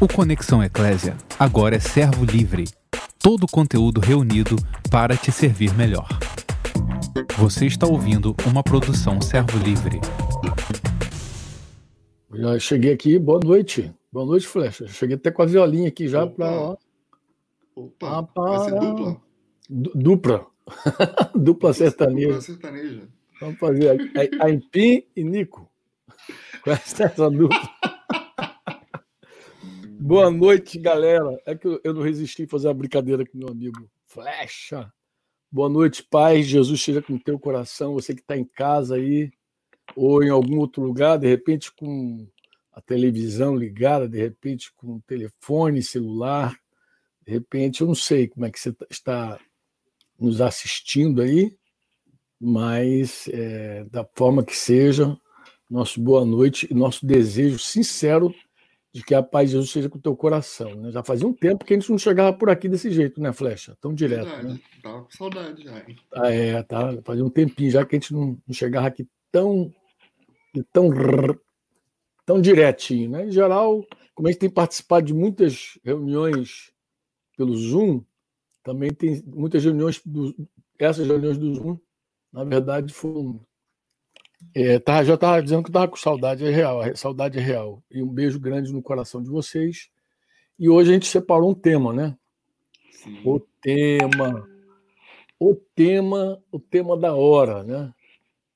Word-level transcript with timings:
O 0.00 0.06
Conexão 0.06 0.62
Eclésia 0.62 1.16
agora 1.36 1.74
é 1.74 1.80
servo 1.80 2.24
livre. 2.24 2.66
Todo 3.18 3.42
o 3.42 3.50
conteúdo 3.50 4.00
reunido 4.00 4.54
para 4.92 5.16
te 5.16 5.32
servir 5.32 5.74
melhor. 5.74 6.06
Você 7.36 7.66
está 7.66 7.84
ouvindo 7.84 8.32
uma 8.46 8.62
produção 8.62 9.20
servo 9.20 9.58
livre. 9.58 10.00
Já 12.32 12.56
cheguei 12.60 12.92
aqui, 12.92 13.18
boa 13.18 13.40
noite. 13.42 13.92
Boa 14.12 14.24
noite, 14.24 14.46
Flecha. 14.46 14.86
Cheguei 14.86 15.16
até 15.16 15.32
com 15.32 15.42
a 15.42 15.46
violinha 15.46 15.88
aqui 15.88 16.06
já 16.06 16.24
para. 16.24 16.76
Opa, 17.74 18.20
ah, 18.20 18.28
vai 18.36 18.70
ser 18.70 18.78
dupla. 18.78 19.16
dupla. 19.96 20.46
dupla 21.34 21.72
sertaneja. 21.72 22.28
Dupla 22.28 22.40
sertaneja. 22.40 23.08
Vamos 23.40 23.58
fazer 23.58 23.88
a, 23.90 24.44
a 24.44 24.50
Impim 24.50 25.04
e 25.16 25.24
Nico. 25.24 25.68
Com 26.62 26.70
essa 26.70 27.08
dupla. 27.28 27.58
Boa 30.00 30.30
noite, 30.30 30.78
galera. 30.78 31.36
É 31.44 31.56
que 31.56 31.66
eu 31.82 31.92
não 31.92 32.02
resisti 32.02 32.44
a 32.44 32.48
fazer 32.48 32.68
uma 32.68 32.74
brincadeira 32.74 33.26
com 33.26 33.36
meu 33.36 33.48
amigo 33.48 33.90
Flecha. 34.06 34.92
Boa 35.50 35.68
noite, 35.68 36.04
Pai. 36.04 36.40
Jesus 36.40 36.78
esteja 36.78 37.02
com 37.02 37.14
o 37.14 37.18
teu 37.18 37.36
coração. 37.36 37.94
Você 37.94 38.14
que 38.14 38.20
está 38.20 38.36
em 38.36 38.44
casa 38.44 38.94
aí, 38.94 39.28
ou 39.96 40.22
em 40.22 40.30
algum 40.30 40.58
outro 40.58 40.84
lugar, 40.84 41.18
de 41.18 41.26
repente 41.26 41.72
com 41.74 42.28
a 42.72 42.80
televisão 42.80 43.56
ligada, 43.56 44.08
de 44.08 44.18
repente 44.18 44.72
com 44.76 44.94
o 44.94 45.02
telefone 45.04 45.82
celular, 45.82 46.56
de 47.26 47.32
repente, 47.32 47.80
eu 47.80 47.88
não 47.88 47.94
sei 47.94 48.28
como 48.28 48.46
é 48.46 48.52
que 48.52 48.60
você 48.60 48.72
tá, 48.72 48.86
está 48.88 49.40
nos 50.16 50.40
assistindo 50.40 51.20
aí, 51.20 51.56
mas 52.40 53.28
é, 53.32 53.84
da 53.90 54.08
forma 54.14 54.44
que 54.44 54.56
seja, 54.56 55.18
nosso 55.68 56.00
boa 56.00 56.24
noite 56.24 56.68
e 56.70 56.74
nosso 56.74 57.04
desejo 57.04 57.58
sincero 57.58 58.32
de 58.98 59.04
que 59.04 59.14
a 59.14 59.22
paz 59.22 59.48
de 59.48 59.52
Jesus 59.52 59.70
seja 59.70 59.88
com 59.88 59.96
o 59.96 60.00
teu 60.00 60.16
coração. 60.16 60.74
Né? 60.74 60.90
Já 60.90 61.04
fazia 61.04 61.26
um 61.26 61.32
tempo 61.32 61.64
que 61.64 61.72
a 61.72 61.78
gente 61.78 61.88
não 61.88 61.98
chegava 61.98 62.36
por 62.36 62.50
aqui 62.50 62.68
desse 62.68 62.90
jeito, 62.90 63.20
né, 63.20 63.32
Flecha? 63.32 63.76
Tão 63.80 63.94
direto. 63.94 64.24
Verdade, 64.24 64.54
né? 64.54 64.60
Tava 64.82 65.02
com 65.02 65.10
saudade 65.10 65.62
já. 65.62 65.78
Hein? 65.78 65.96
Ah, 66.12 66.32
é, 66.32 66.62
tá. 66.64 67.00
Fazia 67.04 67.24
um 67.24 67.30
tempinho 67.30 67.70
já 67.70 67.86
que 67.86 67.94
a 67.94 67.98
gente 67.98 68.12
não, 68.12 68.36
não 68.44 68.54
chegava 68.54 68.88
aqui 68.88 69.06
tão, 69.30 69.72
tão, 70.72 70.90
tão 72.26 72.40
direitinho. 72.40 73.10
Né? 73.10 73.26
Em 73.26 73.30
geral, 73.30 73.86
como 74.16 74.26
a 74.26 74.32
gente 74.32 74.40
tem 74.40 74.50
participado 74.50 75.06
de 75.06 75.14
muitas 75.14 75.78
reuniões 75.84 76.72
pelo 77.36 77.56
Zoom, 77.56 78.02
também 78.64 78.92
tem 78.92 79.22
muitas 79.26 79.62
reuniões, 79.62 80.02
do, 80.04 80.34
essas 80.76 81.06
reuniões 81.06 81.38
do 81.38 81.54
Zoom, 81.54 81.78
na 82.32 82.42
verdade, 82.42 82.92
foram 82.92 83.40
é, 84.54 84.78
tá, 84.78 85.02
já 85.04 85.14
estava 85.14 85.42
dizendo 85.42 85.62
que 85.62 85.68
estava 85.68 85.88
com 85.88 85.96
saudade, 85.96 86.44
é 86.44 86.50
real, 86.50 86.80
saudade 86.96 87.38
é 87.38 87.42
real. 87.42 87.82
E 87.90 88.02
um 88.02 88.08
beijo 88.08 88.38
grande 88.40 88.72
no 88.72 88.82
coração 88.82 89.22
de 89.22 89.28
vocês. 89.28 89.90
E 90.58 90.68
hoje 90.68 90.90
a 90.90 90.94
gente 90.94 91.06
separou 91.06 91.50
um 91.50 91.54
tema, 91.54 91.92
né? 91.92 92.16
Sim. 92.90 93.20
O 93.24 93.38
tema, 93.60 94.48
o 95.38 95.54
tema, 95.54 96.42
o 96.50 96.58
tema 96.58 96.96
da 96.96 97.14
hora, 97.14 97.62
né? 97.62 97.92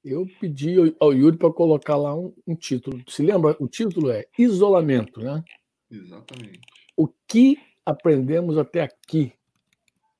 Eu 0.04 0.26
pedi 0.40 0.74
ao 0.98 1.12
Yuri 1.12 1.36
para 1.36 1.52
colocar 1.52 1.96
lá 1.96 2.12
um, 2.14 2.34
um, 2.44 2.56
título. 2.56 3.00
Se 3.08 3.22
lembra? 3.22 3.56
O 3.60 3.68
título 3.68 4.10
é 4.10 4.26
Isolamento, 4.36 5.20
né? 5.20 5.44
Exatamente. 5.88 6.60
O 6.96 7.06
que 7.28 7.56
aprendemos 7.86 8.58
até 8.58 8.80
aqui? 8.82 9.32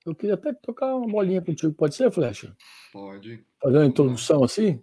Eu 0.06 0.14
queria 0.14 0.34
até 0.34 0.52
tocar 0.52 0.94
uma 0.94 1.08
bolinha 1.08 1.42
contigo. 1.42 1.72
Pode 1.74 1.96
ser, 1.96 2.12
Flecha? 2.12 2.56
Pode. 2.92 3.44
Fazer 3.60 3.78
uma 3.78 3.86
introdução 3.86 4.44
assim? 4.44 4.80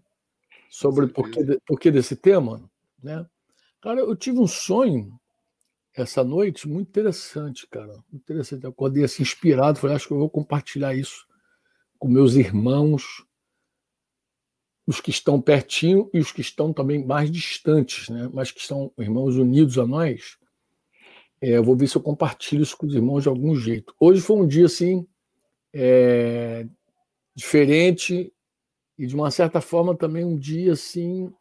Sobre 0.70 1.06
o 1.06 1.10
porquê, 1.10 1.44
de, 1.44 1.60
porquê 1.66 1.92
desse 1.92 2.16
tema, 2.16 2.70
né? 3.02 3.26
Cara, 3.82 4.02
eu 4.02 4.16
tive 4.16 4.40
um 4.40 4.48
sonho 4.48 5.20
essa 5.96 6.24
noite 6.24 6.68
muito 6.68 6.90
interessante, 6.90 7.68
cara. 7.68 7.94
Interessante. 8.14 8.64
Eu 8.64 8.70
acordei 8.70 9.04
assim 9.04 9.24
inspirado, 9.24 9.80
falei, 9.80 9.96
acho 9.96 10.08
que 10.08 10.14
eu 10.14 10.20
vou 10.20 10.30
compartilhar 10.30 10.94
isso 10.94 11.26
com 11.98 12.08
meus 12.08 12.36
irmãos, 12.36 13.26
os 14.86 15.02
que 15.02 15.12
estão 15.12 15.42
pertinho 15.42 16.10
e 16.14 16.20
os 16.20 16.32
que 16.32 16.42
estão 16.42 16.72
também 16.72 17.06
mais 17.06 17.30
distantes, 17.30 18.10
né? 18.10 18.30
Mas 18.34 18.52
que 18.52 18.66
são 18.66 18.92
irmãos 18.98 19.36
unidos 19.36 19.78
a 19.78 19.86
nós. 19.86 20.38
É, 21.42 21.58
eu 21.58 21.64
vou 21.64 21.76
ver 21.76 21.88
se 21.88 21.96
eu 21.96 22.02
compartilho 22.02 22.64
isso 22.64 22.78
com 22.78 22.86
os 22.86 22.94
irmãos 22.94 23.22
de 23.22 23.30
algum 23.30 23.56
jeito. 23.56 23.94
Hoje 24.00 24.22
foi 24.22 24.38
um 24.38 24.48
dia 24.48 24.66
assim 24.66 25.08
é, 25.74 26.68
diferente 27.36 28.34
e 29.00 29.08
de 29.08 29.16
uma 29.16 29.32
certa 29.32 29.62
forma 29.62 29.96
também 29.96 30.26
um 30.26 30.38
dia 30.38 30.74
assim, 30.74 31.32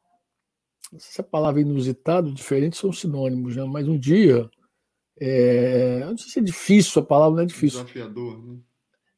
não 0.92 1.00
sei 1.00 1.12
se 1.12 1.20
a 1.20 1.24
palavra 1.24 1.60
inusitado, 1.60 2.32
diferente 2.32 2.76
são 2.76 2.92
sinônimos, 2.92 3.56
né? 3.56 3.64
mas 3.64 3.88
um 3.88 3.98
dia, 3.98 4.48
é, 5.19 6.04
não 6.04 6.16
sei 6.16 6.30
se 6.30 6.38
é 6.38 6.42
difícil, 6.42 7.02
a 7.02 7.04
palavra 7.04 7.34
não 7.34 7.42
é 7.42 7.47
difícil. 7.47 7.80
Desafiador, 7.80 8.47
né? 8.47 8.58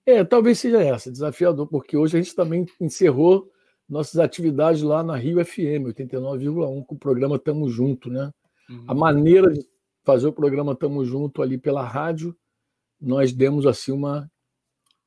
É, 0.06 0.24
talvez 0.24 0.58
seja 0.58 0.82
essa, 0.82 1.12
desafiador, 1.12 1.66
porque 1.66 1.98
hoje 1.98 2.16
a 2.16 2.22
gente 2.22 2.34
também 2.34 2.64
encerrou 2.80 3.46
nossas 3.86 4.18
atividades 4.18 4.80
lá 4.80 5.02
na 5.02 5.16
Rio 5.16 5.44
FM 5.44 5.84
89,1 5.94 6.86
com 6.86 6.94
o 6.94 6.98
programa 6.98 7.38
Tamo 7.38 7.68
Junto, 7.68 8.08
né? 8.08 8.32
Uhum. 8.70 8.84
A 8.88 8.94
maneira 8.94 9.52
de 9.52 9.62
fazer 10.02 10.26
o 10.26 10.32
programa 10.32 10.74
Tamo 10.74 11.04
Junto 11.04 11.42
ali 11.42 11.58
pela 11.58 11.86
rádio, 11.86 12.34
nós 12.98 13.34
demos 13.34 13.66
assim 13.66 13.92
uma, 13.92 14.30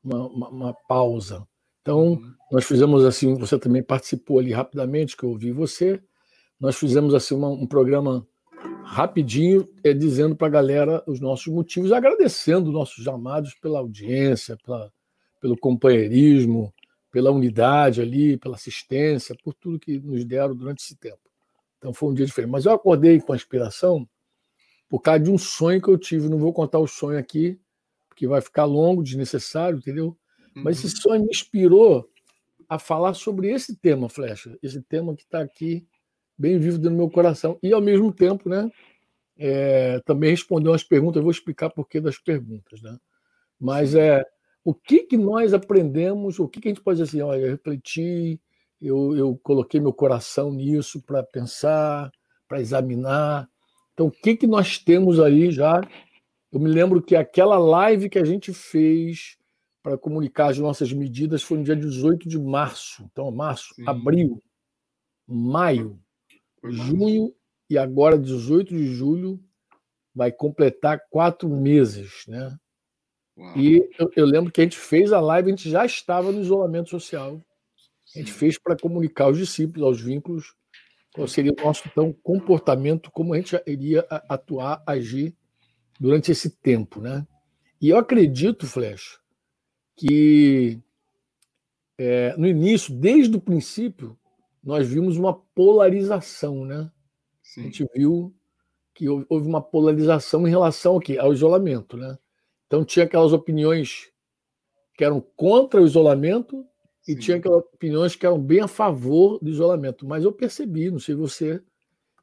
uma, 0.04 0.28
uma, 0.28 0.50
uma 0.50 0.74
pausa. 0.88 1.48
Então, 1.84 2.14
uhum. 2.14 2.34
nós 2.50 2.64
fizemos 2.64 3.04
assim, 3.04 3.36
você 3.36 3.60
também 3.60 3.84
participou 3.84 4.40
ali 4.40 4.54
rapidamente, 4.54 5.16
que 5.18 5.26
eu 5.26 5.30
ouvi 5.30 5.52
você. 5.52 6.02
Nós 6.58 6.78
fizemos 6.78 7.14
assim 7.14 7.36
uma, 7.36 7.50
um 7.50 7.68
programa 7.68 8.26
rapidinho, 8.86 9.68
é, 9.84 9.94
dizendo 9.94 10.34
para 10.34 10.48
a 10.48 10.50
galera 10.50 11.04
os 11.06 11.20
nossos 11.20 11.48
motivos, 11.48 11.92
agradecendo 11.92 12.72
nossos 12.72 13.06
amados 13.08 13.54
pela 13.56 13.80
audiência, 13.80 14.58
pela, 14.64 14.92
pelo 15.42 15.58
companheirismo, 15.58 16.74
pela 17.12 17.32
unidade 17.32 18.02
ali, 18.02 18.38
pela 18.38 18.56
assistência, 18.56 19.36
por 19.44 19.54
tudo 19.54 19.80
que 19.80 20.00
nos 20.00 20.24
deram 20.24 20.56
durante 20.56 20.84
esse 20.84 20.96
tempo. 20.96 21.20
Então 21.78 21.94
foi 21.94 22.10
um 22.10 22.14
dia 22.14 22.26
diferente. 22.26 22.52
Mas 22.52 22.66
eu 22.66 22.72
acordei 22.72 23.20
com 23.20 23.34
a 23.34 23.36
inspiração 23.36 24.08
por 24.88 25.02
causa 25.02 25.20
de 25.20 25.30
um 25.30 25.38
sonho 25.38 25.82
que 25.82 25.90
eu 25.90 25.98
tive. 25.98 26.30
Não 26.30 26.38
vou 26.38 26.54
contar 26.54 26.80
o 26.80 26.88
sonho 26.88 27.20
aqui, 27.20 27.60
porque 28.08 28.26
vai 28.26 28.40
ficar 28.40 28.64
longo, 28.64 29.04
desnecessário, 29.04 29.80
entendeu? 29.80 30.18
Mas 30.56 30.84
esse 30.84 30.96
uhum. 30.96 31.02
sonho 31.02 31.22
me 31.24 31.30
inspirou 31.30 32.10
a 32.68 32.80
falar 32.80 33.14
sobre 33.14 33.52
esse 33.52 33.76
tema, 33.76 34.10
Flecha, 34.10 34.58
esse 34.62 34.82
tema 34.82 35.16
que 35.16 35.24
está 35.24 35.42
aqui 35.42 35.86
bem 36.38 36.58
vivo 36.60 36.78
do 36.78 36.92
meu 36.92 37.10
coração. 37.10 37.58
E, 37.62 37.72
ao 37.74 37.82
mesmo 37.82 38.12
tempo, 38.12 38.50
né, 38.50 38.70
é, 39.38 40.00
também 40.06 40.32
responder 40.32 40.70
umas 40.70 40.84
perguntas, 40.84 41.18
eu 41.18 41.24
vou 41.24 41.32
explicar 41.32 41.70
por 41.70 41.88
que 41.88 42.00
das 42.00 42.18
perguntas. 42.18 42.82
Né? 42.82 42.98
Mas 43.60 43.96
é, 43.96 44.26
o 44.64 44.74
que, 44.74 45.04
que 45.04 45.18
nós 45.18 45.54
aprendemos, 45.54 46.40
o 46.40 46.48
que, 46.48 46.60
que 46.60 46.68
a 46.68 46.72
gente 46.72 46.82
pode 46.82 47.00
dizer 47.00 47.10
assim, 47.10 47.22
olha, 47.22 47.42
eu 47.42 47.52
refleti, 47.52 48.40
eu, 48.82 49.16
eu 49.16 49.40
coloquei 49.44 49.80
meu 49.80 49.94
coração 49.94 50.52
nisso 50.52 51.02
para 51.02 51.24
pensar, 51.24 52.12
para 52.48 52.62
examinar. 52.62 53.50
Então, 53.94 54.08
o 54.08 54.12
que, 54.12 54.36
que 54.36 54.48
nós 54.48 54.78
temos 54.78 55.20
aí 55.20 55.52
já? 55.52 55.82
Eu 56.52 56.60
me 56.60 56.70
lembro 56.70 57.02
que 57.02 57.16
aquela 57.16 57.58
live 57.58 58.10
que 58.10 58.20
a 58.20 58.26
gente 58.26 58.54
fez 58.54 59.38
para 59.84 59.98
comunicar 59.98 60.50
as 60.50 60.58
nossas 60.58 60.94
medidas 60.94 61.44
foi 61.44 61.58
no 61.58 61.64
dia 61.66 61.76
18 61.76 62.28
de 62.28 62.40
março. 62.40 63.04
Então, 63.12 63.30
março, 63.30 63.76
Sim. 63.76 63.84
abril, 63.86 64.42
maio, 65.28 66.00
junho 66.64 67.36
e 67.70 67.78
agora 67.78 68.18
18 68.18 68.74
de 68.74 68.86
julho 68.86 69.44
vai 70.16 70.32
completar 70.32 71.02
quatro 71.10 71.50
meses, 71.50 72.24
né? 72.28 72.58
Uau. 73.38 73.58
E 73.58 73.90
eu, 74.00 74.10
eu, 74.16 74.26
lembro 74.26 74.52
que 74.52 74.62
a 74.62 74.64
gente 74.64 74.78
fez 74.78 75.12
a 75.12 75.20
live, 75.20 75.48
a 75.48 75.56
gente 75.56 75.70
já 75.70 75.86
estava 75.86 76.32
no 76.32 76.40
isolamento 76.40 76.90
social. 76.90 77.44
A 78.16 78.20
gente 78.20 78.32
fez 78.32 78.58
para 78.60 78.78
comunicar 78.78 79.26
aos 79.26 79.38
discípulos, 79.38 79.84
aos 79.84 80.00
vínculos, 80.00 80.54
qual 81.14 81.28
seria 81.28 81.52
o 81.52 81.64
nosso 81.64 81.84
então, 81.88 82.14
comportamento, 82.24 83.12
como 83.12 83.34
a 83.34 83.38
gente 83.38 83.60
iria 83.66 84.06
atuar, 84.30 84.84
agir 84.86 85.36
durante 86.00 86.32
esse 86.32 86.50
tempo, 86.50 87.02
né? 87.02 87.26
E 87.82 87.90
eu 87.90 87.98
acredito, 87.98 88.68
Flecha, 88.68 89.18
que 89.96 90.80
é, 91.98 92.36
no 92.38 92.48
início, 92.48 92.94
desde 92.94 93.36
o 93.36 93.42
princípio, 93.42 94.18
nós 94.64 94.88
vimos 94.88 95.18
uma 95.18 95.34
polarização, 95.34 96.66
né? 96.66 96.92
Sim. 97.42 97.62
A 97.62 97.64
gente 97.66 97.86
viu 97.94 98.34
que 98.94 99.10
houve 99.10 99.48
uma 99.48 99.62
polarização 99.62 100.48
em 100.48 100.52
relação 100.52 100.94
ao, 100.94 101.00
quê? 101.00 101.18
ao 101.18 101.34
isolamento, 101.34 101.98
né? 101.98 102.18
Então 102.68 102.86
tinha 102.86 103.06
aquelas 103.06 103.34
opiniões 103.34 104.12
que 104.96 105.04
eram 105.04 105.22
contra 105.36 105.82
o 105.82 105.86
isolamento 105.86 106.66
Sim. 107.02 107.12
e 107.12 107.16
tinha 107.16 107.38
aquelas 107.38 107.64
opiniões 107.66 108.16
que 108.16 108.26
eram 108.26 108.40
bem 108.40 108.62
a 108.62 108.68
favor 108.68 109.40
do 109.40 109.50
isolamento. 109.50 110.08
Mas 110.08 110.24
eu 110.24 110.32
percebi, 110.32 110.90
não 110.90 111.00
sei 111.00 111.16
você, 111.16 111.62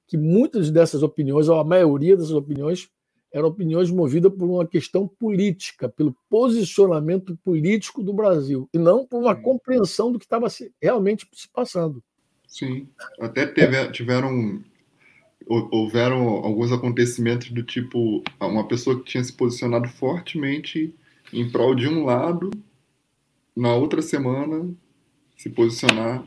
que 0.06 0.16
muitas 0.16 0.70
dessas 0.70 1.02
opiniões, 1.02 1.48
ou 1.48 1.58
a 1.58 1.64
maioria 1.64 2.16
dessas 2.16 2.32
opiniões, 2.32 2.90
eram 3.32 3.48
opiniões 3.48 3.90
movidas 3.90 4.32
por 4.32 4.48
uma 4.48 4.66
questão 4.66 5.06
política, 5.06 5.88
pelo 5.88 6.16
posicionamento 6.28 7.36
político 7.44 8.02
do 8.02 8.12
Brasil, 8.12 8.68
e 8.74 8.78
não 8.78 9.06
por 9.06 9.20
uma 9.20 9.34
compreensão 9.34 10.10
do 10.12 10.18
que 10.18 10.24
estava 10.24 10.48
realmente 10.80 11.26
se 11.32 11.48
passando. 11.48 12.02
Sim, 12.46 12.88
até 13.20 13.46
teve, 13.46 13.90
tiveram 13.92 14.60
houveram 15.46 16.28
alguns 16.28 16.70
acontecimentos 16.70 17.50
do 17.50 17.62
tipo 17.62 18.22
uma 18.40 18.68
pessoa 18.68 18.96
que 18.98 19.04
tinha 19.04 19.24
se 19.24 19.32
posicionado 19.32 19.88
fortemente 19.88 20.94
em 21.32 21.50
prol 21.50 21.74
de 21.74 21.88
um 21.88 22.04
lado, 22.04 22.50
na 23.56 23.74
outra 23.74 24.00
semana 24.00 24.72
se 25.36 25.50
posicionar. 25.50 26.24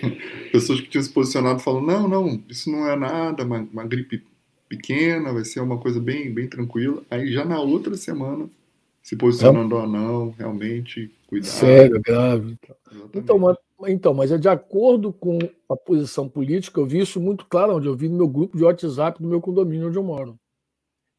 Pessoas 0.52 0.80
que 0.80 0.88
tinham 0.88 1.02
se 1.02 1.10
posicionado 1.10 1.60
falam: 1.60 1.80
não, 1.80 2.08
não, 2.08 2.44
isso 2.48 2.70
não 2.70 2.86
é 2.88 2.96
nada, 2.96 3.44
uma, 3.44 3.60
uma 3.72 3.84
gripe 3.84 4.24
pequena, 4.68 5.32
vai 5.32 5.44
ser 5.44 5.60
uma 5.60 5.78
coisa 5.78 6.00
bem, 6.00 6.32
bem 6.32 6.48
tranquila. 6.48 7.02
Aí 7.10 7.32
já 7.32 7.44
na 7.44 7.60
outra 7.60 7.96
semana 7.96 8.48
se 9.02 9.16
posicionando, 9.16 9.78
ah, 9.78 9.86
não, 9.86 10.30
realmente, 10.30 11.10
cuidado. 11.26 11.50
Sério, 11.50 12.00
grave. 12.02 12.58
Então 13.14 13.38
mas, 13.38 13.56
então, 13.86 14.12
mas 14.12 14.30
é 14.30 14.36
de 14.36 14.48
acordo 14.48 15.12
com 15.12 15.38
a 15.68 15.76
posição 15.76 16.28
política, 16.28 16.78
eu 16.78 16.86
vi 16.86 17.00
isso 17.00 17.18
muito 17.18 17.46
claro 17.46 17.76
onde 17.76 17.86
eu 17.86 17.96
vi 17.96 18.08
no 18.08 18.16
meu 18.16 18.28
grupo 18.28 18.56
de 18.56 18.64
WhatsApp 18.64 19.22
do 19.22 19.28
meu 19.28 19.40
condomínio 19.40 19.88
onde 19.88 19.96
eu 19.96 20.02
moro. 20.02 20.38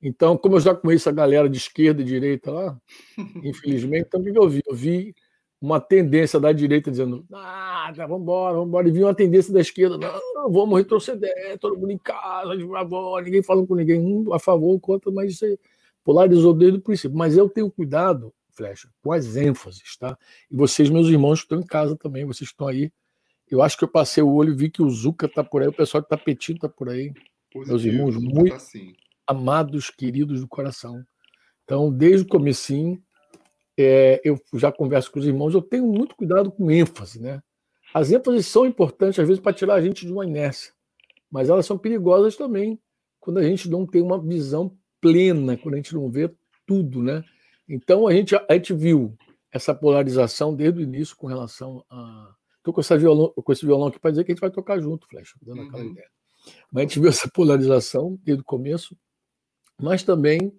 Então, 0.01 0.37
como 0.37 0.55
eu 0.55 0.59
já 0.59 0.73
conheço 0.75 1.09
a 1.09 1.11
galera 1.11 1.49
de 1.49 1.57
esquerda 1.57 2.01
e 2.01 2.05
direita 2.05 2.51
lá, 2.51 2.79
infelizmente, 3.43 4.05
então 4.07 4.21
o 4.21 4.23
que 4.23 4.37
eu 4.37 4.49
vi? 4.49 4.61
Eu 4.67 4.75
vi 4.75 5.15
uma 5.61 5.79
tendência 5.79 6.39
da 6.39 6.51
direita 6.51 6.89
dizendo, 6.89 7.25
ah, 7.33 7.91
vamos 7.95 8.21
embora, 8.21 8.53
vamos 8.53 8.69
embora, 8.69 8.87
e 8.87 8.91
vi 8.91 9.03
uma 9.03 9.13
tendência 9.13 9.53
da 9.53 9.59
esquerda, 9.59 9.97
não, 9.97 10.49
vamos 10.51 10.77
retroceder, 10.77 11.57
todo 11.59 11.77
mundo 11.77 11.91
em 11.91 11.97
casa, 11.97 12.55
ninguém 12.55 13.43
falando 13.43 13.67
com 13.67 13.75
ninguém, 13.75 13.99
um 13.99 14.33
a 14.33 14.39
favor, 14.39 14.79
contra, 14.79 15.11
mas 15.11 15.33
isso 15.33 15.45
aí 15.45 15.59
polarizou 16.03 16.53
desde 16.53 16.79
o 16.79 16.81
princípio. 16.81 17.17
Mas 17.17 17.35
eu 17.35 17.49
tenho 17.49 17.69
cuidado, 17.69 18.33
Flecha, 18.51 18.89
com 19.03 19.11
as 19.11 19.35
ênfases, 19.35 19.97
tá? 19.97 20.17
E 20.49 20.55
vocês, 20.55 20.89
meus 20.89 21.07
irmãos, 21.07 21.39
estão 21.39 21.59
em 21.59 21.65
casa 21.65 21.95
também, 21.95 22.25
vocês 22.25 22.49
estão 22.49 22.67
aí. 22.67 22.91
Eu 23.49 23.61
acho 23.61 23.77
que 23.77 23.83
eu 23.83 23.87
passei 23.87 24.23
o 24.23 24.31
olho 24.31 24.53
e 24.53 24.55
vi 24.55 24.69
que 24.69 24.81
o 24.81 24.89
Zuca 24.89 25.25
está 25.25 25.43
por 25.43 25.61
aí, 25.61 25.67
o 25.67 25.73
pessoal 25.73 26.01
que 26.03 26.09
tá 26.09 26.17
Tapetinho 26.17 26.55
está 26.55 26.69
por 26.69 26.87
aí. 26.87 27.11
Positivo, 27.51 27.95
meus 27.97 28.15
irmãos, 28.15 28.15
tá 28.15 28.19
muito 28.19 28.57
tá 28.57 28.63
amados, 29.27 29.89
queridos 29.89 30.41
do 30.41 30.47
coração. 30.47 31.03
Então, 31.63 31.91
desde 31.91 32.25
o 32.25 32.29
comecinho, 32.29 33.01
é, 33.81 34.21
eu 34.23 34.39
já 34.53 34.71
converso 34.71 35.11
com 35.11 35.19
os 35.19 35.25
irmãos, 35.25 35.53
eu 35.53 35.61
tenho 35.61 35.87
muito 35.87 36.15
cuidado 36.15 36.51
com 36.51 36.69
ênfase, 36.69 37.21
né? 37.21 37.41
As 37.93 38.11
ênfases 38.11 38.45
são 38.45 38.65
importantes, 38.65 39.19
às 39.19 39.27
vezes, 39.27 39.41
para 39.41 39.53
tirar 39.53 39.75
a 39.75 39.81
gente 39.81 40.05
de 40.05 40.11
uma 40.11 40.25
inércia, 40.25 40.73
mas 41.31 41.49
elas 41.49 41.65
são 41.65 41.77
perigosas 41.77 42.35
também 42.35 42.79
quando 43.19 43.37
a 43.37 43.43
gente 43.43 43.69
não 43.69 43.85
tem 43.85 44.01
uma 44.01 44.19
visão 44.19 44.75
plena, 45.01 45.57
quando 45.57 45.75
a 45.75 45.77
gente 45.77 45.93
não 45.93 46.09
vê 46.09 46.33
tudo, 46.65 47.01
né? 47.01 47.23
Então 47.67 48.07
a 48.07 48.13
gente, 48.13 48.35
a 48.35 48.53
gente 48.53 48.73
viu 48.73 49.15
essa 49.51 49.73
polarização 49.73 50.55
desde 50.55 50.79
o 50.79 50.83
início 50.83 51.15
com 51.15 51.27
relação 51.27 51.83
a. 51.89 52.33
Estou 52.57 52.73
com, 52.73 52.81
violão, 52.97 53.33
com 53.33 53.53
esse 53.53 53.65
violão 53.65 53.87
aqui 53.87 53.99
para 53.99 54.11
dizer 54.11 54.23
que 54.23 54.31
a 54.31 54.35
gente 54.35 54.41
vai 54.41 54.51
tocar 54.51 54.79
junto, 54.79 55.07
Flecha, 55.07 55.35
dando 55.41 55.61
aquela 55.61 55.83
uhum. 55.83 55.91
ideia. 55.91 56.07
Mas 56.71 56.81
a 56.81 56.87
gente 56.87 56.99
viu 56.99 57.09
essa 57.09 57.29
polarização 57.33 58.19
desde 58.21 58.41
o 58.41 58.45
começo, 58.45 58.97
mas 59.81 60.03
também, 60.03 60.51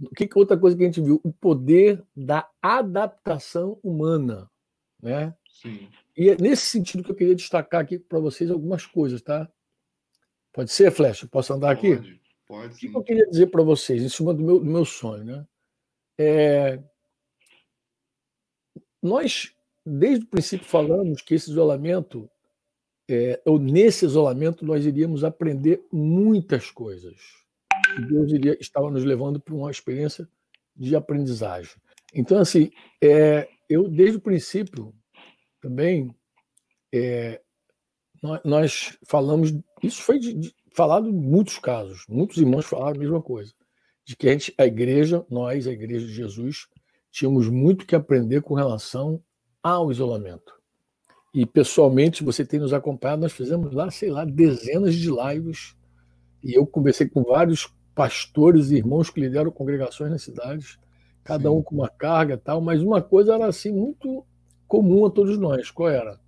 o 0.00 0.10
que, 0.10 0.26
que 0.26 0.38
outra 0.38 0.58
coisa 0.58 0.76
que 0.76 0.82
a 0.82 0.86
gente 0.86 1.00
viu? 1.00 1.20
O 1.24 1.32
poder 1.32 2.04
da 2.14 2.48
adaptação 2.60 3.78
humana, 3.82 4.50
né? 5.02 5.34
Sim. 5.48 5.88
E 6.16 6.30
é 6.30 6.36
nesse 6.36 6.66
sentido 6.66 7.02
que 7.02 7.10
eu 7.10 7.14
queria 7.14 7.34
destacar 7.34 7.80
aqui 7.80 7.98
para 7.98 8.18
vocês 8.18 8.50
algumas 8.50 8.86
coisas, 8.86 9.22
tá? 9.22 9.50
Pode 10.52 10.70
ser, 10.70 10.90
Flecha? 10.90 11.26
Posso 11.26 11.52
andar 11.52 11.76
Pode. 11.76 11.92
aqui? 11.92 12.20
Pode, 12.46 12.74
o 12.74 12.78
que 12.78 12.96
eu 12.96 13.02
queria 13.02 13.26
dizer 13.26 13.48
para 13.48 13.62
vocês, 13.62 14.02
em 14.02 14.08
cima 14.08 14.32
do 14.32 14.42
meu, 14.42 14.58
do 14.60 14.64
meu 14.64 14.84
sonho, 14.84 15.24
né? 15.24 15.46
É, 16.18 16.80
nós, 19.02 19.52
desde 19.84 20.24
o 20.24 20.28
princípio, 20.28 20.66
falamos 20.66 21.20
que 21.22 21.34
esse 21.34 21.50
isolamento, 21.50 22.30
é, 23.08 23.40
ou 23.44 23.58
nesse 23.58 24.04
isolamento, 24.04 24.64
nós 24.64 24.86
iríamos 24.86 25.24
aprender 25.24 25.84
muitas 25.92 26.70
coisas. 26.70 27.45
Deus 28.02 28.32
iria, 28.32 28.56
estava 28.60 28.90
nos 28.90 29.04
levando 29.04 29.40
para 29.40 29.54
uma 29.54 29.70
experiência 29.70 30.28
de 30.74 30.94
aprendizagem. 30.94 31.72
Então, 32.14 32.38
assim, 32.38 32.70
é, 33.02 33.48
eu, 33.68 33.88
desde 33.88 34.18
o 34.18 34.20
princípio, 34.20 34.94
também, 35.60 36.14
é, 36.92 37.40
nós, 38.22 38.40
nós, 38.44 38.98
falamos, 39.06 39.52
isso 39.82 40.02
foi 40.02 40.18
de, 40.18 40.34
de, 40.34 40.54
falado 40.74 41.08
em 41.08 41.12
muitos 41.12 41.58
casos, 41.58 42.04
muitos 42.08 42.36
irmãos 42.38 42.66
falaram 42.66 42.96
a 42.96 43.00
mesma 43.00 43.22
coisa, 43.22 43.52
de 44.04 44.16
que 44.16 44.28
a, 44.28 44.32
gente, 44.32 44.54
a 44.56 44.66
igreja, 44.66 45.24
nós, 45.28 45.66
a 45.66 45.72
igreja 45.72 46.06
de 46.06 46.12
Jesus, 46.12 46.66
tínhamos 47.10 47.48
muito 47.48 47.86
que 47.86 47.96
aprender 47.96 48.42
com 48.42 48.54
relação 48.54 49.22
ao 49.62 49.90
isolamento. 49.90 50.54
E 51.34 51.44
pessoalmente, 51.44 52.24
você 52.24 52.44
tem 52.44 52.60
nos 52.60 52.72
acompanhado, 52.72 53.22
nós 53.22 53.32
fizemos 53.32 53.72
lá, 53.74 53.90
sei 53.90 54.10
lá, 54.10 54.24
dezenas 54.24 54.94
de 54.94 55.10
lives, 55.10 55.76
e 56.42 56.54
eu 56.54 56.66
conversei 56.66 57.08
com 57.08 57.22
vários 57.22 57.66
pastores 57.96 58.70
e 58.70 58.76
irmãos 58.76 59.08
que 59.08 59.18
lideram 59.18 59.50
congregações 59.50 60.10
nas 60.10 60.22
cidades, 60.22 60.78
cada 61.24 61.48
Sim. 61.48 61.56
um 61.56 61.62
com 61.62 61.76
uma 61.76 61.88
carga 61.88 62.34
e 62.34 62.36
tal, 62.36 62.60
mas 62.60 62.82
uma 62.82 63.00
coisa 63.00 63.34
era 63.34 63.46
assim 63.46 63.72
muito 63.72 64.22
comum 64.68 65.06
a 65.06 65.10
todos 65.10 65.38
nós, 65.38 65.70
qual 65.70 65.88
era? 65.88 66.20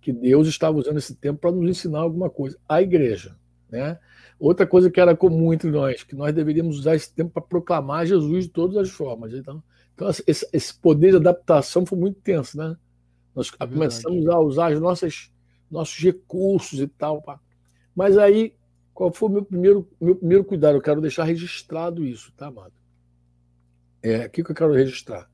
Que 0.00 0.12
Deus 0.12 0.48
estava 0.48 0.76
usando 0.76 0.98
esse 0.98 1.14
tempo 1.14 1.38
para 1.38 1.52
nos 1.52 1.70
ensinar 1.70 2.00
alguma 2.00 2.28
coisa. 2.28 2.58
A 2.68 2.82
igreja, 2.82 3.36
né? 3.70 3.96
Outra 4.40 4.66
coisa 4.66 4.90
que 4.90 5.00
era 5.00 5.16
comum 5.16 5.52
entre 5.52 5.70
nós, 5.70 6.02
que 6.02 6.16
nós 6.16 6.34
deveríamos 6.34 6.80
usar 6.80 6.96
esse 6.96 7.14
tempo 7.14 7.30
para 7.30 7.42
proclamar 7.42 8.04
Jesus 8.04 8.44
de 8.44 8.50
todas 8.50 8.76
as 8.76 8.90
formas. 8.90 9.32
Então, 9.32 9.62
então 9.94 10.10
esse, 10.26 10.48
esse, 10.52 10.74
poder 10.74 11.12
de 11.12 11.16
adaptação 11.18 11.86
foi 11.86 11.96
muito 11.96 12.20
tenso, 12.20 12.58
né? 12.58 12.76
Nós 13.36 13.52
é 13.60 13.66
começamos 13.66 14.28
a 14.28 14.38
usar 14.40 14.72
os 14.72 14.80
nossos, 14.80 15.32
nossos 15.70 15.96
recursos 15.96 16.80
e 16.80 16.88
tal. 16.88 17.22
Pá. 17.22 17.38
Mas 17.94 18.18
aí, 18.18 18.52
qual 18.94 19.12
foi 19.12 19.28
o 19.28 19.32
meu 19.32 19.44
primeiro, 19.44 19.88
meu 20.00 20.14
primeiro 20.14 20.44
cuidado? 20.44 20.76
Eu 20.76 20.82
quero 20.82 21.00
deixar 21.00 21.24
registrado 21.24 22.06
isso, 22.06 22.32
tá, 22.36 22.46
amado? 22.46 22.72
É, 24.00 24.26
o 24.26 24.30
que, 24.30 24.42
eu 24.42 24.54
quero 24.54 24.72
registrar? 24.72 25.28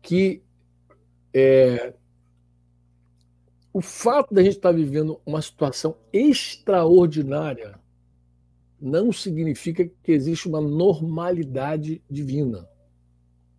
Que 0.00 0.42
é, 1.34 1.94
o 3.72 3.80
fato 3.80 4.32
da 4.32 4.42
gente 4.42 4.56
estar 4.56 4.70
vivendo 4.70 5.20
uma 5.26 5.42
situação 5.42 5.96
extraordinária 6.12 7.78
não 8.80 9.10
significa 9.10 9.84
que 10.02 10.12
existe 10.12 10.46
uma 10.46 10.60
normalidade 10.60 12.02
divina. 12.08 12.68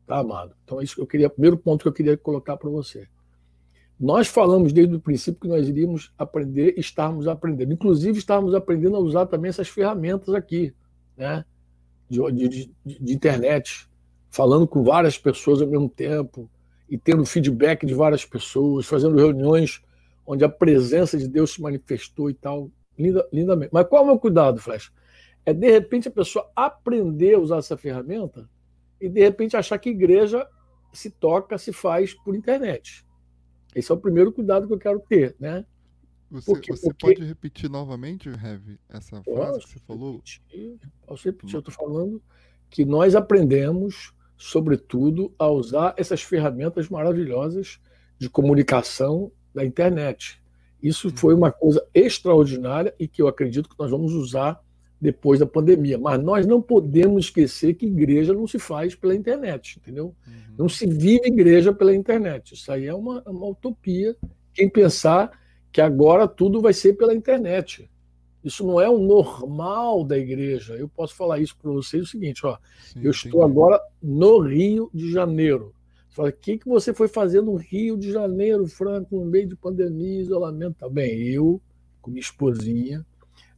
Tá, 0.06 0.20
amado? 0.20 0.56
Então, 0.64 0.80
é 0.80 0.86
isso 0.86 0.96
que 0.96 1.02
eu 1.02 1.08
queria, 1.08 1.30
primeiro 1.30 1.58
ponto 1.58 1.82
que 1.82 1.90
eu 1.90 1.94
queria 1.94 2.18
colocar 2.18 2.56
para 2.56 2.70
você. 2.70 3.10
Nós 4.00 4.28
falamos 4.28 4.72
desde 4.72 4.96
o 4.96 5.00
princípio 5.00 5.42
que 5.42 5.48
nós 5.48 5.68
iríamos 5.68 6.14
aprender, 6.18 6.76
estarmos 6.78 7.28
aprendendo. 7.28 7.74
Inclusive, 7.74 8.20
estávamos 8.20 8.54
aprendendo 8.54 8.96
a 8.96 9.00
usar 9.00 9.26
também 9.26 9.50
essas 9.50 9.68
ferramentas 9.68 10.34
aqui, 10.36 10.74
né? 11.16 11.44
De, 12.10 12.20
de, 12.32 12.72
de, 12.86 13.14
internet, 13.14 13.90
falando 14.30 14.68
com 14.68 14.84
várias 14.84 15.18
pessoas 15.18 15.62
ao 15.62 15.68
mesmo 15.68 15.90
tempo 15.90 16.50
e 16.88 16.98
tendo 16.98 17.26
feedback 17.26 17.86
de 17.86 17.94
várias 17.94 18.24
pessoas, 18.24 18.86
fazendo 18.86 19.18
reuniões 19.18 19.82
onde 20.26 20.46
a 20.46 20.50
presença 20.50 21.18
de 21.18 21.28
Deus 21.28 21.54
se 21.54 21.62
manifestou 21.62 22.30
e 22.30 22.34
tal, 22.34 22.70
linda, 22.98 23.28
lindamente. 23.34 23.72
Mas 23.74 23.88
qual 23.88 24.02
é 24.02 24.06
o 24.06 24.08
meu 24.08 24.20
cuidado, 24.20 24.62
Flash? 24.62 24.92
É 25.46 25.54
de 25.54 25.70
repente 25.70 26.08
a 26.08 26.12
pessoa 26.12 26.50
aprender 26.56 27.34
a 27.34 27.40
usar 27.40 27.58
essa 27.58 27.76
ferramenta 27.76 28.48
e 29.02 29.10
de 29.10 29.22
repente 29.22 29.58
achar 29.58 29.78
que 29.78 29.90
igreja 29.90 30.48
se 30.94 31.10
toca, 31.10 31.58
se 31.58 31.74
faz 31.74 32.14
por 32.14 32.36
internet. 32.36 33.07
Esse 33.78 33.92
é 33.92 33.96
o 33.96 34.00
primeiro 34.00 34.32
cuidado 34.32 34.66
que 34.66 34.74
eu 34.74 34.80
quero 34.80 35.00
ter, 35.00 35.36
né? 35.40 35.64
Você, 36.32 36.52
porque, 36.52 36.72
você 36.72 36.88
porque... 36.88 37.06
pode 37.06 37.24
repetir 37.24 37.70
novamente, 37.70 38.28
Heavy, 38.28 38.80
essa 38.90 39.22
frase 39.22 39.60
que 39.60 39.70
você 39.70 39.80
falou? 39.86 40.14
Repetir, 40.14 40.80
posso 41.06 41.24
repetir. 41.26 41.54
Eu 41.54 41.60
estou 41.60 41.74
falando 41.74 42.22
que 42.72 42.84
nós 42.84 43.16
aprendemos, 43.16 44.16
sobretudo, 44.36 45.32
a 45.38 45.48
usar 45.48 45.94
essas 45.96 46.24
ferramentas 46.24 46.90
maravilhosas 46.90 47.80
de 48.18 48.28
comunicação 48.28 49.32
da 49.54 49.64
internet. 49.64 50.42
Isso 50.82 51.16
foi 51.16 51.36
uma 51.36 51.52
coisa 51.52 51.88
extraordinária 51.94 52.96
e 53.00 53.08
que 53.08 53.22
eu 53.22 53.28
acredito 53.28 53.70
que 53.70 53.78
nós 53.78 53.92
vamos 53.92 54.14
usar 54.14 54.60
depois 55.00 55.40
da 55.40 55.46
pandemia. 55.46 55.98
Mas 55.98 56.22
nós 56.22 56.46
não 56.46 56.62
podemos 56.62 57.26
esquecer 57.26 57.76
que 57.76 57.86
igreja 57.86 58.34
não 58.34 58.48
se 58.48 58.60
faz 58.60 58.96
pela 58.96 59.16
internet, 59.16 59.80
entendeu? 59.80 60.16
Uhum. 60.28 60.34
Não 60.58 60.70
se 60.70 60.86
vive 60.86 61.28
igreja 61.28 61.72
pela 61.72 61.96
internet. 61.96 62.54
Isso 62.54 62.72
aí 62.72 62.86
é 62.86 62.94
uma, 62.94 63.22
uma 63.28 63.48
utopia. 63.48 64.16
Quem 64.54 64.70
pensar 64.70 65.32
que 65.72 65.82
agora 65.82 66.28
tudo 66.28 66.62
vai 66.62 66.74
ser 66.74 66.94
pela 66.94 67.14
internet. 67.14 67.90
Isso 68.44 68.66
não 68.66 68.80
é 68.80 68.90
o 68.90 68.98
normal 68.98 70.04
da 70.04 70.18
igreja. 70.18 70.76
Eu 70.76 70.88
posso 70.88 71.14
falar 71.16 71.40
isso 71.40 71.56
para 71.58 71.72
vocês 71.72 72.04
o 72.04 72.08
seguinte, 72.08 72.46
ó. 72.46 72.58
Sim, 72.82 73.02
eu 73.04 73.12
estou 73.12 73.44
agora 73.44 73.80
no 74.02 74.40
Rio 74.40 74.90
de 74.94 75.12
Janeiro. 75.12 75.74
Fala, 76.10 76.30
o 76.30 76.34
que, 76.34 76.58
que 76.58 76.68
você 76.68 76.94
foi 76.94 77.08
fazer 77.08 77.42
no 77.42 77.56
Rio 77.56 77.96
de 77.98 78.12
Janeiro, 78.12 78.66
Franco, 78.66 79.20
no 79.20 79.26
meio 79.26 79.48
de 79.48 79.56
pandemia, 79.56 80.22
isolamento? 80.22 80.78
Tá 80.80 80.90
bem, 80.90 81.28
eu, 81.28 81.62
com 82.02 82.10
minha 82.10 82.22
esposinha, 82.22 83.06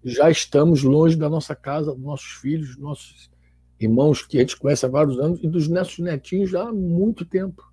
já 0.03 0.29
estamos 0.29 0.83
longe 0.83 1.15
da 1.15 1.29
nossa 1.29 1.55
casa, 1.55 1.93
dos 1.93 2.03
nossos 2.03 2.31
filhos, 2.33 2.69
dos 2.69 2.77
nossos 2.77 3.29
irmãos 3.79 4.25
que 4.25 4.37
a 4.37 4.41
gente 4.41 4.57
conhece 4.57 4.85
há 4.85 4.89
vários 4.89 5.19
anos 5.19 5.39
e 5.43 5.47
dos 5.47 5.67
nossos 5.67 5.99
netinhos 5.99 6.49
já 6.49 6.67
há 6.67 6.73
muito 6.73 7.25
tempo. 7.25 7.63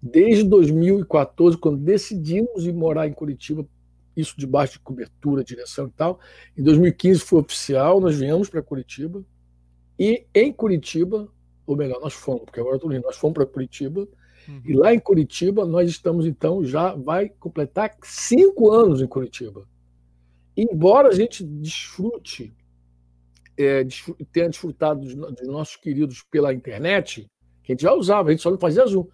Desde 0.00 0.44
2014, 0.44 1.56
quando 1.56 1.78
decidimos 1.78 2.64
ir 2.64 2.72
morar 2.72 3.08
em 3.08 3.12
Curitiba 3.12 3.66
isso 4.20 4.34
debaixo 4.36 4.74
de 4.74 4.78
cobertura, 4.80 5.44
direção 5.44 5.86
e 5.86 5.90
tal. 5.90 6.18
Em 6.56 6.62
2015 6.62 7.20
foi 7.20 7.40
oficial, 7.40 8.00
nós 8.00 8.18
viemos 8.18 8.48
para 8.48 8.60
Curitiba. 8.60 9.24
E 9.96 10.26
em 10.34 10.52
Curitiba, 10.52 11.28
ou 11.64 11.76
melhor, 11.76 12.00
nós 12.00 12.14
fomos, 12.14 12.42
porque 12.44 12.58
agora 12.58 12.76
estou 12.76 12.90
nós 13.00 13.16
fomos 13.16 13.34
para 13.34 13.46
Curitiba. 13.46 14.08
Uhum. 14.48 14.62
E 14.64 14.72
lá 14.72 14.92
em 14.92 14.98
Curitiba, 14.98 15.64
nós 15.64 15.88
estamos, 15.88 16.26
então, 16.26 16.64
já 16.64 16.94
vai 16.94 17.28
completar 17.28 17.96
cinco 18.02 18.72
anos 18.72 19.00
em 19.00 19.06
Curitiba. 19.06 19.64
Embora 20.60 21.10
a 21.10 21.12
gente 21.12 21.44
desfrute, 21.44 22.52
é, 23.56 23.86
tenha 24.32 24.48
desfrutado 24.48 24.98
dos, 24.98 25.14
dos 25.14 25.46
nossos 25.46 25.76
queridos 25.76 26.24
pela 26.28 26.52
internet, 26.52 27.30
que 27.62 27.70
a 27.70 27.74
gente 27.74 27.82
já 27.82 27.94
usava, 27.94 28.28
a 28.28 28.32
gente 28.32 28.42
só 28.42 28.50
não 28.50 28.58
fazia 28.58 28.84
Zoom. 28.84 29.06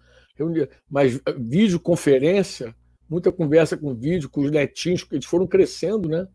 Mas 0.89 1.17
eh, 1.23 1.33
videoconferência, 1.37 2.75
muita 3.07 3.31
conversa 3.31 3.77
com 3.77 3.93
vídeo, 3.93 4.27
com 4.27 4.41
os 4.41 4.49
netinhos, 4.49 5.03
porque 5.03 5.17
eles 5.17 5.27
foram 5.27 5.45
crescendo, 5.45 6.09
né? 6.09 6.27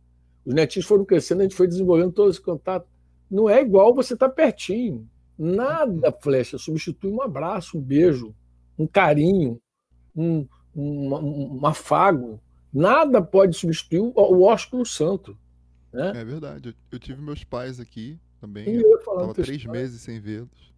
Os 0.45 0.55
netinhos 0.55 0.87
foram 0.87 1.05
crescendo, 1.05 1.41
a 1.41 1.43
gente 1.43 1.57
foi 1.57 1.67
desenvolvendo 1.67 2.13
todo 2.13 2.31
esse 2.31 2.41
contato. 2.41 2.87
Não 3.29 3.51
é 3.51 3.61
igual 3.61 3.93
você 3.93 4.15
estar 4.15 4.29
tá 4.29 4.35
pertinho. 4.35 5.09
Nada, 5.37 6.17
flecha, 6.23 6.57
substitui 6.57 7.11
um 7.11 7.21
abraço, 7.21 7.77
um 7.77 7.81
beijo, 7.81 8.33
um 8.79 8.87
carinho, 8.87 9.61
um, 10.15 10.47
um, 10.73 11.59
um 11.61 11.67
afago. 11.67 12.41
Nada 12.73 13.21
pode 13.21 13.57
substituir 13.57 14.01
o, 14.01 14.43
ósculo 14.43 14.87
santo. 14.87 15.37
Né? 15.93 16.13
É 16.17 16.25
verdade. 16.25 16.75
Eu 16.91 16.99
tive 16.99 17.21
meus 17.21 17.43
pais 17.45 17.81
aqui 17.81 18.19
também. 18.41 18.69
Eu 18.69 18.99
estava 18.99 19.35
três 19.35 19.65
meses 19.65 20.01
sem 20.01 20.21
vê-los 20.21 20.71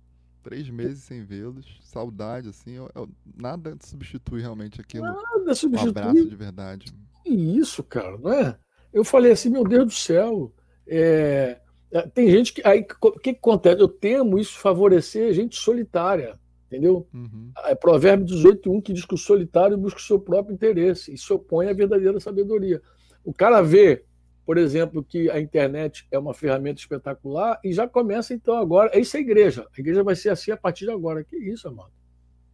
três 0.43 0.69
meses 0.69 1.05
sem 1.05 1.23
vê-los, 1.23 1.79
saudade, 1.83 2.49
assim, 2.49 2.73
eu, 2.73 2.91
eu, 2.95 3.09
nada 3.37 3.77
substitui 3.81 4.41
realmente 4.41 4.81
aquilo. 4.81 5.05
Nada 5.05 5.55
substitui. 5.55 6.03
Um 6.03 6.09
abraço 6.09 6.29
de 6.29 6.37
verdade. 6.37 6.93
Que 7.25 7.31
isso, 7.31 7.83
cara, 7.83 8.19
não 8.19 8.33
é? 8.33 8.59
Eu 8.93 9.05
falei 9.05 9.33
assim, 9.33 9.49
meu 9.49 9.65
Deus 9.65 9.87
do 9.87 9.93
céu, 9.93 10.53
é, 10.87 11.61
é 11.91 12.03
tem 12.09 12.31
gente 12.31 12.53
que. 12.53 12.67
Aí, 12.67 12.85
o 13.01 13.13
que, 13.13 13.33
que 13.33 13.39
acontece? 13.39 13.81
Eu 13.81 13.89
temo 13.89 14.39
isso 14.39 14.59
favorecer 14.59 15.33
gente 15.33 15.57
solitária, 15.57 16.39
entendeu? 16.73 17.07
Uhum. 17.13 17.51
É 17.65 17.75
Provérbio 17.75 18.27
18.1 18.27 18.83
que 18.83 18.93
diz 18.93 19.05
que 19.05 19.15
o 19.15 19.19
solitário 19.19 19.77
busca 19.77 20.01
o 20.01 20.03
seu 20.03 20.19
próprio 20.19 20.55
interesse 20.55 21.13
e 21.13 21.19
se 21.19 21.33
opõe 21.33 21.69
à 21.69 21.73
verdadeira 21.73 22.19
sabedoria. 22.19 22.81
O 23.25 23.33
cara 23.33 23.61
vê 23.61 24.05
por 24.45 24.59
exemplo, 24.59 25.05
que 25.05 25.31
a 25.31 25.41
internet 25.41 26.07
é 26.11 26.19
uma 26.19 26.35
ferramenta 26.35 26.81
espetacular 26.81 27.61
e 27.63 27.73
já 27.73 27.87
começa 27.87 28.35
então 28.35 28.57
agora. 28.57 28.99
Isso 28.99 29.17
é 29.17 29.21
igreja. 29.21 29.67
A 29.77 29.81
igreja 29.81 30.03
vai 30.03 30.17
ser 30.17 30.31
assim 30.31 30.51
a 30.51 30.57
partir 30.57 30.85
de 30.85 30.91
agora. 30.91 31.23
Que 31.23 31.37
isso, 31.37 31.69
amado? 31.69 31.93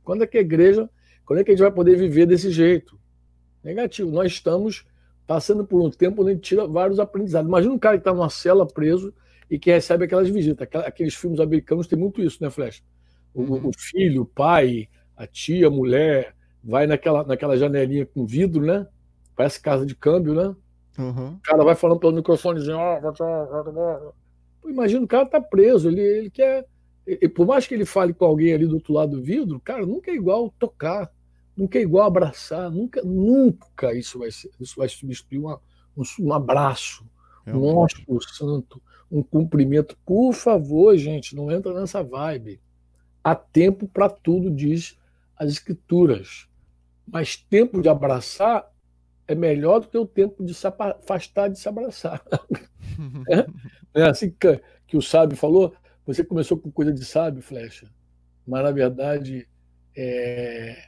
Quando 0.04 0.22
é 0.22 0.26
que 0.26 0.36
a 0.36 0.40
igreja, 0.40 0.88
quando 1.24 1.40
é 1.40 1.44
que 1.44 1.50
a 1.50 1.54
gente 1.54 1.62
vai 1.62 1.72
poder 1.72 1.96
viver 1.96 2.26
desse 2.26 2.50
jeito? 2.50 2.98
Negativo. 3.64 4.10
Nós 4.10 4.32
estamos 4.32 4.86
passando 5.26 5.64
por 5.64 5.80
um 5.80 5.90
tempo 5.90 6.22
onde 6.22 6.30
a 6.30 6.34
gente 6.34 6.44
tira 6.44 6.66
vários 6.66 7.00
aprendizados. 7.00 7.48
Imagina 7.48 7.72
um 7.72 7.78
cara 7.78 7.96
que 7.96 8.02
está 8.02 8.12
numa 8.12 8.30
cela 8.30 8.66
preso 8.66 9.12
e 9.50 9.58
que 9.58 9.70
recebe 9.70 10.04
aquelas 10.04 10.28
visitas. 10.28 10.68
Aqueles 10.84 11.14
filmes 11.14 11.40
americanos 11.40 11.86
tem 11.86 11.98
muito 11.98 12.22
isso, 12.22 12.42
né, 12.42 12.50
Flash? 12.50 12.82
O, 13.34 13.42
uhum. 13.42 13.68
o 13.68 13.70
filho, 13.76 14.22
o 14.22 14.26
pai, 14.26 14.88
a 15.16 15.26
tia, 15.26 15.66
a 15.68 15.70
mulher, 15.70 16.34
vai 16.62 16.86
naquela, 16.86 17.24
naquela 17.24 17.56
janelinha 17.56 18.06
com 18.06 18.26
vidro, 18.26 18.64
né? 18.64 18.86
Parece 19.36 19.60
casa 19.60 19.86
de 19.86 19.94
câmbio, 19.94 20.34
né? 20.34 20.54
Uhum. 20.98 21.34
O 21.34 21.40
cara 21.42 21.64
vai 21.64 21.74
falando 21.74 22.00
pelo 22.00 22.12
microfonezinho, 22.12 22.76
oh, 22.76 23.00
imagina 24.68 25.04
o 25.04 25.08
cara 25.08 25.26
tá 25.26 25.40
preso, 25.40 25.88
ele, 25.88 26.00
ele 26.00 26.30
quer. 26.30 26.66
E, 27.06 27.28
por 27.28 27.46
mais 27.46 27.66
que 27.66 27.74
ele 27.74 27.86
fale 27.86 28.12
com 28.12 28.24
alguém 28.24 28.52
ali 28.52 28.66
do 28.66 28.74
outro 28.74 28.92
lado 28.92 29.16
do 29.16 29.22
vidro, 29.22 29.60
cara, 29.60 29.86
nunca 29.86 30.10
é 30.10 30.14
igual 30.14 30.52
tocar, 30.58 31.10
nunca 31.56 31.78
é 31.78 31.82
igual 31.82 32.06
abraçar, 32.06 32.70
nunca, 32.70 33.00
nunca 33.02 33.94
isso 33.94 34.18
vai 34.18 34.30
ser, 34.30 34.50
isso 34.60 34.74
vai 34.76 34.88
substituir 34.88 35.38
uma, 35.38 35.60
um, 35.96 36.02
um 36.20 36.32
abraço, 36.32 37.06
é 37.46 37.54
um 37.54 37.64
ósculo 37.76 38.20
santo, 38.22 38.82
um 39.10 39.22
cumprimento. 39.22 39.96
Por 40.04 40.32
favor, 40.34 40.94
gente, 40.96 41.34
não 41.34 41.50
entra 41.50 41.72
nessa 41.72 42.02
vibe. 42.02 42.60
Há 43.28 43.34
tempo 43.34 43.86
para 43.86 44.08
tudo, 44.08 44.50
diz 44.50 44.96
as 45.36 45.50
escrituras. 45.50 46.48
Mas 47.06 47.36
tempo 47.36 47.82
de 47.82 47.86
abraçar 47.86 48.66
é 49.26 49.34
melhor 49.34 49.80
do 49.80 49.88
que 49.88 49.98
o 49.98 50.06
tempo 50.06 50.42
de 50.42 50.54
se 50.54 50.66
afastar 50.66 51.48
de 51.48 51.58
se 51.58 51.68
abraçar. 51.68 52.24
é, 53.28 54.00
é 54.00 54.08
assim 54.08 54.30
que, 54.30 54.62
que, 54.86 54.96
o 54.96 55.02
sábio 55.02 55.36
falou. 55.36 55.74
Você 56.06 56.24
começou 56.24 56.56
com 56.56 56.70
coisa 56.70 56.90
de 56.90 57.04
sábio, 57.04 57.42
Flecha, 57.42 57.86
mas 58.46 58.64
na 58.64 58.70
verdade 58.70 59.46
é, 59.94 60.86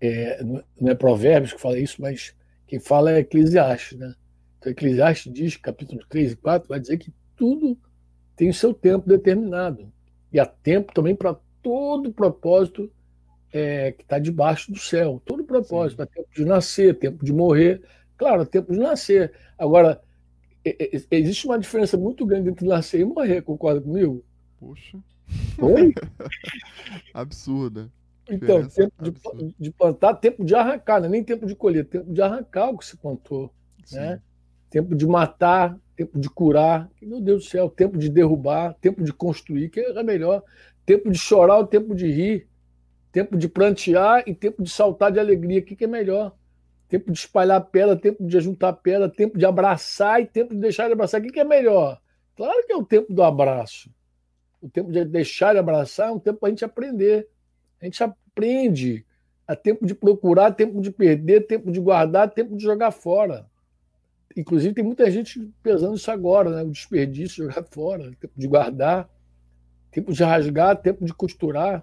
é, 0.00 0.42
não 0.42 0.90
é 0.90 0.94
Provérbios 0.94 1.52
que 1.52 1.60
fala 1.60 1.78
isso, 1.78 2.00
mas 2.00 2.34
quem 2.66 2.80
fala 2.80 3.12
é 3.12 3.18
Eclesiastes. 3.18 3.98
Né? 3.98 4.14
Então, 4.58 4.72
Eclesiastes 4.72 5.30
diz, 5.30 5.58
capítulo 5.58 6.00
3 6.08 6.32
e 6.32 6.36
4, 6.36 6.66
vai 6.66 6.80
dizer 6.80 6.96
que 6.96 7.12
tudo 7.36 7.78
tem 8.34 8.48
o 8.48 8.54
seu 8.54 8.72
tempo 8.72 9.06
determinado. 9.06 9.92
E 10.32 10.40
há 10.40 10.46
tempo 10.46 10.94
também 10.94 11.14
para 11.14 11.38
todo 11.64 12.12
propósito 12.12 12.92
é, 13.50 13.92
que 13.92 14.02
está 14.02 14.18
debaixo 14.18 14.70
do 14.70 14.78
céu. 14.78 15.20
Todo 15.24 15.42
propósito, 15.42 16.02
é 16.02 16.06
tempo 16.06 16.28
de 16.36 16.44
nascer, 16.44 16.98
tempo 16.98 17.24
de 17.24 17.32
morrer. 17.32 17.82
Claro, 18.16 18.42
é 18.42 18.44
tempo 18.44 18.72
de 18.72 18.78
nascer. 18.78 19.32
Agora, 19.58 20.00
é, 20.64 20.96
é, 20.96 21.00
existe 21.12 21.46
uma 21.46 21.58
diferença 21.58 21.96
muito 21.96 22.26
grande 22.26 22.50
entre 22.50 22.66
nascer 22.66 23.00
e 23.00 23.04
morrer, 23.04 23.42
concorda 23.42 23.80
comigo? 23.80 24.22
Puxa. 24.58 24.98
Oi? 25.58 25.94
Absurda. 27.14 27.90
Então, 28.28 28.66
tempo 28.68 28.92
de, 29.02 29.54
de, 29.58 29.70
plantar, 29.70 30.14
tempo 30.14 30.44
de 30.44 30.54
arrancar, 30.54 31.00
não 31.00 31.06
é 31.06 31.10
nem 31.10 31.24
tempo 31.24 31.46
de 31.46 31.54
colher, 31.54 31.86
tempo 31.86 32.12
de 32.12 32.22
arrancar 32.22 32.70
o 32.70 32.78
que 32.78 32.86
se 32.86 32.96
plantou. 32.96 33.52
Né? 33.92 34.20
Tempo 34.70 34.94
de 34.94 35.06
matar, 35.06 35.78
tempo 35.94 36.18
de 36.18 36.28
curar, 36.28 36.90
meu 37.00 37.20
Deus 37.20 37.44
do 37.44 37.50
céu, 37.50 37.68
tempo 37.68 37.98
de 37.98 38.08
derrubar, 38.08 38.74
tempo 38.80 39.02
de 39.02 39.12
construir, 39.12 39.68
que 39.68 39.80
é 39.80 40.02
melhor. 40.02 40.42
Tempo 40.84 41.10
de 41.10 41.18
chorar, 41.18 41.58
o 41.58 41.66
tempo 41.66 41.94
de 41.94 42.10
rir. 42.10 42.48
Tempo 43.10 43.36
de 43.36 43.48
plantear 43.48 44.24
e 44.26 44.34
tempo 44.34 44.62
de 44.62 44.70
saltar 44.70 45.12
de 45.12 45.18
alegria. 45.18 45.60
O 45.60 45.62
que, 45.64 45.76
que 45.76 45.84
é 45.84 45.88
melhor? 45.88 46.34
Tempo 46.88 47.10
de 47.10 47.18
espalhar 47.18 47.60
pedra, 47.60 47.96
tempo 47.96 48.24
de 48.24 48.40
juntar 48.40 48.72
pedra, 48.74 49.08
tempo 49.08 49.38
de 49.38 49.46
abraçar 49.46 50.20
e 50.20 50.26
tempo 50.26 50.54
de 50.54 50.60
deixar 50.60 50.86
de 50.86 50.92
abraçar. 50.92 51.20
O 51.20 51.24
que, 51.24 51.30
que 51.30 51.40
é 51.40 51.44
melhor? 51.44 52.00
Claro 52.36 52.66
que 52.66 52.72
é 52.72 52.76
o 52.76 52.84
tempo 52.84 53.12
do 53.12 53.22
abraço. 53.22 53.90
O 54.60 54.68
tempo 54.68 54.90
de 54.90 55.04
deixar 55.04 55.52
de 55.52 55.58
abraçar 55.58 56.08
é 56.08 56.12
um 56.12 56.18
tempo 56.18 56.40
para 56.40 56.48
a 56.48 56.50
gente 56.50 56.64
aprender. 56.64 57.28
A 57.80 57.84
gente 57.84 58.02
aprende. 58.02 59.04
Há 59.46 59.54
tempo 59.54 59.86
de 59.86 59.94
procurar, 59.94 60.52
tempo 60.52 60.80
de 60.80 60.90
perder, 60.90 61.46
tempo 61.46 61.70
de 61.70 61.78
guardar, 61.78 62.30
tempo 62.30 62.56
de 62.56 62.62
jogar 62.62 62.90
fora. 62.90 63.46
Inclusive, 64.36 64.74
tem 64.74 64.82
muita 64.84 65.10
gente 65.10 65.52
pesando 65.62 65.96
isso 65.96 66.10
agora, 66.10 66.50
né? 66.50 66.62
o 66.62 66.70
desperdício, 66.70 67.44
jogar 67.44 67.62
fora, 67.70 68.10
tempo 68.18 68.32
de 68.36 68.48
guardar, 68.48 69.08
tempo 69.94 70.12
de 70.12 70.22
rasgar, 70.22 70.76
tempo 70.76 71.04
de 71.04 71.14
costurar 71.14 71.82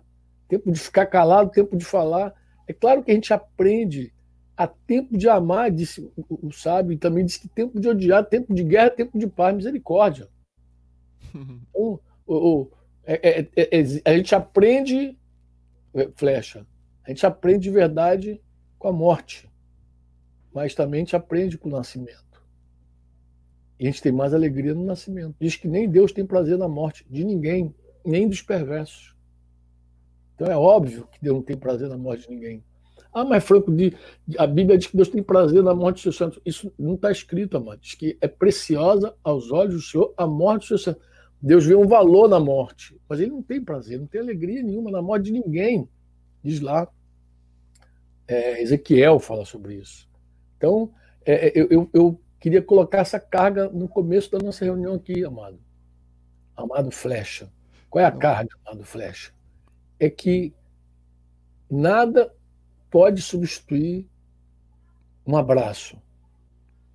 tempo 0.52 0.70
de 0.70 0.78
ficar 0.78 1.06
calado, 1.06 1.50
tempo 1.50 1.78
de 1.78 1.86
falar. 1.86 2.34
É 2.68 2.74
claro 2.74 3.02
que 3.02 3.10
a 3.10 3.14
gente 3.14 3.34
aprende 3.34 4.14
a 4.58 4.68
tempo 4.68 5.18
de 5.18 5.30
amar, 5.30 5.72
disse 5.72 6.12
o 6.30 6.52
sábio, 6.52 6.92
e 6.92 6.98
também 6.98 7.26
disse 7.26 7.40
que 7.40 7.48
tempo 7.48 7.80
de 7.80 7.88
odiar, 7.88 8.26
tempo 8.26 8.54
de 8.54 8.62
guerra, 8.62 8.90
tempo 8.90 9.18
de 9.18 9.28
paz, 9.28 9.56
misericórdia. 9.56 10.28
Então, 12.34 12.70
é, 13.04 13.42
é, 13.42 13.50
é, 13.58 13.80
é, 13.80 13.82
a 14.06 14.16
gente 14.16 14.34
aprende, 14.34 15.18
é, 15.94 16.10
flecha, 16.16 16.66
a 17.04 17.10
gente 17.10 17.26
aprende 17.26 17.64
de 17.64 17.72
verdade 17.72 18.40
com 18.78 18.88
a 18.88 18.92
morte, 18.92 19.50
mas 20.54 20.76
também 20.76 21.00
a 21.00 21.04
gente 21.04 21.16
aprende 21.16 21.58
com 21.58 21.68
o 21.68 21.72
nascimento. 21.72 22.42
E 23.80 23.88
a 23.88 23.92
gente 23.92 24.02
tem 24.02 24.12
mais 24.12 24.34
alegria 24.34 24.74
no 24.74 24.86
nascimento. 24.86 25.36
Diz 25.42 25.56
que 25.58 25.68
nem 25.68 25.90
Deus 25.90 26.14
tem 26.14 26.26
prazer 26.26 26.58
na 26.58 26.70
morte 26.70 27.06
de 27.10 27.26
ninguém, 27.26 27.74
nem 28.06 28.28
dos 28.28 28.42
perversos. 28.42 29.16
Então 30.36 30.52
é 30.52 30.58
óbvio 30.58 31.08
que 31.12 31.20
Deus 31.22 31.36
não 31.36 31.44
tem 31.44 31.58
prazer 31.58 31.88
na 31.88 31.98
morte 31.98 32.28
de 32.28 32.36
ninguém. 32.36 32.64
Ah, 33.14 33.26
mas 33.26 33.44
Franco, 33.44 33.70
a 34.38 34.48
Bíblia 34.48 34.78
diz 34.78 34.88
que 34.88 34.96
Deus 34.96 35.10
tem 35.10 35.22
prazer 35.22 35.62
na 35.62 35.76
morte 35.76 35.96
dos 35.96 36.04
seus 36.04 36.18
santos. 36.18 36.40
Isso 36.46 36.74
não 36.80 36.96
está 36.96 37.12
escrito, 37.12 37.58
amado. 37.58 37.80
Diz 37.82 37.94
que 37.94 38.18
é 38.22 38.28
preciosa 38.28 39.14
aos 39.22 39.52
olhos 39.52 39.76
do 39.76 39.82
Senhor 39.82 40.14
a 40.16 40.26
morte 40.26 40.62
dos 40.62 40.68
seus 40.70 40.84
santos. 40.84 41.04
Deus 41.42 41.66
vê 41.66 41.76
um 41.76 41.88
valor 41.88 42.30
na 42.30 42.40
morte, 42.40 43.00
mas 43.10 43.20
ele 43.20 43.32
não 43.32 43.42
tem 43.42 43.62
prazer, 43.62 44.00
não 44.00 44.06
tem 44.06 44.22
alegria 44.22 44.62
nenhuma 44.62 44.92
na 44.92 45.02
morte 45.02 45.26
de 45.26 45.32
ninguém. 45.34 45.90
Diz 46.44 46.62
lá. 46.62 46.88
É, 48.28 48.62
Ezequiel 48.62 49.20
fala 49.20 49.44
sobre 49.44 49.76
isso. 49.76 50.08
Então, 50.56 50.92
é, 51.26 51.48
é 51.48 51.52
eu, 51.56 51.68
eu, 51.70 51.90
eu 51.94 52.22
queria 52.40 52.62
colocar 52.62 53.00
essa 53.00 53.20
carga 53.20 53.70
no 53.70 53.90
começo 53.90 54.32
da 54.32 54.40
nossa 54.40 54.64
reunião 54.64 54.94
aqui, 54.94 55.26
amado. 55.26 55.60
Amado 56.56 56.92
Flecha. 56.92 57.52
Qual 57.92 58.04
é 58.04 58.08
a 58.08 58.12
carga, 58.12 58.50
amado 58.66 58.84
Flecha? 58.84 59.32
é 60.02 60.10
que 60.10 60.52
nada 61.70 62.34
pode 62.90 63.22
substituir 63.22 64.10
um 65.26 65.38
abraço, 65.38 66.02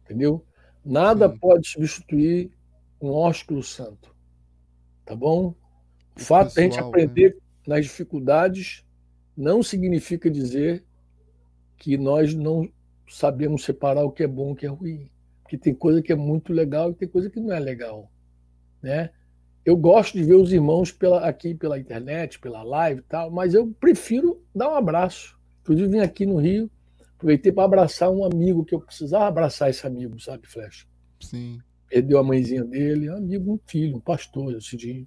entendeu? 0.03 0.45
Nada 0.85 1.31
Sim. 1.31 1.39
pode 1.39 1.69
substituir 1.69 2.51
um 3.01 3.11
ósculo 3.11 3.63
santo, 3.63 4.13
tá 5.05 5.15
bom? 5.15 5.55
O, 6.17 6.21
fato 6.21 6.53
de 6.53 6.59
a 6.59 6.63
gente 6.65 6.81
aprender 6.81 7.37
né? 7.37 7.41
nas 7.69 7.85
dificuldades 7.85 8.85
não 9.37 9.63
significa 9.63 10.29
dizer 10.29 10.85
que 11.77 11.97
nós 11.97 12.35
não 12.35 12.69
sabemos 13.09 13.63
separar 13.63 14.05
o 14.05 14.11
que 14.11 14.25
é 14.25 14.27
bom 14.27 14.49
e 14.49 14.53
o 14.53 14.57
que 14.57 14.67
é 14.67 14.69
ruim. 14.69 15.09
Porque 15.43 15.57
tem 15.57 15.73
coisa 15.73 16.03
que 16.03 16.11
é 16.11 16.17
muito 16.17 16.53
legal 16.53 16.91
e 16.91 16.95
tem 16.95 17.07
coisa 17.07 17.31
que 17.31 17.39
não 17.39 17.53
é 17.53 17.61
legal. 17.61 18.11
Né? 18.83 19.11
Eu 19.67 19.77
gosto 19.77 20.17
de 20.17 20.23
ver 20.23 20.35
os 20.35 20.53
irmãos 20.53 20.93
pela, 20.93 21.27
aqui 21.27 21.53
pela 21.53 21.77
internet, 21.77 22.39
pela 22.39 22.63
live 22.63 23.01
e 23.01 23.03
tal, 23.03 23.33
mas 23.33 23.53
eu 23.53 23.67
prefiro 23.81 24.41
dar 24.55 24.71
um 24.71 24.77
abraço. 24.77 25.37
Inclusive, 25.63 25.89
vim 25.89 25.99
aqui 25.99 26.25
no 26.25 26.37
Rio, 26.37 26.71
aproveitei 27.17 27.51
para 27.51 27.65
abraçar 27.65 28.09
um 28.09 28.25
amigo 28.25 28.65
que 28.65 28.77
eu 28.77 28.81
precisava 28.81 29.27
abraçar 29.27 29.69
esse 29.69 29.85
amigo, 29.85 30.21
sabe, 30.21 30.47
Flecha? 30.47 30.87
Sim. 31.21 31.59
Perdeu 31.89 32.17
a 32.21 32.23
mãezinha 32.23 32.63
dele, 32.63 33.11
um 33.11 33.17
amigo, 33.17 33.55
um 33.55 33.59
filho, 33.67 33.97
um 33.97 34.01
pastor, 34.01 34.53
eu 34.53 34.59
decidi. 34.59 35.05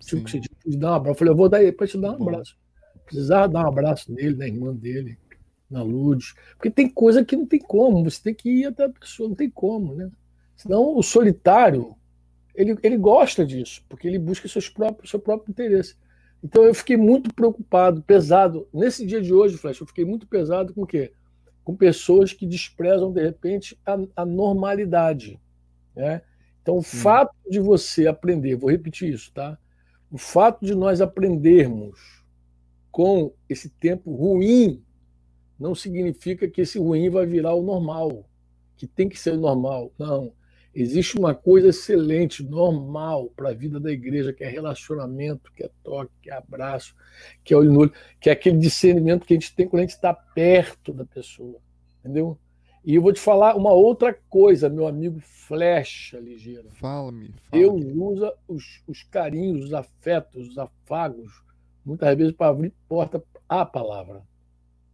Tipo, 0.00 0.24
decidi 0.24 0.48
dar 0.76 0.90
um 0.90 0.94
abraço. 0.94 1.12
Eu 1.12 1.18
falei, 1.18 1.32
eu 1.32 1.36
vou 1.36 1.48
dar 1.48 1.72
para 1.72 1.86
te 1.86 1.96
dar 1.96 2.14
um 2.14 2.18
Bom. 2.18 2.28
abraço. 2.30 2.58
Precisava 3.06 3.48
dar 3.48 3.64
um 3.64 3.68
abraço 3.68 4.12
nele, 4.12 4.34
da 4.34 4.48
irmã 4.48 4.74
dele 4.74 5.16
na 5.70 5.84
Lourdes, 5.84 6.34
porque 6.56 6.70
tem 6.70 6.88
coisa 6.88 7.24
que 7.24 7.36
não 7.36 7.46
tem 7.46 7.60
como, 7.60 8.02
você 8.02 8.20
tem 8.20 8.34
que 8.34 8.50
ir 8.50 8.66
até 8.66 8.86
a 8.86 8.90
pessoa, 8.90 9.28
não 9.28 9.36
tem 9.36 9.48
como, 9.48 9.94
né? 9.94 10.10
Senão 10.56 10.96
o 10.96 11.02
solitário, 11.02 11.94
ele, 12.54 12.76
ele 12.82 12.96
gosta 12.96 13.44
disso, 13.44 13.84
porque 13.88 14.06
ele 14.06 14.18
busca 14.18 14.46
seus 14.48 14.68
próprios, 14.68 15.10
seu 15.10 15.18
próprio 15.18 15.50
interesse. 15.50 15.96
Então 16.42 16.64
eu 16.64 16.74
fiquei 16.74 16.96
muito 16.96 17.34
preocupado, 17.34 18.02
pesado. 18.02 18.68
Nesse 18.72 19.06
dia 19.06 19.20
de 19.20 19.32
hoje, 19.32 19.56
Flash, 19.56 19.80
eu 19.80 19.86
fiquei 19.86 20.04
muito 20.04 20.26
pesado 20.26 20.74
com 20.74 20.82
o 20.82 20.86
quê? 20.86 21.12
Com 21.64 21.74
pessoas 21.74 22.32
que 22.32 22.46
desprezam, 22.46 23.12
de 23.12 23.22
repente, 23.22 23.78
a, 23.84 23.96
a 24.16 24.26
normalidade. 24.26 25.40
Né? 25.96 26.20
Então, 26.60 26.76
o 26.76 26.82
fato 26.82 27.34
de 27.48 27.60
você 27.60 28.06
aprender, 28.06 28.56
vou 28.56 28.70
repetir 28.70 29.12
isso, 29.12 29.32
tá? 29.32 29.58
O 30.10 30.18
fato 30.18 30.64
de 30.64 30.74
nós 30.74 31.00
aprendermos 31.00 32.24
com 32.90 33.32
esse 33.48 33.68
tempo 33.68 34.14
ruim 34.14 34.82
não 35.58 35.74
significa 35.74 36.48
que 36.48 36.60
esse 36.60 36.78
ruim 36.78 37.10
vai 37.10 37.26
virar 37.26 37.54
o 37.54 37.62
normal, 37.62 38.28
que 38.76 38.86
tem 38.86 39.08
que 39.08 39.18
ser 39.18 39.32
o 39.32 39.40
normal. 39.40 39.92
Não. 39.98 40.32
Existe 40.74 41.16
uma 41.16 41.34
coisa 41.34 41.68
excelente, 41.68 42.42
normal 42.42 43.30
para 43.36 43.50
a 43.50 43.54
vida 43.54 43.78
da 43.78 43.92
igreja, 43.92 44.32
que 44.32 44.42
é 44.42 44.48
relacionamento, 44.48 45.52
que 45.52 45.62
é 45.62 45.70
toque, 45.82 46.12
que 46.20 46.30
é 46.30 46.34
abraço, 46.34 46.94
que 47.44 47.54
é 47.54 47.56
olho 47.56 47.72
no 47.72 47.80
olho, 47.80 47.92
que 48.20 48.28
é 48.28 48.32
aquele 48.32 48.58
discernimento 48.58 49.24
que 49.24 49.34
a 49.34 49.36
gente 49.36 49.54
tem 49.54 49.68
quando 49.68 49.80
a 49.80 49.84
gente 49.84 49.94
está 49.94 50.12
perto 50.12 50.92
da 50.92 51.04
pessoa. 51.04 51.60
Entendeu? 52.00 52.36
E 52.84 52.96
eu 52.96 53.02
vou 53.02 53.12
te 53.12 53.20
falar 53.20 53.56
uma 53.56 53.72
outra 53.72 54.12
coisa, 54.28 54.68
meu 54.68 54.86
amigo 54.86 55.18
Flecha 55.20 56.18
Ligeira. 56.18 56.68
Fala-me. 56.72 57.28
Fala 57.28 57.62
Deus 57.62 57.82
usa 57.94 58.34
os, 58.46 58.82
os 58.86 59.02
carinhos, 59.04 59.66
os 59.66 59.72
afetos, 59.72 60.48
os 60.48 60.58
afagos, 60.58 61.32
muitas 61.84 62.14
vezes 62.16 62.32
para 62.32 62.50
abrir 62.50 62.74
porta 62.88 63.22
à 63.48 63.64
palavra. 63.64 64.22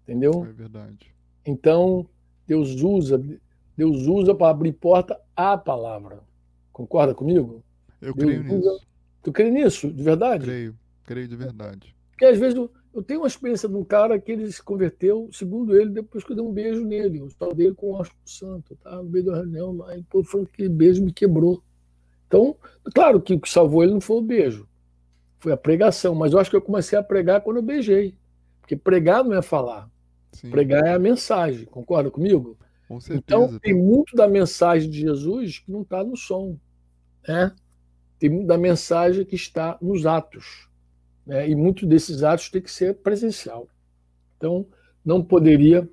Entendeu? 0.05 0.47
É 0.49 0.53
verdade. 0.53 1.15
Então, 1.45 2.07
Deus 2.47 2.81
usa, 2.83 3.21
Deus 3.81 4.07
usa 4.07 4.35
para 4.35 4.51
abrir 4.51 4.73
porta 4.73 5.19
à 5.35 5.57
palavra. 5.57 6.21
Concorda 6.71 7.15
comigo? 7.15 7.65
Eu 7.99 8.13
Deus 8.13 8.29
creio 8.29 8.41
usa... 8.43 8.73
nisso. 8.73 8.87
Tu 9.23 9.33
crê 9.33 9.51
nisso, 9.51 9.91
de 9.91 10.03
verdade? 10.03 10.45
Creio, 10.45 10.79
creio 11.03 11.27
de 11.27 11.35
verdade. 11.35 11.97
Porque 12.11 12.27
às 12.27 12.39
vezes 12.39 12.57
eu, 12.57 12.71
eu 12.93 13.03
tenho 13.03 13.21
uma 13.21 13.27
experiência 13.27 13.67
de 13.67 13.75
um 13.75 13.83
cara 13.83 14.21
que 14.21 14.33
ele 14.33 14.53
se 14.53 14.63
converteu, 14.63 15.31
segundo 15.33 15.75
ele, 15.75 15.89
depois 15.89 16.23
que 16.23 16.33
eu 16.33 16.37
dei 16.37 16.45
um 16.45 16.53
beijo 16.53 16.85
nele, 16.85 17.23
o 17.23 17.29
tal 17.39 17.55
dele 17.55 17.73
com 17.73 17.95
o 17.95 18.03
Espírito 18.03 18.31
Santo, 18.31 18.77
tá? 18.77 18.97
No 18.97 19.05
meio 19.05 19.25
da 19.25 19.37
reunião, 19.37 19.83
aí 19.87 20.03
pô, 20.03 20.23
falou 20.23 20.45
que 20.45 20.53
aquele 20.53 20.69
beijo 20.69 21.03
me 21.03 21.11
quebrou. 21.11 21.63
Então, 22.27 22.55
claro 22.95 23.19
que 23.19 23.33
o 23.33 23.41
que 23.41 23.49
salvou 23.49 23.83
ele 23.83 23.95
não 23.95 24.01
foi 24.03 24.19
o 24.19 24.23
beijo, 24.23 24.69
foi 25.39 25.53
a 25.53 25.57
pregação, 25.57 26.15
mas 26.15 26.35
eu 26.35 26.39
acho 26.39 26.51
que 26.51 26.57
eu 26.57 26.61
comecei 26.61 26.99
a 26.99 27.03
pregar 27.03 27.41
quando 27.41 27.57
eu 27.57 27.63
beijei. 27.63 28.15
Porque 28.61 28.77
pregar 28.77 29.25
não 29.25 29.33
é 29.33 29.41
falar. 29.41 29.89
Sim. 30.33 30.51
Pregar 30.51 30.85
é 30.85 30.93
a 30.93 30.99
mensagem, 30.99 31.65
concorda 31.65 32.11
comigo? 32.11 32.59
Com 32.91 32.99
certeza. 32.99 33.23
Então, 33.25 33.59
tem 33.61 33.73
muito 33.73 34.17
da 34.17 34.27
mensagem 34.27 34.91
de 34.91 35.03
Jesus 35.03 35.61
que 35.61 35.71
não 35.71 35.83
está 35.83 36.03
no 36.03 36.17
som. 36.17 36.59
Né? 37.27 37.55
Tem 38.19 38.29
muito 38.29 38.49
da 38.49 38.59
mensagem 38.59 39.25
que 39.25 39.37
está 39.37 39.79
nos 39.81 40.07
atos. 40.07 40.69
Né? 41.25 41.49
E 41.49 41.55
muitos 41.55 41.89
desses 41.89 42.25
atos 42.25 42.51
tem 42.51 42.61
que 42.61 42.69
ser 42.69 42.97
presencial. 42.97 43.69
Então, 44.37 44.67
não 45.05 45.23
poderia 45.23 45.89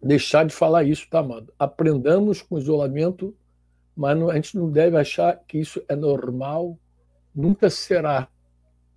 deixar 0.00 0.46
de 0.46 0.54
falar 0.54 0.84
isso, 0.84 1.08
tá, 1.10 1.18
amado? 1.18 1.52
Aprendamos 1.58 2.40
com 2.40 2.56
isolamento, 2.56 3.36
mas 3.96 4.16
não, 4.16 4.30
a 4.30 4.36
gente 4.36 4.56
não 4.56 4.70
deve 4.70 4.96
achar 4.96 5.42
que 5.48 5.58
isso 5.58 5.82
é 5.88 5.96
normal, 5.96 6.78
nunca 7.34 7.68
será. 7.68 8.28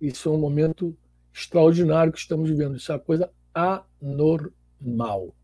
Isso 0.00 0.28
é 0.28 0.32
um 0.32 0.38
momento 0.38 0.96
extraordinário 1.34 2.12
que 2.12 2.20
estamos 2.20 2.48
vivendo. 2.48 2.76
Isso 2.76 2.92
é 2.92 2.94
uma 2.94 3.00
coisa 3.00 3.28
anormal. 3.52 5.34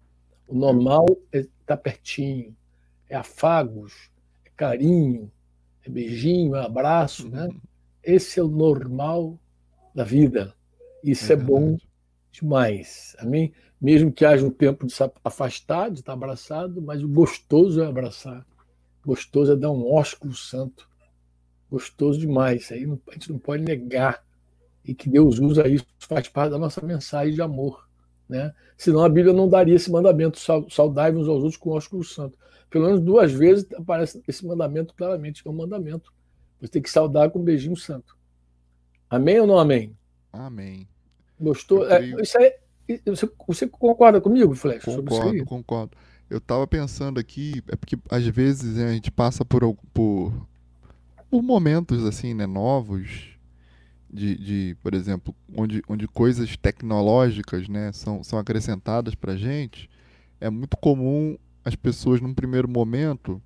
O 0.46 0.54
normal 0.54 1.06
é 1.32 1.44
estar 1.62 1.76
tá 1.76 1.82
pertinho, 1.82 2.56
é 3.08 3.16
afagos, 3.16 4.10
é 4.44 4.50
carinho, 4.56 5.30
é 5.84 5.90
beijinho, 5.90 6.54
é 6.56 6.64
abraço, 6.64 7.28
né? 7.28 7.46
Uhum. 7.46 7.60
Esse 8.02 8.40
é 8.40 8.42
o 8.42 8.48
normal 8.48 9.38
da 9.94 10.04
vida. 10.04 10.54
Isso 11.02 11.32
é, 11.32 11.34
é 11.34 11.38
bom 11.38 11.76
demais. 12.30 13.14
Amém? 13.18 13.52
Mesmo 13.80 14.12
que 14.12 14.24
haja 14.24 14.46
um 14.46 14.50
tempo 14.50 14.86
de 14.86 14.92
se 14.92 15.02
afastar, 15.24 15.90
de 15.90 16.00
estar 16.00 16.12
abraçado, 16.12 16.80
mas 16.80 17.02
o 17.02 17.08
gostoso 17.08 17.82
é 17.82 17.86
abraçar. 17.86 18.46
Gostoso 19.04 19.52
é 19.52 19.56
dar 19.56 19.70
um 19.70 19.92
ósculo 19.92 20.34
santo. 20.34 20.88
Gostoso 21.70 22.18
demais. 22.18 22.62
Isso 22.62 22.74
aí 22.74 22.84
a 22.84 23.12
gente 23.12 23.30
não 23.30 23.38
pode 23.38 23.62
negar. 23.62 24.24
E 24.84 24.94
que 24.94 25.08
Deus 25.08 25.38
usa 25.38 25.68
isso, 25.68 25.86
faz 25.98 26.28
parte 26.28 26.50
da 26.50 26.58
nossa 26.58 26.80
mensagem 26.80 27.34
de 27.34 27.42
amor. 27.42 27.88
Né? 28.32 28.50
Senão 28.78 29.04
a 29.04 29.08
Bíblia 29.10 29.34
não 29.34 29.46
daria 29.46 29.74
esse 29.74 29.90
mandamento, 29.90 30.38
saudai 30.70 31.14
uns 31.14 31.28
aos 31.28 31.42
outros 31.42 31.58
com 31.58 31.68
o 31.68 31.74
ósculo 31.74 32.02
santo. 32.02 32.38
Pelo 32.70 32.86
menos 32.86 33.00
duas 33.00 33.30
vezes 33.30 33.66
aparece 33.74 34.22
esse 34.26 34.46
mandamento 34.46 34.94
claramente, 34.94 35.42
que 35.42 35.48
é 35.48 35.50
um 35.50 35.54
mandamento. 35.54 36.10
Você 36.58 36.68
tem 36.68 36.82
que 36.82 36.88
saudar 36.88 37.30
com 37.30 37.40
um 37.40 37.44
beijinho 37.44 37.76
santo. 37.76 38.16
Amém 39.10 39.38
ou 39.38 39.46
não 39.46 39.58
amém? 39.58 39.94
Amém. 40.32 40.88
Gostou? 41.38 41.86
É, 41.90 42.02
isso 42.22 42.38
aí, 42.38 42.54
você, 43.04 43.30
você, 43.46 43.68
concorda 43.68 44.18
comigo, 44.18 44.54
Flex? 44.54 44.82
Concordo, 44.86 45.44
concordo. 45.44 45.96
Eu 46.30 46.38
estava 46.38 46.66
pensando 46.66 47.20
aqui, 47.20 47.62
é 47.68 47.76
porque 47.76 47.98
às 48.10 48.26
vezes 48.26 48.78
né, 48.78 48.86
a 48.86 48.92
gente 48.94 49.10
passa 49.10 49.44
por, 49.44 49.76
por, 49.92 50.32
por 51.30 51.42
momentos 51.42 52.06
assim, 52.06 52.32
né, 52.32 52.46
novos, 52.46 53.31
de, 54.12 54.36
de, 54.36 54.76
por 54.82 54.94
exemplo, 54.94 55.34
onde, 55.56 55.82
onde 55.88 56.06
coisas 56.06 56.56
tecnológicas 56.56 57.66
né, 57.68 57.90
são, 57.92 58.22
são 58.22 58.38
acrescentadas 58.38 59.14
para 59.14 59.32
a 59.32 59.36
gente, 59.36 59.88
é 60.40 60.50
muito 60.50 60.76
comum 60.76 61.36
as 61.64 61.74
pessoas, 61.74 62.20
num 62.20 62.34
primeiro 62.34 62.68
momento, 62.68 63.40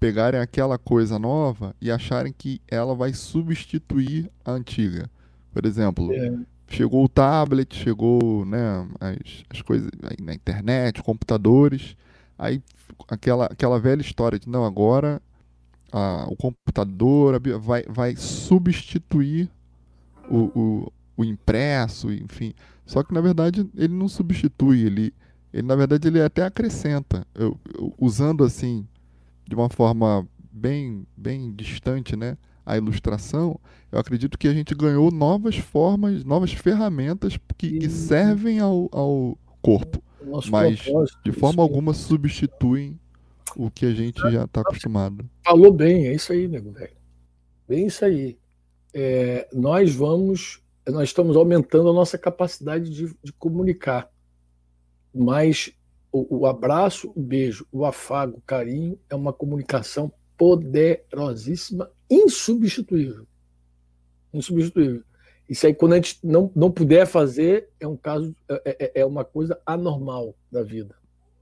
pegarem 0.00 0.40
aquela 0.40 0.76
coisa 0.76 1.18
nova 1.18 1.74
e 1.80 1.90
acharem 1.90 2.34
que 2.36 2.60
ela 2.66 2.94
vai 2.94 3.12
substituir 3.12 4.30
a 4.44 4.52
antiga. 4.52 5.08
Por 5.52 5.64
exemplo, 5.64 6.12
é. 6.12 6.38
chegou 6.68 7.04
o 7.04 7.08
tablet, 7.08 7.74
chegou 7.74 8.44
né, 8.44 8.88
as, 9.00 9.44
as 9.50 9.62
coisas 9.62 9.90
na 10.22 10.34
internet, 10.34 11.02
computadores, 11.02 11.96
aí 12.38 12.62
aquela, 13.08 13.46
aquela 13.46 13.78
velha 13.78 14.00
história 14.00 14.38
de 14.38 14.48
não, 14.48 14.64
agora 14.64 15.22
a, 15.92 16.26
o 16.28 16.36
computador 16.36 17.40
vai, 17.60 17.84
vai 17.88 18.16
substituir 18.16 19.50
o, 20.30 20.50
o, 20.58 20.92
o 21.16 21.24
impresso, 21.24 22.12
enfim. 22.12 22.54
Só 22.86 23.02
que 23.02 23.12
na 23.12 23.20
verdade 23.20 23.68
ele 23.76 23.94
não 23.94 24.08
substitui, 24.08 24.84
ele, 24.84 25.14
ele 25.52 25.66
na 25.66 25.76
verdade 25.76 26.08
ele 26.08 26.22
até 26.22 26.42
acrescenta. 26.44 27.26
Eu, 27.34 27.58
eu, 27.74 27.94
usando 27.98 28.44
assim 28.44 28.86
de 29.46 29.54
uma 29.54 29.68
forma 29.68 30.26
bem, 30.50 31.06
bem 31.16 31.52
distante, 31.52 32.16
né? 32.16 32.36
A 32.64 32.76
ilustração, 32.76 33.58
eu 33.90 33.98
acredito 33.98 34.38
que 34.38 34.46
a 34.46 34.52
gente 34.52 34.74
ganhou 34.74 35.10
novas 35.10 35.56
formas, 35.56 36.22
novas 36.22 36.52
ferramentas 36.52 37.38
que, 37.56 37.78
que 37.78 37.88
servem 37.88 38.58
ao, 38.60 38.90
ao 38.92 39.38
corpo, 39.62 40.02
Nosso 40.22 40.50
mas 40.50 40.78
de 41.24 41.32
forma 41.32 41.62
alguma 41.62 41.94
substituem 41.94 43.00
o 43.56 43.70
que 43.70 43.86
a 43.86 43.94
gente 43.94 44.20
já 44.30 44.44
está 44.44 44.60
acostumado. 44.60 45.24
Falou 45.42 45.72
bem, 45.72 46.08
é 46.08 46.14
isso 46.14 46.30
aí, 46.30 46.46
nego 46.46 46.70
velho. 46.70 46.92
Bem 47.66 47.86
isso 47.86 48.04
aí 48.04 48.36
é, 48.94 49.48
nós 49.52 49.94
vamos, 49.94 50.62
nós 50.86 51.08
estamos 51.08 51.36
aumentando 51.36 51.88
a 51.88 51.92
nossa 51.92 52.18
capacidade 52.18 52.90
de, 52.90 53.14
de 53.22 53.32
comunicar. 53.32 54.10
Mas 55.14 55.72
o, 56.12 56.40
o, 56.40 56.46
abraço, 56.46 57.12
o 57.14 57.20
beijo, 57.20 57.66
o 57.70 57.84
afago, 57.84 58.38
o 58.38 58.42
carinho 58.42 58.98
é 59.08 59.14
uma 59.14 59.32
comunicação 59.32 60.12
poderosíssima, 60.36 61.90
insubstituível. 62.10 63.26
Insubstituível. 64.32 65.02
Isso 65.48 65.66
aí, 65.66 65.74
quando 65.74 65.94
a 65.94 65.96
gente 65.96 66.18
não, 66.22 66.50
não 66.54 66.70
puder 66.70 67.06
fazer, 67.06 67.70
é 67.80 67.86
um 67.86 67.96
caso, 67.96 68.34
é, 68.48 68.76
é, 68.78 69.00
é 69.00 69.06
uma 69.06 69.24
coisa 69.24 69.58
anormal 69.64 70.34
da 70.52 70.62
vida. 70.62 70.94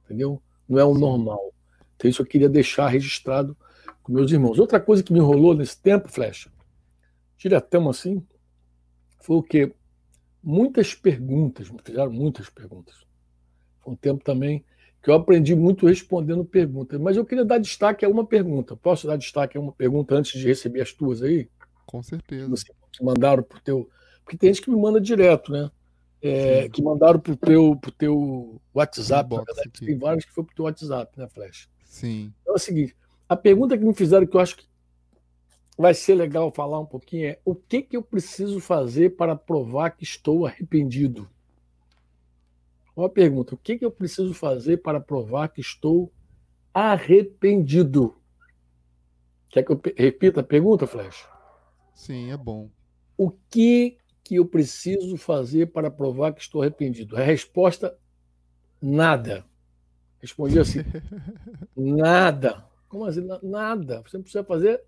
Entendeu? 0.05 0.41
Não 0.69 0.79
é 0.79 0.85
o 0.85 0.95
normal. 0.95 1.53
Então, 1.97 2.09
isso 2.09 2.23
eu 2.23 2.27
queria 2.27 2.49
deixar 2.49 2.89
registrado 2.89 3.57
com 4.03 4.13
meus 4.13 4.31
irmãos. 4.31 4.59
Outra 4.59 4.79
coisa 4.79 5.03
que 5.03 5.13
me 5.13 5.19
enrolou 5.19 5.55
nesse 5.55 5.81
tempo, 5.81 6.09
Flecha, 6.09 6.51
diretão 7.38 7.88
assim, 7.88 8.25
foi 9.20 9.37
o 9.37 9.42
que 9.42 9.72
muitas 10.42 10.94
perguntas, 10.94 11.70
me 11.70 11.79
fizeram 11.85 12.12
muitas 12.12 12.49
perguntas. 12.49 12.94
Foi 13.81 13.92
um 13.92 13.96
tempo 13.96 14.22
também 14.22 14.64
que 15.03 15.11
eu 15.11 15.14
aprendi 15.14 15.55
muito 15.55 15.87
respondendo 15.87 16.44
perguntas. 16.44 17.01
Mas 17.01 17.16
eu 17.16 17.25
queria 17.25 17.44
dar 17.44 17.59
destaque 17.59 18.05
a 18.05 18.09
uma 18.09 18.27
pergunta. 18.27 18.77
Posso 18.77 19.07
dar 19.07 19.16
destaque 19.16 19.57
a 19.57 19.61
uma 19.61 19.72
pergunta 19.72 20.14
antes 20.14 20.38
de 20.38 20.46
receber 20.46 20.81
as 20.81 20.92
tuas 20.92 21.22
aí? 21.22 21.49
Com 21.87 22.03
certeza. 22.03 22.49
Você, 22.49 22.66
que 22.90 23.05
mandaram 23.05 23.42
para 23.42 23.59
o 23.59 23.61
teu. 23.61 23.88
Porque 24.25 24.37
tem 24.37 24.53
gente 24.53 24.64
que 24.64 24.70
me 24.70 24.77
manda 24.77 25.01
direto, 25.01 25.53
né? 25.53 25.70
É, 26.20 26.68
que 26.68 26.83
mandaram 26.83 27.20
para 27.20 27.33
o 27.33 27.37
teu, 27.37 27.77
pro 27.77 27.92
teu 27.92 28.61
WhatsApp. 28.75 29.33
Na 29.33 29.44
verdade, 29.44 29.70
tem 29.70 29.96
vários 29.96 30.25
que 30.25 30.33
foi 30.33 30.42
para 30.42 30.53
o 30.53 30.57
teu 30.57 30.64
WhatsApp, 30.64 31.18
né, 31.18 31.29
Flash? 31.29 31.68
Sim. 31.85 32.33
Então 32.42 32.55
é 32.55 32.57
o 32.57 32.61
seguinte: 32.61 32.96
a 33.29 33.37
pergunta 33.37 33.79
que 33.79 33.85
me 33.85 33.94
fizeram, 33.94 34.27
que 34.27 34.37
eu 34.37 34.40
acho 34.40 34.57
que 34.57 34.64
vai 35.77 35.93
ser 35.93 36.15
legal 36.15 36.51
falar 36.51 36.81
um 36.81 36.87
pouquinho, 36.87 37.29
é 37.29 37.39
o 37.45 37.55
que, 37.55 37.83
que 37.83 37.97
eu 37.97 38.03
preciso 38.03 38.61
fazer 38.61 39.17
para 39.17 39.37
provar 39.37 39.91
que 39.91 40.05
estou 40.05 40.47
arrependido? 40.47 41.29
Uma 42.97 43.11
pergunta: 43.11 43.55
o 43.55 43.59
que, 43.59 43.79
que 43.79 43.85
eu 43.85 43.91
preciso 43.91 44.33
fazer 44.33 44.79
para 44.79 45.01
provar 45.01 45.49
que 45.49 45.61
estou 45.61 46.11
arrependido? 46.73 48.17
Quer 49.51 49.62
que 49.62 49.73
eu 49.73 49.81
repita 49.97 50.41
a 50.41 50.45
pergunta, 50.45 50.87
Flash? 50.87 51.29
Sim, 51.95 52.31
é 52.31 52.37
bom. 52.37 52.71
O 53.17 53.31
que 53.51 53.99
que 54.25 54.37
eu 54.37 54.47
preciso 54.47 55.17
fazer 55.17 55.67
para 55.67 55.91
provar 55.91 56.33
que 56.33 56.41
estou 56.41 56.62
arrependido? 56.62 57.17
A 57.17 57.21
resposta: 57.21 57.99
nada. 58.81 59.45
Respondi 60.19 60.59
assim: 60.59 60.81
nada. 61.77 62.65
Como 62.89 63.05
assim? 63.05 63.27
Nada. 63.43 64.03
Você 64.03 64.17
não 64.17 64.23
precisa 64.23 64.45
fazer 64.45 64.83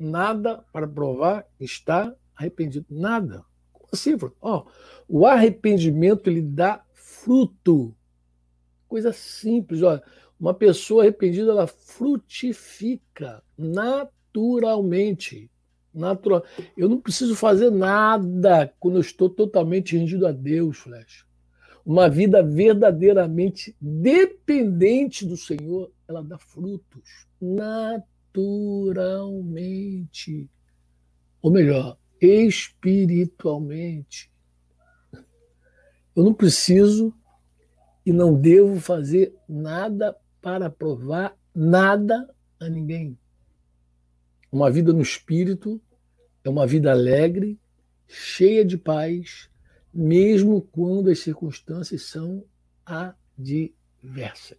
nada 0.00 0.64
para 0.72 0.88
provar 0.88 1.46
está 1.60 2.14
arrependido. 2.34 2.86
Nada. 2.88 3.44
Como 3.70 3.88
assim? 3.92 4.16
Oh, 4.40 4.64
o 5.06 5.26
arrependimento 5.26 6.30
ele 6.30 6.40
dá 6.40 6.82
fruto. 6.94 7.94
Coisa 8.88 9.12
simples. 9.12 9.82
Olha, 9.82 10.02
uma 10.38 10.54
pessoa 10.54 11.02
arrependida 11.02 11.50
ela 11.50 11.66
frutifica 11.66 13.42
naturalmente. 13.56 15.50
Natural. 15.92 16.44
Eu 16.76 16.88
não 16.88 17.00
preciso 17.00 17.34
fazer 17.34 17.70
nada 17.70 18.72
quando 18.78 18.94
eu 18.94 19.00
estou 19.00 19.28
totalmente 19.28 19.96
rendido 19.96 20.26
a 20.26 20.32
Deus, 20.32 20.78
Flash. 20.78 21.26
Uma 21.84 22.08
vida 22.08 22.42
verdadeiramente 22.42 23.76
dependente 23.80 25.26
do 25.26 25.36
Senhor, 25.36 25.90
ela 26.06 26.22
dá 26.22 26.38
frutos 26.38 27.26
naturalmente. 28.32 30.48
Ou 31.42 31.50
melhor, 31.50 31.98
espiritualmente. 32.20 34.30
Eu 36.14 36.22
não 36.24 36.34
preciso 36.34 37.14
e 38.04 38.12
não 38.12 38.34
devo 38.34 38.78
fazer 38.80 39.34
nada 39.48 40.14
para 40.40 40.68
provar 40.70 41.36
nada 41.54 42.28
a 42.58 42.68
ninguém. 42.68 43.16
Uma 44.50 44.68
vida 44.70 44.92
no 44.92 45.02
espírito 45.02 45.80
é 46.42 46.48
uma 46.48 46.66
vida 46.66 46.90
alegre, 46.90 47.60
cheia 48.08 48.64
de 48.64 48.76
paz, 48.76 49.48
mesmo 49.92 50.62
quando 50.62 51.10
as 51.10 51.20
circunstâncias 51.20 52.02
são 52.02 52.44
adversas. 52.84 54.58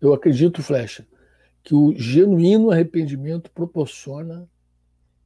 Eu 0.00 0.12
acredito, 0.12 0.60
Flecha, 0.62 1.06
que 1.62 1.74
o 1.74 1.94
genuíno 1.96 2.70
arrependimento 2.70 3.50
proporciona 3.50 4.48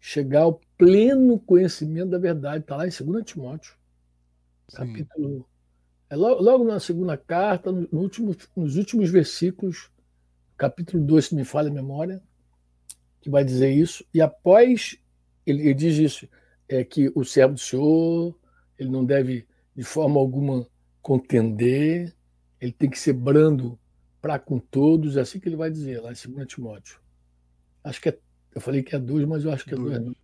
chegar 0.00 0.42
ao 0.42 0.60
pleno 0.76 1.38
conhecimento 1.38 2.10
da 2.10 2.18
verdade. 2.18 2.62
Está 2.62 2.76
lá 2.76 2.86
em 2.86 2.90
2 2.90 3.24
Timóteo, 3.24 3.74
Sim. 4.68 4.76
capítulo. 4.76 5.48
É 6.10 6.16
logo, 6.16 6.42
logo, 6.42 6.64
na 6.64 6.78
segunda 6.78 7.16
carta, 7.16 7.72
no 7.72 7.88
último, 7.92 8.36
nos 8.54 8.76
últimos 8.76 9.10
versículos, 9.10 9.90
capítulo 10.56 11.02
2, 11.04 11.26
se 11.26 11.34
me 11.34 11.44
falha 11.44 11.70
a 11.70 11.72
memória, 11.72 12.22
que 13.20 13.30
vai 13.30 13.42
dizer 13.42 13.70
isso, 13.70 14.04
e 14.12 14.20
após 14.20 14.98
ele, 15.46 15.62
ele 15.62 15.74
diz 15.74 15.96
isso, 15.96 16.28
é 16.68 16.84
que 16.84 17.10
o 17.14 17.24
servo 17.24 17.54
do 17.54 17.60
Senhor, 17.60 18.38
ele 18.78 18.90
não 18.90 19.04
deve 19.04 19.46
de 19.74 19.82
forma 19.82 20.20
alguma 20.20 20.66
contender, 21.00 22.14
ele 22.60 22.72
tem 22.72 22.88
que 22.88 22.98
ser 22.98 23.12
brando 23.12 23.78
para 24.24 24.38
com 24.38 24.58
todos, 24.58 25.18
é 25.18 25.20
assim 25.20 25.38
que 25.38 25.46
ele 25.46 25.56
vai 25.56 25.70
dizer 25.70 26.00
lá 26.00 26.10
em 26.10 26.32
2 26.32 26.46
Timóteo. 26.46 26.98
Acho 27.84 28.00
que 28.00 28.08
é, 28.08 28.18
eu 28.54 28.60
falei 28.62 28.82
que 28.82 28.96
é 28.96 28.98
dois, 28.98 29.26
mas 29.26 29.44
eu 29.44 29.52
acho 29.52 29.66
que 29.66 29.74
é 29.74 29.76
dois. 29.76 29.98
dois 29.98 30.16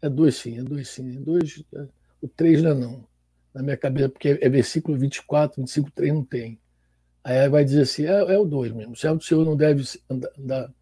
é 0.00 0.08
dois 0.08 0.36
sim, 0.36 0.58
é 0.58 0.62
dois 0.62 0.88
sim, 0.88 1.18
é 1.18 1.20
dois, 1.20 1.62
é, 1.74 1.86
o 2.22 2.28
três 2.28 2.62
não 2.62 2.70
é 2.70 2.74
não, 2.74 3.06
na 3.52 3.62
minha 3.62 3.76
cabeça, 3.76 4.08
porque 4.08 4.30
é, 4.30 4.46
é 4.46 4.48
versículo 4.48 4.96
24, 4.96 5.60
25, 5.60 5.90
3 5.90 6.14
não 6.14 6.24
tem. 6.24 6.58
Aí 7.22 7.46
vai 7.50 7.62
dizer 7.62 7.82
assim, 7.82 8.06
é, 8.06 8.32
é 8.32 8.38
o 8.38 8.46
dois 8.46 8.72
mesmo, 8.72 8.94
o 8.94 8.96
servo 8.96 9.18
do 9.18 9.24
Senhor 9.24 9.44
não 9.44 9.54
deve 9.54 9.84
andar, 10.08 10.30
andar 10.38 10.72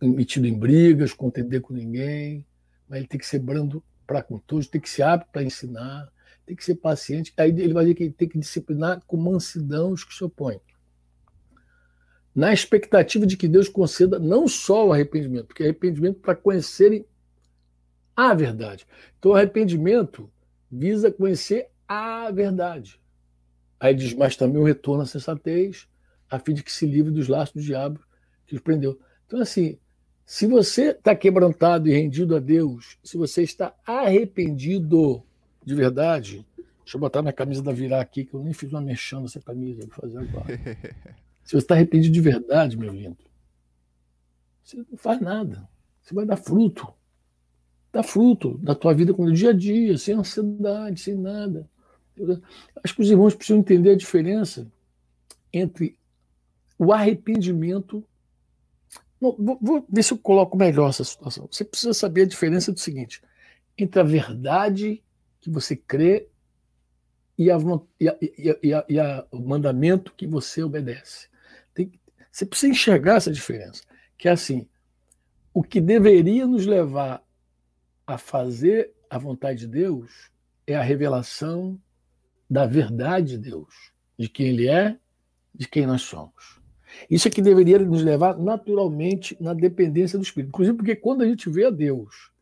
metido 0.00 0.46
em 0.46 0.56
brigas, 0.56 1.12
contender 1.12 1.60
com 1.60 1.74
ninguém, 1.74 2.46
mas 2.88 3.00
ele 3.00 3.08
tem 3.08 3.18
que 3.18 3.26
ser 3.26 3.40
brando 3.40 3.82
para 4.06 4.22
com 4.22 4.38
todos, 4.38 4.68
tem 4.68 4.80
que 4.80 4.88
ser 4.88 5.02
apto 5.02 5.28
para 5.32 5.42
ensinar, 5.42 6.08
tem 6.46 6.54
que 6.54 6.64
ser 6.64 6.76
paciente. 6.76 7.34
Aí 7.36 7.50
ele 7.50 7.74
vai 7.74 7.82
dizer 7.82 7.96
que 7.96 8.04
ele 8.04 8.12
tem 8.12 8.28
que 8.28 8.38
disciplinar 8.38 9.02
com 9.08 9.16
mansidão 9.16 9.90
os 9.90 10.04
que 10.04 10.14
se 10.14 10.22
opõem. 10.22 10.60
Na 12.34 12.52
expectativa 12.52 13.26
de 13.26 13.36
que 13.36 13.46
Deus 13.46 13.68
conceda 13.68 14.18
não 14.18 14.48
só 14.48 14.88
o 14.88 14.92
arrependimento, 14.92 15.46
porque 15.46 15.62
arrependimento 15.62 16.18
para 16.18 16.34
conhecerem 16.34 17.06
a 18.16 18.34
verdade. 18.34 18.86
Então, 19.18 19.32
o 19.32 19.34
arrependimento 19.34 20.30
visa 20.70 21.10
conhecer 21.10 21.68
a 21.86 22.30
verdade. 22.30 23.00
Aí 23.78 23.94
diz, 23.94 24.14
mas 24.14 24.36
também 24.36 24.60
o 24.60 24.64
retorno 24.64 25.02
à 25.02 25.06
sensatez, 25.06 25.88
a 26.30 26.38
fim 26.38 26.54
de 26.54 26.62
que 26.62 26.72
se 26.72 26.86
livre 26.86 27.12
dos 27.12 27.28
laços 27.28 27.54
do 27.54 27.62
diabo 27.62 28.00
que 28.46 28.54
os 28.54 28.60
prendeu. 28.60 28.98
Então, 29.26 29.40
assim, 29.40 29.78
se 30.24 30.46
você 30.46 30.90
está 30.90 31.14
quebrantado 31.14 31.88
e 31.88 31.92
rendido 31.92 32.34
a 32.34 32.40
Deus, 32.40 32.98
se 33.02 33.16
você 33.16 33.42
está 33.42 33.74
arrependido 33.86 35.22
de 35.64 35.74
verdade, 35.74 36.46
deixa 36.56 36.96
eu 36.96 37.00
botar 37.00 37.22
minha 37.22 37.32
camisa 37.32 37.62
da 37.62 37.72
virar 37.72 38.00
aqui, 38.00 38.24
que 38.24 38.34
eu 38.34 38.42
nem 38.42 38.52
fiz 38.52 38.70
uma 38.70 38.80
mexendo 38.80 39.26
essa 39.26 39.40
camisa, 39.40 39.86
vou 39.86 39.90
fazer 39.90 40.18
agora. 40.18 40.46
se 41.44 41.52
você 41.52 41.58
está 41.58 41.74
arrependido 41.74 42.12
de 42.12 42.20
verdade, 42.20 42.76
meu 42.76 42.92
lindo, 42.92 43.18
você 44.62 44.76
não 44.78 44.96
faz 44.96 45.20
nada. 45.20 45.68
Você 46.02 46.14
vai 46.14 46.26
dar 46.26 46.36
fruto. 46.36 46.92
Dá 47.92 48.02
fruto 48.02 48.58
da 48.58 48.74
tua 48.74 48.92
vida 48.92 49.14
com 49.14 49.24
o 49.24 49.32
dia 49.32 49.50
a 49.50 49.52
dia, 49.52 49.96
sem 49.96 50.14
ansiedade, 50.14 51.00
sem 51.00 51.14
nada. 51.14 51.68
acho 52.82 52.94
que 52.94 53.02
os 53.02 53.10
irmãos 53.10 53.34
precisam 53.34 53.60
entender 53.60 53.90
a 53.90 53.96
diferença 53.96 54.70
entre 55.52 55.96
o 56.76 56.92
arrependimento 56.92 58.04
Vou, 59.32 59.58
vou 59.60 59.86
ver 59.88 60.02
se 60.02 60.12
eu 60.12 60.18
coloco 60.18 60.54
melhor 60.54 60.90
essa 60.90 61.02
situação. 61.02 61.48
Você 61.50 61.64
precisa 61.64 61.94
saber 61.94 62.22
a 62.22 62.26
diferença 62.26 62.70
do 62.70 62.78
seguinte: 62.78 63.22
entre 63.78 63.98
a 63.98 64.02
verdade 64.02 65.02
que 65.40 65.48
você 65.48 65.74
crê 65.74 66.28
e, 67.38 67.50
a, 67.50 67.56
e, 67.98 68.08
a, 68.08 68.16
e, 68.62 68.74
a, 68.74 68.84
e 68.86 68.98
o 69.30 69.40
mandamento 69.40 70.12
que 70.14 70.26
você 70.26 70.62
obedece. 70.62 71.28
Você 72.34 72.44
precisa 72.44 72.72
enxergar 72.72 73.14
essa 73.14 73.30
diferença. 73.30 73.84
Que 74.18 74.26
é 74.26 74.32
assim: 74.32 74.66
o 75.52 75.62
que 75.62 75.80
deveria 75.80 76.44
nos 76.48 76.66
levar 76.66 77.22
a 78.04 78.18
fazer 78.18 78.92
a 79.08 79.16
vontade 79.16 79.60
de 79.60 79.68
Deus 79.68 80.32
é 80.66 80.74
a 80.74 80.82
revelação 80.82 81.80
da 82.50 82.66
verdade 82.66 83.36
de 83.36 83.38
Deus, 83.38 83.92
de 84.18 84.28
quem 84.28 84.48
Ele 84.48 84.68
é, 84.68 84.98
de 85.54 85.68
quem 85.68 85.86
nós 85.86 86.02
somos. 86.02 86.60
Isso 87.08 87.28
é 87.28 87.30
que 87.30 87.40
deveria 87.40 87.78
nos 87.78 88.02
levar 88.02 88.36
naturalmente 88.36 89.36
na 89.40 89.54
dependência 89.54 90.18
do 90.18 90.24
Espírito. 90.24 90.48
Inclusive, 90.48 90.76
porque 90.76 90.96
quando 90.96 91.22
a 91.22 91.26
gente 91.26 91.48
vê 91.48 91.66
a 91.66 91.70
Deus 91.70 92.32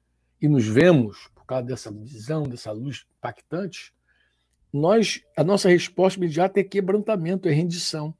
e 0.40 0.48
nos 0.48 0.66
vemos, 0.66 1.28
por 1.34 1.44
causa 1.44 1.66
dessa 1.66 1.92
visão, 1.92 2.44
dessa 2.44 2.72
luz 2.72 3.04
impactante, 3.18 3.92
nós, 4.72 5.22
a 5.36 5.44
nossa 5.44 5.68
resposta 5.68 6.18
imediata 6.18 6.60
é 6.60 6.64
quebrantamento, 6.64 7.46
é 7.46 7.52
rendição. 7.52 8.14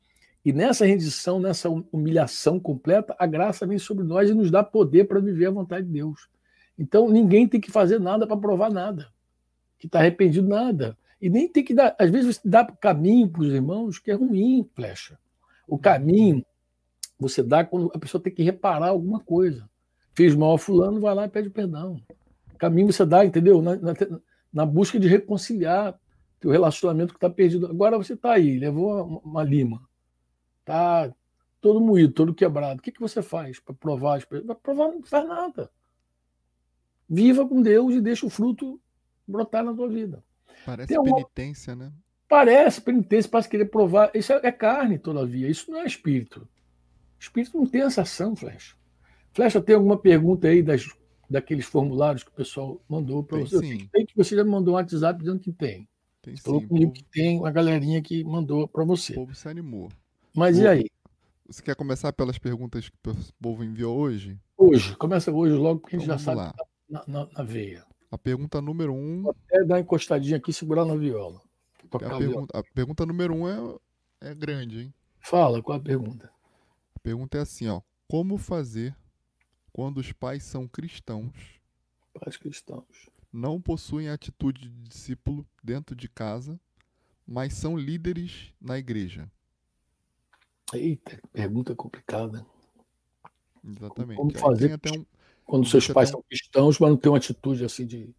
E 0.45 0.53
nessa 0.53 0.85
rendição, 0.85 1.39
nessa 1.39 1.69
humilhação 1.93 2.59
completa, 2.59 3.15
a 3.19 3.27
graça 3.27 3.67
vem 3.67 3.79
sobre 3.79 4.05
nós 4.05 4.29
e 4.29 4.35
nos 4.35 4.51
dá 4.51 4.63
poder 4.63 5.05
para 5.05 5.21
viver 5.21 5.47
a 5.47 5.51
vontade 5.51 5.87
de 5.87 5.93
Deus. 5.93 6.29
Então, 6.77 7.09
ninguém 7.09 7.47
tem 7.47 7.61
que 7.61 7.71
fazer 7.71 8.01
nada 8.01 8.27
para 8.27 8.37
provar 8.37 8.71
nada, 8.71 9.09
que 9.79 9.87
está 9.87 10.01
arrependido 10.01 10.49
nada. 10.49 10.99
E 11.21 11.31
nem 11.31 11.49
tem 11.49 11.63
que 11.63 11.75
dar, 11.75 11.95
às 11.99 12.11
vezes, 12.11 12.37
você 12.37 12.49
dá 12.49 12.65
caminho 12.65 13.29
para 13.29 13.43
os 13.43 13.53
irmãos 13.53 13.99
que 13.99 14.11
é 14.11 14.15
ruim, 14.15 14.69
flecha. 14.75 15.17
O 15.69 15.79
caminho 15.79 16.45
você 17.23 17.43
dá 17.43 17.65
quando 17.65 17.91
a 17.95 17.99
pessoa 17.99 18.21
tem 18.21 18.35
que 18.35 18.43
reparar 18.43 18.89
alguma 18.89 19.21
coisa. 19.21 19.71
Fez 20.13 20.35
mal 20.35 20.55
a 20.55 20.59
fulano, 20.59 21.01
vai 21.01 21.15
lá 21.15 21.25
e 21.25 21.29
pede 21.29 21.49
perdão. 21.49 22.03
O 22.53 22.59
caminho 22.59 22.93
você 22.93 23.07
dá, 23.07 23.25
entendeu? 23.25 23.63
Na, 23.63 23.77
na, 23.77 23.95
na 24.53 24.67
busca 24.67 24.99
de 24.99 25.07
reconciliar 25.07 25.99
teu 26.41 26.51
relacionamento 26.51 27.15
que 27.15 27.19
está 27.19 27.31
perdido. 27.31 27.67
Agora 27.67 27.97
você 27.97 28.15
está 28.15 28.33
aí, 28.33 28.59
levou 28.59 29.05
uma, 29.05 29.19
uma 29.21 29.43
lima. 29.45 29.81
Tá 30.65 31.13
todo 31.61 31.81
moído, 31.81 32.13
todo 32.13 32.35
quebrado. 32.35 32.81
O 32.81 32.83
que, 32.83 32.93
que 32.93 33.01
você 33.01 33.23
faz 33.23 33.59
para 33.61 33.75
provar 33.75 34.17
as 34.17 34.25
Para 34.25 34.55
provar 34.55 34.89
não 34.89 35.03
faz 35.03 35.27
nada. 35.27 35.71
Viva 37.09 37.47
com 37.47 37.61
Deus 37.61 37.95
e 37.95 38.01
deixa 38.01 38.27
o 38.27 38.31
fruto 38.31 38.81
brotar 39.27 39.65
na 39.65 39.75
tua 39.75 39.89
vida. 39.89 40.25
Parece 40.65 40.95
penitência, 41.03 41.75
né? 41.75 41.93
Parece 42.29 42.81
penitência, 42.81 43.31
parece 43.31 43.49
querer 43.49 43.67
provar. 43.67 44.11
Isso 44.15 44.33
é 44.33 44.53
carne, 44.53 44.99
todavia. 44.99 45.49
Isso 45.49 45.71
não 45.71 45.81
é 45.81 45.87
espírito. 45.87 46.49
Espírito 47.19 47.57
não 47.57 47.67
tem 47.67 47.83
essa 47.83 48.03
ação, 48.03 48.35
Flecha. 48.35 48.75
Flecha, 49.33 49.61
tem 49.61 49.75
alguma 49.75 49.99
pergunta 49.99 50.49
aí 50.49 50.63
das, 50.63 50.89
daqueles 51.29 51.67
formulários 51.67 52.23
que 52.23 52.31
o 52.31 52.35
pessoal 52.35 52.83
mandou 52.89 53.23
para 53.23 53.39
você? 53.39 53.59
Sim. 53.59 53.89
Tem 53.93 54.07
que 54.07 54.17
você 54.17 54.35
já 54.35 54.45
me 54.45 54.51
mandou 54.51 54.75
um 54.75 54.77
WhatsApp 54.77 55.19
dizendo 55.19 55.41
que 55.41 55.53
tem. 55.53 55.89
Tem 56.21 56.37
sim. 56.37 56.67
comigo 56.67 56.91
O 56.91 56.95
que 56.95 57.05
tem 57.05 57.39
uma 57.39 57.51
galerinha 57.51 58.01
que 58.01 58.25
mandou 58.25 58.67
para 58.67 58.85
você. 58.85 59.15
povo 59.15 59.35
se 59.35 59.49
animou. 59.49 59.89
Mas 60.35 60.59
e 60.59 60.65
o- 60.65 60.69
aí? 60.69 60.87
Você 61.47 61.63
quer 61.63 61.77
começar 61.77 62.13
pelas 62.13 62.39
perguntas 62.39 62.89
que 62.89 62.97
o 63.11 63.15
povo 63.41 63.63
enviou 63.65 63.99
hoje? 63.99 64.41
Hoje, 64.57 64.97
começa 64.97 65.31
hoje 65.31 65.55
logo, 65.55 65.81
porque 65.81 65.97
a 65.97 65.99
gente 65.99 66.07
Então 66.07 66.19
já 66.19 66.25
sabe 66.25 66.57
tá 66.57 66.65
na, 66.89 67.05
na- 67.07 67.29
na 67.33 67.43
veia. 67.43 67.85
A 68.11 68.17
pergunta 68.17 68.61
número 68.61 68.93
um. 68.93 69.29
Até 69.29 69.65
dar 69.65 69.75
uma 69.75 69.81
encostadinha 69.81 70.37
aqui 70.37 70.51
e 70.51 70.55
segurar 70.55 70.85
na 70.85 70.95
viola. 70.97 71.41
A 71.91 71.97
a 71.97 71.99
viola. 71.99 72.19
pergunta, 72.19 72.59
a 72.59 72.63
pergunta 72.75 73.07
número 73.07 73.35
um 73.35 73.49
é, 73.49 73.79
é 74.31 74.35
grande, 74.35 74.81
hein? 74.83 74.95
Fala, 75.21 75.63
qual 75.63 75.79
a 75.79 75.81
pergunta? 75.81 76.31
A 76.95 76.99
pergunta 77.01 77.39
é 77.39 77.41
assim, 77.43 77.69
ó. 77.69 77.81
Como 78.09 78.39
fazer 78.39 78.97
quando 79.73 79.99
os 79.99 80.13
pais 80.13 80.43
são 80.43 80.67
cristãos, 80.69 81.61
Pais 82.15 82.37
cristãos. 82.37 83.09
não 83.33 83.61
possuem 83.61 84.09
atitude 84.09 84.69
de 84.69 84.89
discípulo 84.89 85.47
dentro 85.63 85.97
de 85.97 86.09
casa, 86.09 86.61
mas 87.27 87.55
são 87.55 87.77
líderes 87.77 88.53
na 88.61 88.79
igreja? 88.79 89.31
Eita, 90.75 91.17
que 91.17 91.29
pergunta 91.29 91.75
complicada. 91.75 92.45
Exatamente. 93.65 94.17
Como 94.17 94.33
fazer 94.39 94.79
um, 94.91 95.05
Quando 95.45 95.67
seus 95.67 95.87
pais 95.89 96.09
um- 96.09 96.13
são 96.13 96.23
cristãos, 96.23 96.79
mas 96.79 96.91
não 96.91 96.97
têm 96.97 97.11
uma 97.13 97.19
atitude 97.19 97.65
assim 97.65 97.87
de, 97.87 98.15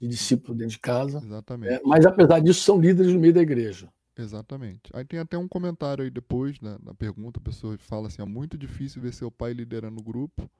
de 0.00 0.08
discípulo 0.08 0.54
dentro 0.56 0.72
de 0.72 0.78
casa. 0.78 1.20
exatamente. 1.24 1.74
É, 1.74 1.80
mas 1.84 2.06
apesar 2.06 2.40
disso, 2.40 2.60
são 2.62 2.80
líderes 2.80 3.12
no 3.12 3.20
meio 3.20 3.32
da 3.34 3.40
igreja. 3.42 3.88
Exatamente. 4.16 4.90
Aí 4.94 5.04
tem 5.04 5.18
até 5.20 5.36
um 5.36 5.46
comentário 5.48 6.02
aí 6.02 6.10
depois 6.10 6.58
na, 6.60 6.78
na 6.78 6.94
pergunta, 6.94 7.38
a 7.38 7.42
pessoa 7.42 7.76
fala 7.78 8.06
assim, 8.08 8.22
é 8.22 8.24
muito 8.24 8.56
difícil 8.56 9.02
ver 9.02 9.12
seu 9.12 9.30
pai 9.30 9.52
liderando 9.52 10.00
o 10.00 10.04
grupo, 10.04 10.50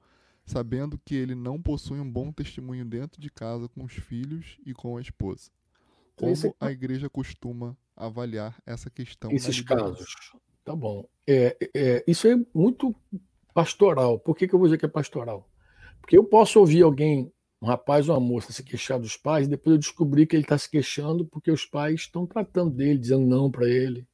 sabendo 0.45 0.99
que 1.03 1.15
ele 1.15 1.33
não 1.33 1.59
possui 1.61 1.99
um 1.99 2.09
bom 2.09 2.31
testemunho 2.31 2.85
dentro 2.85 3.19
de 3.19 3.29
casa 3.31 3.67
com 3.67 3.83
os 3.83 3.93
filhos 3.93 4.57
e 4.65 4.73
com 4.73 4.97
a 4.97 5.01
esposa. 5.01 5.49
Então, 6.15 6.33
Como 6.35 6.55
a 6.59 6.71
igreja 6.71 7.09
costuma 7.09 7.75
avaliar 7.95 8.61
essa 8.65 8.89
questão? 8.89 9.31
Esses 9.31 9.59
casos. 9.61 10.05
Tá 10.67 10.75
bom. 10.75 11.07
É, 11.25 11.55
é, 11.73 12.03
isso 12.05 12.27
é 12.27 12.35
muito 12.53 12.93
pastoral. 13.53 14.19
Por 14.19 14.35
que, 14.35 14.45
que 14.45 14.53
eu 14.53 14.59
vou 14.59 14.67
dizer 14.67 14.77
que 14.77 14.85
é 14.85 14.89
pastoral? 14.89 15.49
Porque 16.01 16.17
eu 16.17 16.25
posso 16.25 16.59
ouvir 16.59 16.81
alguém, 16.81 17.31
um 17.61 17.67
rapaz 17.67 18.09
ou 18.09 18.15
uma 18.15 18.19
moça, 18.19 18.51
se 18.51 18.61
queixar 18.61 18.99
dos 18.99 19.15
pais, 19.15 19.47
e 19.47 19.49
depois 19.49 19.75
eu 19.75 19.79
descobrir 19.79 20.27
que 20.27 20.35
ele 20.35 20.43
está 20.43 20.57
se 20.57 20.69
queixando 20.69 21.23
porque 21.23 21.49
os 21.49 21.65
pais 21.65 22.01
estão 22.01 22.25
tratando 22.25 22.71
dele, 22.71 22.99
dizendo 22.99 23.25
não 23.25 23.49
para 23.49 23.65
ele. 23.65 24.05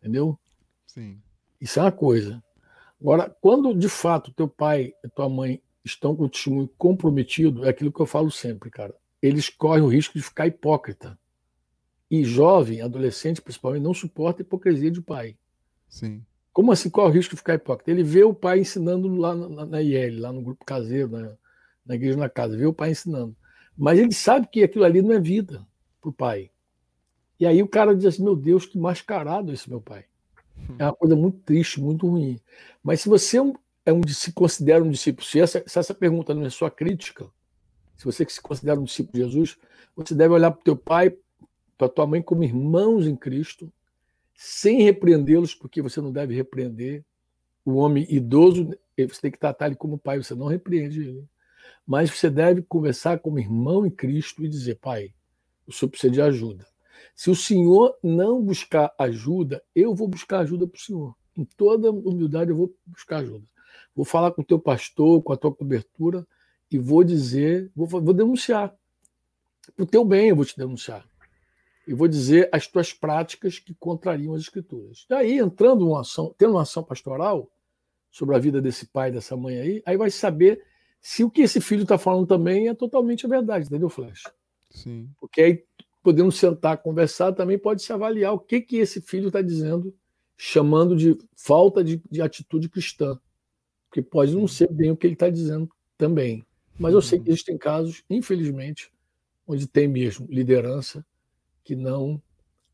Entendeu? 0.00 0.36
Sim, 0.84 1.22
Isso 1.60 1.78
é 1.78 1.82
uma 1.84 1.92
coisa. 1.92 2.42
Agora, 3.00 3.30
quando 3.40 3.72
de 3.72 3.88
fato 3.88 4.32
teu 4.32 4.48
pai 4.48 4.92
e 5.04 5.08
tua 5.10 5.28
mãe 5.28 5.62
estão 5.84 6.16
com 6.16 6.24
o 6.24 6.28
testemunho 6.28 6.68
comprometido, 6.76 7.64
é 7.64 7.68
aquilo 7.68 7.92
que 7.92 8.00
eu 8.00 8.06
falo 8.06 8.32
sempre, 8.32 8.68
cara. 8.68 8.92
Eles 9.22 9.48
correm 9.48 9.84
o 9.84 9.88
risco 9.88 10.18
de 10.18 10.24
ficar 10.24 10.48
hipócrita. 10.48 11.16
E 12.10 12.24
jovem, 12.24 12.82
adolescente 12.82 13.40
principalmente, 13.40 13.84
não 13.84 13.94
suporta 13.94 14.42
a 14.42 14.44
hipocrisia 14.44 14.90
de 14.90 15.00
pai. 15.00 15.36
Sim, 15.90 16.24
Como 16.52 16.72
assim? 16.72 16.88
Qual 16.88 17.06
é 17.06 17.10
o 17.10 17.12
risco 17.12 17.34
de 17.34 17.38
ficar 17.38 17.54
hipócrita? 17.54 17.90
Ele 17.90 18.02
vê 18.02 18.24
o 18.24 18.32
pai 18.32 18.60
ensinando 18.60 19.08
lá 19.16 19.34
na, 19.34 19.66
na 19.66 19.82
IL, 19.82 20.20
lá 20.20 20.32
no 20.32 20.40
grupo 20.40 20.64
caseiro, 20.64 21.08
na, 21.08 21.32
na 21.84 21.94
igreja 21.94 22.16
na 22.16 22.28
casa, 22.28 22.56
vê 22.56 22.66
o 22.66 22.72
pai 22.72 22.92
ensinando. 22.92 23.36
Mas 23.76 23.98
ele 23.98 24.12
sabe 24.12 24.46
que 24.46 24.62
aquilo 24.62 24.84
ali 24.84 25.02
não 25.02 25.12
é 25.12 25.20
vida 25.20 25.66
para 26.00 26.10
o 26.10 26.12
pai. 26.12 26.50
E 27.38 27.46
aí 27.46 27.62
o 27.62 27.68
cara 27.68 27.94
diz 27.94 28.06
assim: 28.06 28.22
meu 28.22 28.36
Deus, 28.36 28.66
que 28.66 28.78
mascarado 28.78 29.52
esse 29.52 29.68
meu 29.68 29.80
pai. 29.80 30.04
É 30.78 30.84
uma 30.84 30.94
coisa 30.94 31.16
muito 31.16 31.38
triste, 31.38 31.80
muito 31.80 32.06
ruim. 32.06 32.38
Mas 32.82 33.00
se 33.00 33.08
você 33.08 33.38
é 33.38 33.42
um, 33.42 33.54
é 33.84 33.92
um, 33.92 34.06
se 34.06 34.32
considera 34.32 34.84
um 34.84 34.90
discípulo, 34.90 35.26
se 35.26 35.40
essa, 35.40 35.64
se 35.66 35.78
essa 35.78 35.94
pergunta 35.94 36.34
não 36.34 36.44
é 36.44 36.50
sua 36.50 36.70
crítica, 36.70 37.26
se 37.96 38.04
você 38.04 38.24
que 38.24 38.32
se 38.32 38.40
considera 38.40 38.78
um 38.78 38.84
discípulo 38.84 39.12
de 39.12 39.30
Jesus, 39.30 39.56
você 39.96 40.14
deve 40.14 40.34
olhar 40.34 40.50
para 40.50 40.60
o 40.60 40.64
teu 40.64 40.76
pai, 40.76 41.16
para 41.76 41.88
tua 41.88 42.06
mãe 42.06 42.22
como 42.22 42.44
irmãos 42.44 43.06
em 43.06 43.16
Cristo, 43.16 43.72
sem 44.42 44.80
repreendê-los, 44.80 45.54
porque 45.54 45.82
você 45.82 46.00
não 46.00 46.10
deve 46.10 46.34
repreender. 46.34 47.04
O 47.62 47.74
homem 47.74 48.06
idoso, 48.08 48.70
você 48.96 49.20
tem 49.20 49.30
que 49.30 49.38
tratar 49.38 49.66
ele 49.66 49.76
como 49.76 49.98
pai, 49.98 50.16
você 50.16 50.34
não 50.34 50.46
repreende 50.46 51.02
ele. 51.02 51.28
Mas 51.86 52.10
você 52.10 52.30
deve 52.30 52.62
conversar 52.62 53.18
como 53.18 53.38
irmão 53.38 53.84
em 53.84 53.90
Cristo 53.90 54.42
e 54.42 54.48
dizer: 54.48 54.76
Pai, 54.76 55.12
o 55.66 55.72
senhor 55.72 55.90
precisa 55.90 56.10
de 56.10 56.22
ajuda. 56.22 56.66
Se 57.14 57.28
o 57.28 57.36
senhor 57.36 57.94
não 58.02 58.42
buscar 58.42 58.90
ajuda, 58.98 59.62
eu 59.74 59.94
vou 59.94 60.08
buscar 60.08 60.38
ajuda 60.38 60.66
para 60.66 60.78
o 60.78 60.80
senhor. 60.80 61.14
Em 61.36 61.44
toda 61.44 61.90
humildade, 61.90 62.50
eu 62.50 62.56
vou 62.56 62.74
buscar 62.86 63.18
ajuda. 63.18 63.44
Vou 63.94 64.06
falar 64.06 64.30
com 64.30 64.40
o 64.40 64.44
teu 64.44 64.58
pastor, 64.58 65.22
com 65.22 65.34
a 65.34 65.36
tua 65.36 65.54
cobertura, 65.54 66.26
e 66.70 66.78
vou 66.78 67.04
dizer, 67.04 67.70
vou, 67.76 67.86
vou 67.86 68.14
denunciar. 68.14 68.74
Para 69.76 69.82
o 69.82 69.86
teu 69.86 70.02
bem, 70.02 70.30
eu 70.30 70.36
vou 70.36 70.46
te 70.46 70.56
denunciar 70.56 71.09
e 71.86 71.94
vou 71.94 72.06
dizer 72.06 72.48
as 72.52 72.66
tuas 72.66 72.92
práticas 72.92 73.58
que 73.58 73.74
contrariam 73.74 74.34
as 74.34 74.42
escrituras. 74.42 75.06
Daí, 75.08 75.38
entrando 75.38 75.88
uma 75.88 76.00
ação, 76.00 76.34
tendo 76.36 76.52
uma 76.52 76.62
ação 76.62 76.82
pastoral 76.82 77.50
sobre 78.10 78.34
a 78.36 78.38
vida 78.38 78.60
desse 78.60 78.86
pai, 78.86 79.10
dessa 79.10 79.36
mãe 79.36 79.58
aí, 79.58 79.82
aí 79.86 79.96
vai 79.96 80.10
saber 80.10 80.62
se 81.00 81.24
o 81.24 81.30
que 81.30 81.42
esse 81.42 81.60
filho 81.60 81.82
está 81.82 81.96
falando 81.96 82.26
também 82.26 82.68
é 82.68 82.74
totalmente 82.74 83.24
a 83.24 83.28
verdade, 83.28 83.66
entendeu, 83.66 83.88
Flash? 83.88 84.24
sim, 84.70 85.08
Porque 85.18 85.40
aí, 85.40 85.64
podendo 86.02 86.30
sentar, 86.30 86.78
conversar, 86.78 87.32
também 87.32 87.58
pode 87.58 87.82
se 87.82 87.92
avaliar 87.92 88.34
o 88.34 88.38
que, 88.38 88.60
que 88.60 88.76
esse 88.76 89.00
filho 89.00 89.28
está 89.28 89.40
dizendo, 89.40 89.94
chamando 90.36 90.96
de 90.96 91.16
falta 91.34 91.82
de, 91.82 92.02
de 92.10 92.20
atitude 92.20 92.68
cristã. 92.68 93.18
Porque 93.88 94.02
pode 94.02 94.34
não 94.34 94.46
ser 94.46 94.70
bem 94.70 94.90
o 94.90 94.96
que 94.96 95.06
ele 95.06 95.14
está 95.14 95.28
dizendo 95.28 95.70
também. 95.96 96.44
Mas 96.78 96.94
eu 96.94 97.02
sei 97.02 97.18
que 97.18 97.28
existem 97.28 97.58
casos, 97.58 98.02
infelizmente, 98.08 98.90
onde 99.46 99.66
tem 99.66 99.88
mesmo 99.88 100.26
liderança 100.30 101.04
que 101.64 101.74
não 101.74 102.20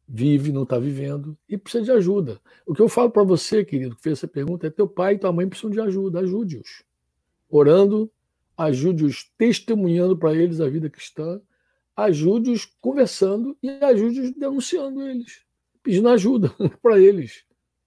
vive, 0.09 0.53
não 0.53 0.62
está 0.62 0.79
vivendo 0.79 1.37
e 1.49 1.59
precisa 1.59 1.85
de 1.85 1.90
ajuda. 1.90 2.40
O 2.64 2.75
que 2.75 2.81
eu 2.81 2.88
falo 2.88 3.11
para 3.11 3.25
você, 3.25 3.64
querido, 3.64 3.96
que 3.96 4.03
fez 4.03 4.18
essa 4.18 4.29
pergunta, 4.29 4.66
é 4.66 4.70
teu 4.70 4.87
pai 4.87 5.14
e 5.14 5.18
tua 5.18 5.33
mãe 5.33 5.49
precisam 5.49 5.70
de 5.70 5.81
ajuda, 5.81 6.20
ajude-os. 6.20 6.85
Orando, 7.49 8.11
ajude-os 8.57 9.31
testemunhando 9.37 10.16
para 10.16 10.35
eles 10.35 10.61
a 10.61 10.68
vida 10.68 10.88
cristã, 10.88 11.40
ajude-os 11.96 12.64
conversando 12.81 13.57
e 13.62 13.68
ajude-os 13.68 14.33
denunciando 14.33 15.03
eles, 15.03 15.44
pedindo 15.83 16.09
ajuda 16.09 16.55
para 16.81 17.01
eles. 17.01 17.44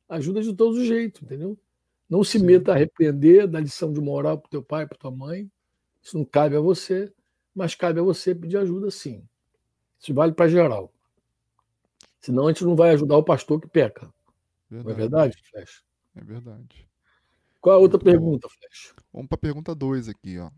Ajuda 0.07 0.41
de 0.41 0.53
todos 0.53 0.79
os 0.79 0.87
jeitos, 0.87 1.21
entendeu? 1.21 1.57
Não 2.09 2.23
se 2.23 2.39
Sim. 2.39 2.45
meta 2.45 2.71
a 2.71 2.75
repreender, 2.75 3.47
dar 3.47 3.59
lição 3.59 3.93
de 3.93 4.01
moral 4.01 4.39
para 4.39 4.49
teu 4.49 4.63
pai, 4.63 4.87
para 4.87 4.97
tua 4.97 5.11
mãe. 5.11 5.49
Isso 6.01 6.17
não 6.17 6.25
cabe 6.25 6.55
a 6.55 6.59
você, 6.59 7.13
mas 7.53 7.75
cabe 7.75 7.99
a 7.99 8.03
você 8.03 8.33
pedir 8.33 8.57
ajuda 8.57 8.89
sim. 8.89 9.23
Isso 9.99 10.13
vale 10.13 10.33
para 10.33 10.47
geral. 10.49 10.91
Senão 12.19 12.47
a 12.47 12.51
gente 12.51 12.65
não 12.65 12.75
vai 12.75 12.91
ajudar 12.91 13.17
o 13.17 13.23
pastor 13.23 13.59
que 13.61 13.67
peca. 13.67 14.11
Não 14.69 14.79
é 14.91 14.93
verdade, 14.93 15.37
Flash? 15.49 15.83
É 16.15 16.23
verdade. 16.23 16.87
Qual 17.61 17.75
a 17.75 17.79
outra 17.79 17.97
Muito 17.97 18.05
bom. 18.05 18.11
pergunta, 18.11 18.47
Flash? 18.49 18.93
Vamos 19.11 19.27
para 19.27 19.35
a 19.35 19.39
pergunta 19.41 19.75
2 19.75 20.07
aqui, 20.07 20.37
ó. 20.37 20.49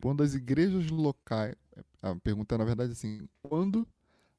Quando 0.00 0.22
as 0.22 0.34
igrejas 0.34 0.88
locais. 0.90 1.54
A 2.00 2.14
pergunta 2.16 2.54
é, 2.54 2.58
na 2.58 2.64
verdade, 2.64 2.92
assim: 2.92 3.28
quando 3.42 3.86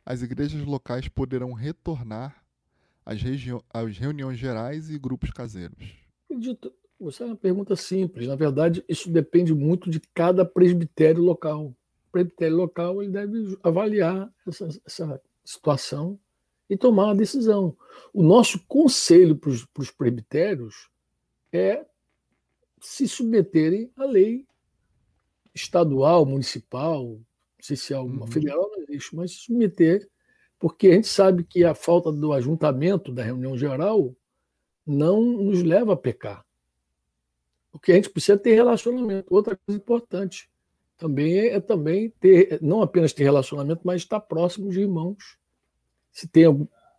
as 0.06 0.22
igrejas 0.22 0.62
locais 0.66 1.08
poderão 1.08 1.54
retornar 1.54 2.44
às, 3.06 3.22
regio- 3.22 3.64
às 3.70 3.98
reuniões 3.98 4.38
gerais 4.38 4.90
e 4.90 4.98
grupos 4.98 5.32
caseiros? 5.32 5.78
Acredito, 6.26 6.74
Isso 7.02 7.24
é 7.24 7.26
uma 7.26 7.36
pergunta 7.36 7.76
simples. 7.76 8.28
Na 8.28 8.36
verdade, 8.36 8.84
isso 8.88 9.10
depende 9.12 9.54
muito 9.54 9.90
de 9.90 10.00
cada 10.14 10.46
presbitério 10.46 11.22
local. 11.22 11.74
O 12.10 12.12
presbitério 12.12 12.58
local 12.58 13.04
ele 13.04 13.12
deve 13.12 13.58
avaliar 13.62 14.34
essa, 14.48 14.68
essa 14.84 15.22
situação 15.46 16.20
e 16.68 16.76
tomar 16.76 17.06
uma 17.06 17.16
decisão. 17.16 17.78
O 18.12 18.24
nosso 18.24 18.60
conselho 18.68 19.36
para 19.36 19.50
os 19.52 19.92
presbitérios 19.96 20.90
é 21.54 21.86
se 22.82 23.08
submeterem 23.08 23.92
à 23.96 24.06
lei 24.06 24.48
estadual, 25.54 26.26
municipal, 26.26 27.04
não 27.06 27.26
sei 27.62 27.76
se 27.76 27.94
é 27.94 27.96
alguma 27.98 28.26
Uhum. 28.26 28.32
federal, 28.32 28.70
não 28.72 28.82
existe, 28.84 29.16
mas 29.16 29.32
se 29.32 29.38
submeter, 29.40 30.10
porque 30.58 30.88
a 30.88 30.94
gente 30.94 31.08
sabe 31.08 31.44
que 31.44 31.64
a 31.64 31.76
falta 31.76 32.12
do 32.12 32.34
ajuntamento 32.34 33.12
da 33.12 33.24
reunião 33.24 33.56
geral 33.58 34.16
não 34.86 35.22
nos 35.22 35.62
leva 35.62 35.94
a 35.94 35.98
pecar. 35.98 36.46
Porque 37.72 37.92
a 37.92 37.96
gente 37.96 38.10
precisa 38.10 38.38
ter 38.38 38.56
relacionamento. 38.56 39.34
Outra 39.34 39.56
coisa 39.56 39.80
importante 39.80 40.50
também 41.00 41.40
é, 41.40 41.56
é 41.56 41.60
também 41.60 42.10
ter, 42.20 42.60
não 42.62 42.82
apenas 42.82 43.14
ter 43.14 43.24
relacionamento, 43.24 43.82
mas 43.84 44.02
estar 44.02 44.20
próximo 44.20 44.70
de 44.70 44.82
irmãos. 44.82 45.38
Se 46.12 46.28
tem 46.28 46.46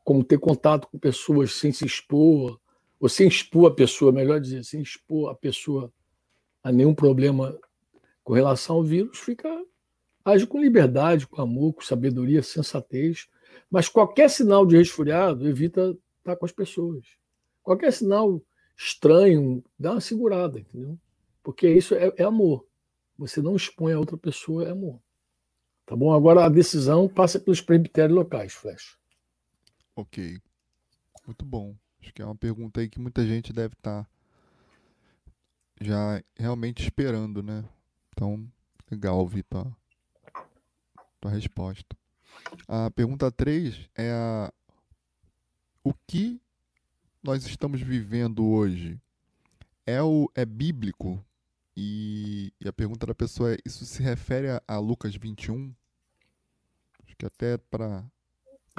como 0.03 0.25
ter 0.25 0.39
contato 0.39 0.89
com 0.89 0.99
pessoas 0.99 1.53
sem 1.53 1.71
se 1.71 1.85
expor, 1.85 2.59
ou 2.99 3.09
sem 3.09 3.29
expor 3.29 3.71
a 3.71 3.75
pessoa, 3.75 4.11
melhor 4.11 4.41
dizer, 4.41 4.65
sem 4.65 4.81
expor 4.81 5.31
a 5.31 5.35
pessoa 5.35 5.93
a 6.63 6.73
nenhum 6.73 6.95
problema 6.95 7.57
com 8.25 8.33
relação 8.33 8.77
ao 8.77 8.83
vírus, 8.83 9.19
fica 9.19 9.49
age 10.25 10.47
com 10.47 10.61
liberdade, 10.61 11.27
com 11.27 11.41
amor, 11.41 11.75
com 11.75 11.83
sabedoria, 11.83 12.43
sensatez. 12.43 13.29
Mas 13.71 13.89
qualquer 13.89 14.31
sinal 14.31 14.65
de 14.65 14.77
resfriado, 14.77 15.49
evita 15.49 15.97
estar 16.19 16.37
com 16.37 16.47
as 16.47 16.53
pessoas. 16.53 17.05
Qualquer 17.63 17.93
sinal 17.93 18.43
estranho, 18.77 19.63
dá 19.79 19.93
uma 19.93 20.01
segurada, 20.01 20.59
entendeu? 20.59 20.99
Porque 21.43 21.69
isso 21.69 21.95
é, 21.95 22.13
é 22.17 22.25
amor. 22.25 22.67
Você 23.21 23.43
não 23.43 23.55
expõe 23.55 23.93
a 23.93 23.99
outra 23.99 24.17
pessoa, 24.17 24.65
é 24.67 24.71
amor. 24.71 24.99
Tá 25.85 25.95
bom? 25.95 26.11
Agora 26.11 26.43
a 26.43 26.49
decisão 26.49 27.07
passa 27.07 27.39
pelos 27.39 27.61
presbitérios 27.61 28.17
locais, 28.17 28.55
Flash. 28.55 28.97
Ok. 29.95 30.41
Muito 31.27 31.45
bom. 31.45 31.77
Acho 32.01 32.15
que 32.15 32.23
é 32.23 32.25
uma 32.25 32.35
pergunta 32.35 32.81
aí 32.81 32.89
que 32.89 32.99
muita 32.99 33.27
gente 33.27 33.53
deve 33.53 33.75
estar 33.75 34.05
tá 34.05 34.11
já 35.83 36.23
realmente 36.35 36.83
esperando, 36.83 37.43
né? 37.43 37.63
Então, 38.09 38.51
legal 38.91 39.19
ouvir 39.19 39.43
tua, 39.43 39.71
tua 41.21 41.31
resposta. 41.31 41.95
A 42.67 42.91
pergunta 42.91 43.31
3 43.31 43.87
é 43.95 44.13
a 44.13 44.51
o 45.85 45.93
que 46.07 46.41
nós 47.23 47.45
estamos 47.45 47.83
vivendo 47.83 48.47
hoje 48.47 48.99
é 49.87 50.03
o 50.03 50.31
é 50.35 50.47
bíblico? 50.47 51.23
E, 51.77 52.53
e 52.61 52.69
a 52.69 52.73
pergunta 52.73 53.07
da 53.07 53.15
pessoa 53.15 53.55
é: 53.55 53.59
isso 53.65 53.85
se 53.85 54.03
refere 54.03 54.49
a, 54.49 54.63
a 54.67 54.79
Lucas 54.79 55.15
21? 55.15 55.73
Acho 57.05 57.17
que 57.17 57.27
até 57.27 57.57
para 57.57 58.05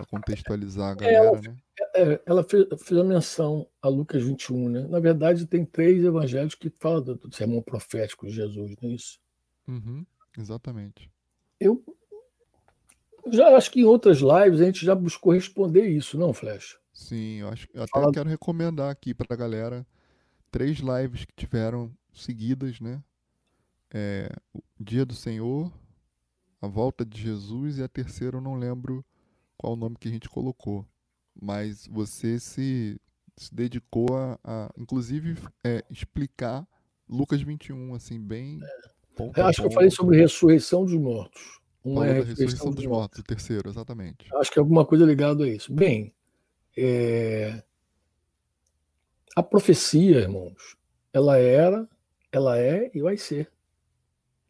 contextualizar 0.10 0.90
a 0.90 1.06
é, 1.06 1.14
galera, 1.14 1.38
é, 1.38 1.50
né? 1.50 1.58
É, 1.96 2.22
ela 2.26 2.44
fez, 2.44 2.66
fez 2.80 3.00
a 3.00 3.04
menção 3.04 3.68
a 3.82 3.88
Lucas 3.88 4.24
21, 4.24 4.70
né? 4.70 4.88
Na 4.88 5.00
verdade, 5.00 5.46
tem 5.46 5.66
três 5.66 6.04
evangelhos 6.04 6.56
que 6.56 6.72
falam 6.80 7.02
do, 7.02 7.16
do 7.16 7.36
sermão 7.36 7.62
profético 7.62 8.26
de 8.26 8.34
Jesus, 8.34 8.76
não 8.82 8.90
é 8.90 8.94
isso? 8.94 9.20
Uhum, 9.68 10.06
exatamente. 10.38 11.10
Eu 11.60 11.84
já 13.32 13.56
acho 13.56 13.72
que 13.72 13.82
em 13.82 13.86
outras 13.86 14.20
lives 14.20 14.62
a 14.62 14.66
gente 14.66 14.86
já 14.86 14.96
buscou 14.96 15.34
responder 15.34 15.88
isso, 15.88 16.18
não, 16.18 16.34
Flash? 16.34 16.78
Sim, 16.94 17.42
eu 17.42 17.50
acho. 17.50 17.68
Eu 17.74 17.84
até 17.84 17.92
Fala... 17.92 18.12
quero 18.12 18.30
recomendar 18.30 18.90
aqui 18.90 19.14
para 19.14 19.28
a 19.30 19.38
galera 19.38 19.86
três 20.50 20.80
lives 20.80 21.26
que 21.26 21.34
tiveram 21.36 21.92
seguidas, 22.14 22.80
né? 22.80 23.04
É, 23.94 24.30
o 24.54 24.62
Dia 24.80 25.06
do 25.06 25.14
Senhor, 25.14 25.72
a 26.62 26.68
Volta 26.68 27.06
de 27.06 27.22
Jesus 27.22 27.78
e 27.78 27.84
a 27.84 27.88
terceira 27.88 28.38
eu 28.38 28.42
não 28.42 28.56
lembro 28.56 29.06
qual 29.58 29.74
o 29.74 29.76
nome 29.76 29.98
que 30.00 30.08
a 30.08 30.12
gente 30.12 30.30
colocou 30.30 30.88
mas 31.40 31.88
você 31.88 32.40
se, 32.40 33.00
se 33.36 33.54
dedicou 33.54 34.08
a, 34.16 34.40
a 34.44 34.72
inclusive, 34.78 35.38
é, 35.64 35.84
explicar 35.90 36.68
Lucas 37.08 37.42
21, 37.42 37.94
assim, 37.94 38.20
bem. 38.20 38.60
Ponto 39.16 39.38
eu 39.38 39.46
acho 39.46 39.62
que 39.62 39.68
eu 39.68 39.72
falei 39.72 39.92
sobre 39.92 40.18
ressurreição 40.18 40.86
dos 40.86 40.96
mortos. 40.96 41.60
Um 41.84 42.04
é 42.04 42.12
a 42.12 42.14
ressurreição, 42.24 42.68
dos, 42.68 42.76
dos 42.76 42.86
mortos, 42.86 42.86
mortos, 42.86 43.20
o 43.20 43.24
terceiro, 43.24 43.70
exatamente. 43.70 44.28
Acho 44.36 44.52
que 44.52 44.60
é 44.60 44.62
alguma 44.62 44.86
coisa 44.86 45.06
ligada 45.06 45.44
a 45.44 45.48
isso. 45.48 45.74
Bem, 45.74 46.14
é... 46.78 47.62
a 49.36 49.44
profecia, 49.44 50.20
irmãos, 50.20 50.78
ela 51.12 51.38
era, 51.38 51.90
ela 52.32 52.58
é 52.58 52.90
e 52.94 53.02
vai 53.02 53.18
ser. 53.18 53.52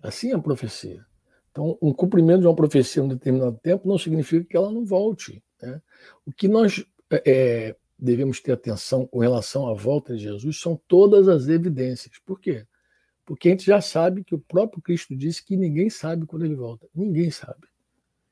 Assim 0.01 0.31
é 0.31 0.35
a 0.35 0.39
profecia. 0.39 1.05
Então, 1.51 1.77
um 1.81 1.93
cumprimento 1.93 2.41
de 2.41 2.47
uma 2.47 2.55
profecia 2.55 3.01
em 3.01 3.05
um 3.05 3.09
determinado 3.09 3.59
tempo 3.61 3.87
não 3.87 3.97
significa 3.97 4.45
que 4.45 4.55
ela 4.55 4.71
não 4.71 4.85
volte. 4.85 5.43
Né? 5.61 5.81
O 6.25 6.31
que 6.31 6.47
nós 6.47 6.85
é, 7.09 7.23
é, 7.25 7.75
devemos 7.99 8.39
ter 8.39 8.53
atenção 8.53 9.05
com 9.05 9.19
relação 9.19 9.67
à 9.67 9.73
volta 9.73 10.15
de 10.15 10.23
Jesus 10.23 10.59
são 10.59 10.79
todas 10.87 11.27
as 11.27 11.47
evidências. 11.47 12.17
Por 12.25 12.39
quê? 12.39 12.65
Porque 13.25 13.49
a 13.49 13.51
gente 13.51 13.65
já 13.65 13.81
sabe 13.81 14.23
que 14.23 14.33
o 14.33 14.39
próprio 14.39 14.81
Cristo 14.81 15.15
disse 15.15 15.43
que 15.45 15.55
ninguém 15.55 15.89
sabe 15.89 16.25
quando 16.25 16.45
ele 16.45 16.55
volta. 16.55 16.87
Ninguém 16.95 17.29
sabe. 17.29 17.67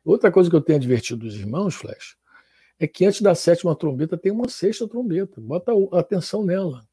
Outra 0.04 0.32
coisa 0.32 0.50
que 0.50 0.56
eu 0.56 0.62
tenho 0.62 0.78
advertido 0.78 1.28
os 1.28 1.36
irmãos, 1.36 1.76
Flash, 1.76 2.18
é 2.80 2.88
que 2.88 3.06
antes 3.06 3.22
da 3.22 3.36
sétima 3.36 3.76
trombeta 3.76 4.18
tem 4.18 4.32
uma 4.32 4.48
sexta 4.48 4.88
trombeta. 4.88 5.40
Bota 5.42 5.72
atenção 5.92 6.44
nela. 6.44 6.88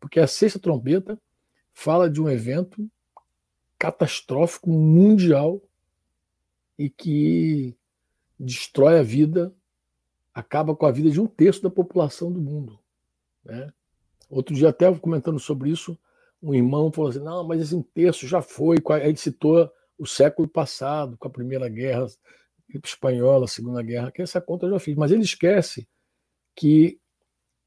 Porque 0.00 0.18
a 0.18 0.26
sexta 0.26 0.58
trombeta 0.58 1.20
fala 1.76 2.08
de 2.08 2.22
um 2.22 2.28
evento 2.28 2.90
catastrófico 3.78 4.70
mundial 4.70 5.62
e 6.78 6.88
que 6.88 7.76
destrói 8.40 8.98
a 8.98 9.02
vida 9.02 9.54
acaba 10.32 10.74
com 10.74 10.86
a 10.86 10.90
vida 10.90 11.10
de 11.10 11.20
um 11.20 11.26
terço 11.26 11.62
da 11.62 11.68
população 11.68 12.32
do 12.32 12.40
mundo. 12.40 12.80
Né? 13.44 13.70
Outro 14.30 14.54
dia, 14.54 14.70
até 14.70 14.92
comentando 14.94 15.38
sobre 15.38 15.68
isso, 15.68 15.98
um 16.42 16.54
irmão 16.54 16.90
falou 16.90 17.10
assim: 17.10 17.20
não, 17.20 17.44
mas 17.44 17.60
esse 17.60 17.82
terço 17.92 18.26
já 18.26 18.40
foi. 18.40 18.78
Ele 19.02 19.16
citou 19.16 19.70
o 19.98 20.06
século 20.06 20.48
passado, 20.48 21.18
com 21.18 21.28
a 21.28 21.30
Primeira 21.30 21.68
Guerra 21.68 22.06
Espanhola, 22.82 23.44
a 23.44 23.48
Segunda 23.48 23.82
Guerra, 23.82 24.10
que 24.10 24.22
essa 24.22 24.40
conta 24.40 24.64
eu 24.64 24.70
já 24.70 24.78
fiz. 24.78 24.96
Mas 24.96 25.12
ele 25.12 25.22
esquece 25.22 25.86
que 26.54 26.98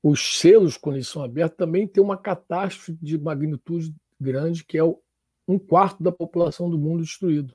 os 0.01 0.39
selos, 0.39 0.77
quando 0.77 0.95
eles 0.95 1.07
são 1.07 1.23
abertos, 1.23 1.57
também 1.57 1.87
tem 1.87 2.03
uma 2.03 2.17
catástrofe 2.17 2.97
de 3.01 3.17
magnitude 3.17 3.93
grande, 4.19 4.63
que 4.63 4.77
é 4.77 4.83
um 4.83 5.57
quarto 5.57 6.01
da 6.01 6.11
população 6.11 6.69
do 6.69 6.77
mundo 6.77 7.03
destruído. 7.03 7.53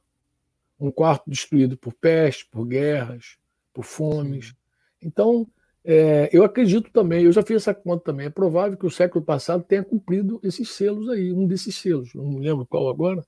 Um 0.79 0.91
quarto 0.91 1.31
destruído 1.31 1.77
por 1.77 1.95
peste, 1.95 2.47
por 2.47 2.67
guerras, 2.67 3.39
por 3.73 3.85
fomes. 3.85 4.55
Então, 5.01 5.47
é, 5.85 6.31
eu 6.33 6.43
acredito 6.45 6.91
também, 6.91 7.25
eu 7.25 7.33
já 7.33 7.43
fiz 7.43 7.57
essa 7.57 7.75
conta 7.75 8.05
também, 8.05 8.27
é 8.27 8.31
provável 8.31 8.77
que 8.79 8.87
o 8.87 8.91
século 8.91 9.23
passado 9.23 9.63
tenha 9.63 9.85
cumprido 9.85 10.41
esses 10.43 10.71
selos 10.71 11.11
aí, 11.11 11.31
um 11.31 11.47
desses 11.47 11.77
selos, 11.77 12.15
não 12.15 12.25
me 12.25 12.41
lembro 12.41 12.65
qual 12.65 12.89
agora, 12.89 13.23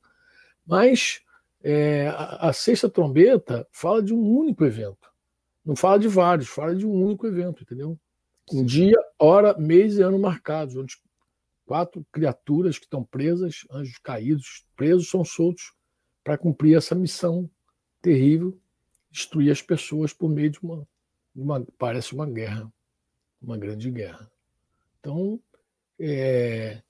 mas 0.66 1.20
é, 1.62 2.08
a, 2.08 2.48
a, 2.48 2.52
sexta 2.54 2.88
trombeta 2.88 3.66
fala 3.70 4.02
de 4.02 4.14
um 4.14 4.22
único 4.22 4.64
evento, 4.64 5.06
não 5.62 5.76
fala 5.76 5.98
de 5.98 6.08
vários, 6.08 6.48
fala 6.48 6.74
de 6.74 6.86
um 6.86 6.92
único 6.92 7.26
evento, 7.26 7.62
entendeu? 7.62 7.98
Um 8.52 8.64
dia, 8.64 8.96
hora, 9.18 9.58
mês 9.58 9.98
e 9.98 10.02
ano 10.02 10.18
marcados, 10.18 10.76
onde 10.76 10.96
quatro 11.64 12.06
criaturas 12.12 12.78
que 12.78 12.84
estão 12.84 13.02
presas, 13.02 13.66
anjos 13.70 13.98
caídos, 13.98 14.64
presos, 14.76 15.10
são 15.10 15.24
soltos 15.24 15.72
para 16.22 16.38
cumprir 16.38 16.76
essa 16.76 16.94
missão 16.94 17.50
terrível, 18.00 18.56
destruir 19.10 19.50
as 19.50 19.60
pessoas 19.60 20.12
por 20.12 20.28
meio 20.28 20.50
de 20.50 20.60
uma 20.60 20.86
uma, 21.36 21.64
parece 21.78 22.14
uma 22.14 22.26
guerra, 22.26 22.72
uma 23.40 23.58
grande 23.58 23.90
guerra. 23.90 24.30
Então, 24.98 25.38
é, 25.98 26.82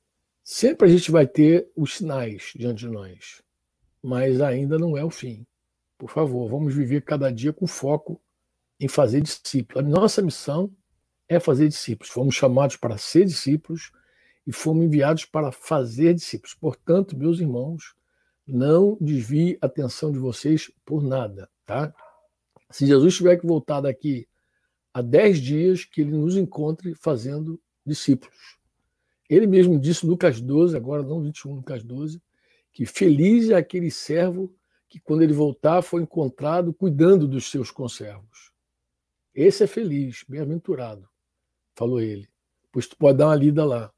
sempre 0.43 0.87
a 0.87 0.91
gente 0.91 1.11
vai 1.11 1.27
ter 1.27 1.69
os 1.75 1.97
sinais 1.97 2.53
diante 2.55 2.81
de 2.81 2.89
nós, 2.89 3.43
mas 4.03 4.41
ainda 4.41 4.79
não 4.79 4.97
é 4.97 5.05
o 5.05 5.11
fim. 5.11 5.45
Por 5.99 6.11
favor, 6.11 6.49
vamos 6.49 6.75
viver 6.75 7.03
cada 7.03 7.31
dia 7.33 7.53
com 7.53 7.67
foco 7.67 8.21
em 8.79 8.87
fazer 8.87 9.21
discípulos. 9.21 9.85
A 9.85 9.89
nossa 9.89 10.23
missão 10.23 10.71
é 11.29 11.41
fazer 11.41 11.69
discípulos. 11.69 12.13
Fomos 12.13 12.35
chamados 12.35 12.77
para 12.77 12.99
ser 12.99 13.25
discípulos 13.25 13.93
e 14.47 14.53
fomos 14.53 14.85
enviados 14.85 15.25
para 15.25 15.51
fazer 15.51 16.15
discípulos. 16.15 16.55
Portanto, 16.55 17.17
meus 17.17 17.41
irmãos, 17.41 17.95
não 18.47 18.97
desvie 19.01 19.59
a 19.61 19.67
atenção 19.67 20.13
de 20.13 20.19
vocês 20.19 20.71
por 20.85 21.03
nada, 21.03 21.51
tá? 21.65 21.93
Se 22.71 22.87
Jesus 22.87 23.17
tiver 23.17 23.37
que 23.37 23.47
voltar 23.47 23.81
daqui 23.81 24.29
há 24.95 25.03
dez 25.03 25.39
dias 25.39 25.85
que 25.85 26.01
ele 26.01 26.13
nos 26.13 26.37
encontre 26.37 26.95
fazendo 26.95 27.61
discípulos. 27.85 28.57
Ele 29.29 29.47
mesmo 29.47 29.79
disse, 29.79 30.07
Lucas 30.07 30.41
12, 30.41 30.77
agora 30.77 31.03
não 31.03 31.23
21, 31.23 31.55
Lucas 31.57 31.83
12, 31.83 32.23
que 32.73 32.87
feliz 32.87 33.51
é 33.51 33.55
aquele 33.55 33.91
servo 33.91 34.55
que, 34.89 35.01
quando 35.01 35.23
ele 35.23 35.33
voltar, 35.33 35.83
foi 35.83 36.03
encontrado 36.03 36.73
cuidando 36.73 37.27
dos 37.27 37.51
seus 37.51 37.71
conservos. 37.71 38.53
Esse 39.35 39.65
é 39.65 39.67
feliz, 39.67 40.25
bem-aventurado, 40.29 41.09
falou 41.77 42.01
ele. 42.01 42.29
Pois 42.73 42.87
tu 42.87 42.97
pode 42.97 43.19
dar 43.19 43.27
uma 43.27 43.37
lida 43.37 43.65
lá. 43.65 43.93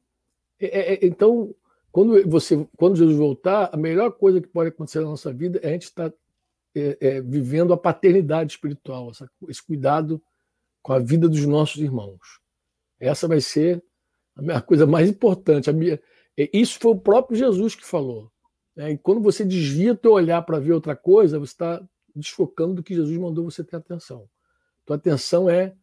É, 0.60 0.66
é, 0.66 0.94
é, 0.94 1.06
então, 1.06 1.54
quando, 1.90 2.28
você, 2.28 2.68
quando 2.76 2.96
Jesus 2.96 3.16
voltar, 3.16 3.70
a 3.72 3.76
melhor 3.76 4.12
coisa 4.12 4.40
que 4.40 4.48
pode 4.48 4.68
acontecer 4.68 5.00
na 5.00 5.06
nossa 5.06 5.32
vida 5.32 5.58
é 5.62 5.68
a 5.68 5.72
gente 5.72 5.84
estar 5.84 6.12
é, 6.74 6.98
é, 7.00 7.20
vivendo 7.20 7.72
a 7.72 7.76
paternidade 7.76 8.52
espiritual, 8.52 9.10
essa, 9.10 9.30
esse 9.48 9.62
cuidado 9.64 10.20
com 10.82 10.92
a 10.92 10.98
vida 10.98 11.28
dos 11.28 11.46
nossos 11.46 11.80
irmãos. 11.80 12.40
Essa 13.00 13.26
vai 13.28 13.40
ser 13.40 13.82
a 14.48 14.60
coisa 14.62 14.86
mais 14.86 15.08
importante. 15.08 15.72
Minha... 15.72 16.00
Isso 16.52 16.78
foi 16.78 16.92
o 16.92 17.00
próprio 17.00 17.36
Jesus 17.36 17.74
que 17.74 17.84
falou. 17.84 18.30
Né? 18.76 18.92
E 18.92 18.98
quando 18.98 19.20
você 19.20 19.44
desvia 19.44 19.94
teu 19.94 20.12
olhar 20.12 20.42
para 20.42 20.60
ver 20.60 20.72
outra 20.72 20.94
coisa, 20.94 21.38
você 21.38 21.52
está 21.52 21.82
desfocando 22.14 22.74
do 22.74 22.82
que 22.82 22.94
Jesus 22.94 23.16
mandou 23.16 23.44
você 23.44 23.64
ter 23.64 23.76
atenção. 23.76 24.28
Tua 24.84 24.96
atenção 24.96 25.50
é 25.50 25.74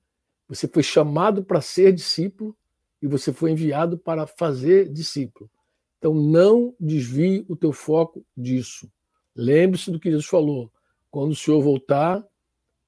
você 0.48 0.68
foi 0.68 0.84
chamado 0.84 1.44
para 1.44 1.62
ser 1.62 1.92
discípulo 1.92 2.56
e 3.02 3.08
você 3.08 3.34
foi 3.34 3.52
enviado 3.52 3.98
para 3.98 4.28
fazer 4.28 4.90
discípulo. 4.90 5.50
Então 5.98 6.14
não 6.14 6.76
desvie 6.80 7.46
o 7.50 7.56
teu 7.56 7.72
foco 7.72 8.26
disso. 8.36 8.92
Lembre-se 9.36 9.92
do 9.92 10.00
que 10.00 10.10
Jesus 10.10 10.28
falou. 10.28 10.72
Quando 11.10 11.32
o 11.32 11.36
Senhor 11.36 11.62
voltar, 11.62 12.26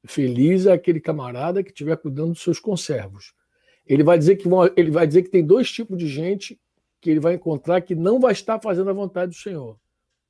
Feliz 0.05 0.65
é 0.65 0.71
aquele 0.71 0.99
camarada 0.99 1.61
que 1.61 1.69
estiver 1.69 1.97
cuidando 1.97 2.31
dos 2.31 2.41
seus 2.41 2.59
conservos. 2.59 3.33
Ele 3.85 4.03
vai 4.03 4.17
dizer 4.17 4.37
que 4.37 4.47
vão, 4.47 4.69
ele 4.75 4.91
vai 4.91 5.05
dizer 5.05 5.23
que 5.23 5.29
tem 5.29 5.45
dois 5.45 5.71
tipos 5.71 5.97
de 5.97 6.07
gente 6.07 6.59
que 7.01 7.09
ele 7.09 7.19
vai 7.19 7.35
encontrar 7.35 7.81
que 7.81 7.95
não 7.95 8.19
vai 8.19 8.31
estar 8.31 8.59
fazendo 8.59 8.89
a 8.89 8.93
vontade 8.93 9.31
do 9.31 9.37
Senhor. 9.37 9.77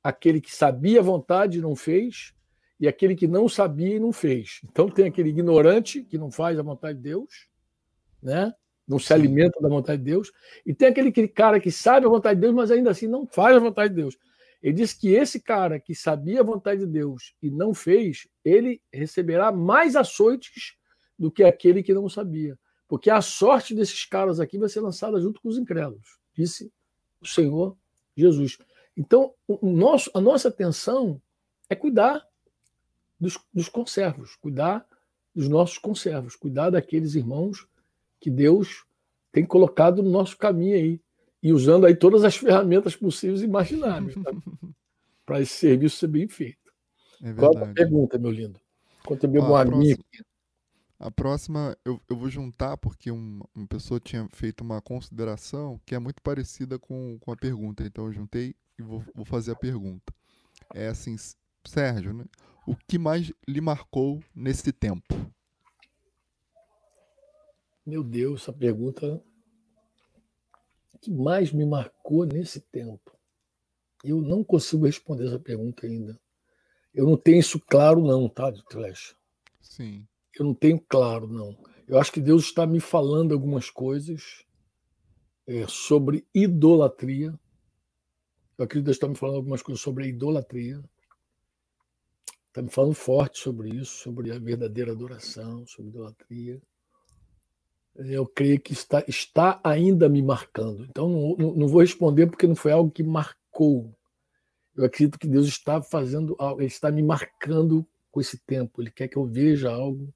Aquele 0.02 0.40
que 0.40 0.54
sabia 0.54 1.00
a 1.00 1.02
vontade 1.02 1.58
e 1.58 1.60
não 1.62 1.74
fez, 1.74 2.34
e 2.80 2.86
aquele 2.86 3.14
que 3.14 3.26
não 3.26 3.48
sabia 3.48 3.96
e 3.96 4.00
não 4.00 4.12
fez. 4.12 4.60
Então 4.64 4.88
tem 4.88 5.06
aquele 5.06 5.30
ignorante 5.30 6.02
que 6.02 6.18
não 6.18 6.30
faz 6.30 6.58
a 6.58 6.62
vontade 6.62 6.98
de 6.98 7.04
Deus, 7.04 7.48
né? 8.22 8.52
não 8.88 8.98
se 8.98 9.12
alimenta 9.12 9.60
da 9.60 9.68
vontade 9.68 10.02
de 10.02 10.10
Deus, 10.10 10.32
e 10.64 10.72
tem 10.72 10.88
aquele, 10.88 11.10
aquele 11.10 11.28
cara 11.28 11.60
que 11.60 11.70
sabe 11.70 12.06
a 12.06 12.08
vontade 12.08 12.36
de 12.36 12.40
Deus, 12.40 12.54
mas 12.54 12.70
ainda 12.70 12.90
assim 12.90 13.06
não 13.06 13.26
faz 13.26 13.54
a 13.54 13.60
vontade 13.60 13.94
de 13.94 14.00
Deus. 14.00 14.16
Ele 14.62 14.72
diz 14.72 14.94
que 14.94 15.10
esse 15.10 15.40
cara 15.40 15.78
que 15.78 15.94
sabia 15.94 16.40
a 16.40 16.44
vontade 16.44 16.80
de 16.80 16.86
Deus 16.86 17.34
e 17.42 17.50
não 17.50 17.74
fez, 17.74 18.26
ele 18.44 18.80
receberá 18.92 19.52
mais 19.52 19.94
açoites 19.94 20.74
do 21.18 21.30
que 21.30 21.44
aquele 21.44 21.82
que 21.82 21.92
não 21.92 22.08
sabia. 22.08 22.58
Porque 22.88 23.10
a 23.10 23.20
sorte 23.20 23.74
desses 23.74 24.06
caras 24.06 24.40
aqui 24.40 24.58
vai 24.58 24.68
ser 24.68 24.80
lançada 24.80 25.20
junto 25.20 25.40
com 25.40 25.48
os 25.48 25.58
incrédulos, 25.58 26.18
disse 26.34 26.72
o 27.20 27.26
Senhor 27.26 27.76
Jesus. 28.16 28.58
Então, 28.96 29.32
o 29.46 29.70
nosso, 29.70 30.10
a 30.14 30.20
nossa 30.20 30.48
atenção 30.48 31.20
é 31.68 31.76
cuidar 31.76 32.26
dos, 33.18 33.38
dos 33.52 33.68
conservos, 33.68 34.36
cuidar 34.36 34.86
dos 35.34 35.48
nossos 35.48 35.78
conservos, 35.78 36.36
cuidar 36.36 36.70
daqueles 36.70 37.14
irmãos 37.14 37.66
que 38.20 38.30
Deus 38.30 38.84
tem 39.30 39.44
colocado 39.44 40.02
no 40.02 40.10
nosso 40.10 40.36
caminho 40.36 40.74
aí, 40.74 41.00
e 41.42 41.52
usando 41.52 41.86
aí 41.86 41.94
todas 41.94 42.24
as 42.24 42.34
ferramentas 42.36 42.96
possíveis 42.96 43.42
e 43.42 43.44
imagináveis 43.44 44.14
tá? 44.14 44.30
para 45.24 45.40
esse 45.40 45.52
serviço 45.52 45.98
ser 45.98 46.08
bem 46.08 46.28
feito. 46.28 46.72
É 47.22 47.32
Qual 47.32 47.56
a 47.56 47.66
pergunta, 47.66 48.18
meu 48.18 48.30
lindo? 48.30 48.60
Conta 49.04 49.26
meu 49.26 49.54
ah, 49.54 49.62
amigo. 49.62 50.02
A 50.98 51.10
próxima 51.10 51.76
eu, 51.84 52.00
eu 52.10 52.16
vou 52.16 52.28
juntar 52.28 52.76
porque 52.76 53.10
uma, 53.10 53.44
uma 53.54 53.66
pessoa 53.66 54.00
tinha 54.00 54.28
feito 54.32 54.62
uma 54.62 54.82
consideração 54.82 55.80
que 55.86 55.94
é 55.94 55.98
muito 55.98 56.20
parecida 56.22 56.78
com, 56.78 57.18
com 57.20 57.32
a 57.32 57.36
pergunta, 57.36 57.84
então 57.84 58.06
eu 58.06 58.12
juntei 58.12 58.54
e 58.78 58.82
vou, 58.82 59.04
vou 59.14 59.24
fazer 59.24 59.52
a 59.52 59.56
pergunta. 59.56 60.12
É 60.74 60.88
assim, 60.88 61.14
Sérgio, 61.64 62.12
né? 62.12 62.24
O 62.68 62.76
que 62.86 62.98
mais 62.98 63.32
lhe 63.48 63.62
marcou 63.62 64.22
nesse 64.34 64.70
tempo? 64.72 65.14
Meu 67.86 68.04
Deus, 68.04 68.42
essa 68.42 68.52
pergunta 68.52 69.24
o 70.92 70.98
que 70.98 71.10
mais 71.10 71.50
me 71.50 71.64
marcou 71.64 72.26
nesse 72.26 72.60
tempo? 72.60 73.16
Eu 74.04 74.20
não 74.20 74.44
consigo 74.44 74.84
responder 74.84 75.28
essa 75.28 75.38
pergunta 75.38 75.86
ainda. 75.86 76.20
Eu 76.92 77.06
não 77.06 77.16
tenho 77.16 77.38
isso 77.38 77.58
claro, 77.58 78.04
não, 78.04 78.28
tá, 78.28 78.52
Flecha? 78.70 79.16
Sim. 79.62 80.06
Eu 80.38 80.44
não 80.44 80.54
tenho 80.54 80.78
claro, 80.78 81.26
não. 81.26 81.56
Eu 81.86 81.98
acho 81.98 82.12
que 82.12 82.20
Deus 82.20 82.44
está 82.44 82.66
me 82.66 82.80
falando 82.80 83.32
algumas 83.32 83.70
coisas 83.70 84.44
é, 85.46 85.66
sobre 85.66 86.26
idolatria. 86.34 87.38
Eu 88.58 88.64
acredito 88.64 88.84
que 88.84 88.86
Deus 88.86 88.96
está 88.96 89.08
me 89.08 89.16
falando 89.16 89.36
algumas 89.36 89.62
coisas 89.62 89.80
sobre 89.80 90.04
a 90.04 90.08
idolatria. 90.08 90.82
Está 92.58 92.62
me 92.62 92.70
falando 92.70 92.94
forte 92.94 93.38
sobre 93.38 93.68
isso, 93.70 94.02
sobre 94.02 94.32
a 94.32 94.38
verdadeira 94.38 94.90
adoração, 94.90 95.64
sobre 95.64 95.90
idolatria. 95.90 96.60
Eu 97.94 98.26
creio 98.26 98.60
que 98.60 98.72
está, 98.72 99.04
está 99.06 99.60
ainda 99.62 100.08
me 100.08 100.20
marcando. 100.20 100.84
Então, 100.84 101.08
não, 101.38 101.54
não 101.54 101.68
vou 101.68 101.82
responder 101.82 102.26
porque 102.26 102.48
não 102.48 102.56
foi 102.56 102.72
algo 102.72 102.90
que 102.90 103.04
marcou. 103.04 103.94
Eu 104.76 104.84
acredito 104.84 105.18
que 105.18 105.28
Deus 105.28 105.46
está 105.46 105.80
fazendo 105.80 106.34
algo, 106.36 106.60
Ele 106.60 106.66
está 106.66 106.90
me 106.90 107.02
marcando 107.02 107.86
com 108.10 108.20
esse 108.20 108.38
tempo. 108.38 108.82
Ele 108.82 108.90
quer 108.90 109.06
que 109.06 109.16
eu 109.16 109.24
veja 109.24 109.70
algo 109.70 110.12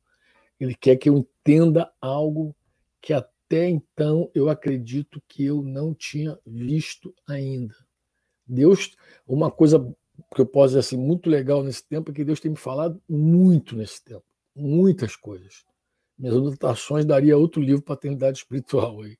ele 0.65 0.75
quer 0.75 0.97
que 0.97 1.09
eu 1.09 1.19
entenda 1.19 1.93
algo 2.01 2.55
que 3.01 3.13
até 3.13 3.69
então 3.69 4.31
eu 4.35 4.49
acredito 4.49 5.21
que 5.27 5.45
eu 5.45 5.63
não 5.63 5.93
tinha 5.93 6.39
visto 6.47 7.13
ainda. 7.27 7.75
Deus, 8.47 8.97
uma 9.27 9.51
coisa 9.51 9.95
que 10.35 10.41
eu 10.41 10.47
posso 10.47 10.69
dizer 10.69 10.81
assim, 10.81 10.97
muito 10.97 11.29
legal 11.29 11.63
nesse 11.63 11.87
tempo 11.87 12.11
é 12.11 12.15
que 12.15 12.25
Deus 12.25 12.41
tem 12.41 12.51
me 12.51 12.57
falado 12.57 13.01
muito 13.09 13.77
nesse 13.77 14.03
tempo, 14.05 14.25
muitas 14.55 15.17
coisas. 15.17 15.65
Minhas 16.19 16.37
anotações 16.37 17.05
daria 17.05 17.37
outro 17.37 17.61
livro 17.61 17.83
para 17.83 17.97
paternidade 17.97 18.39
espiritual 18.39 19.03
aí. 19.03 19.19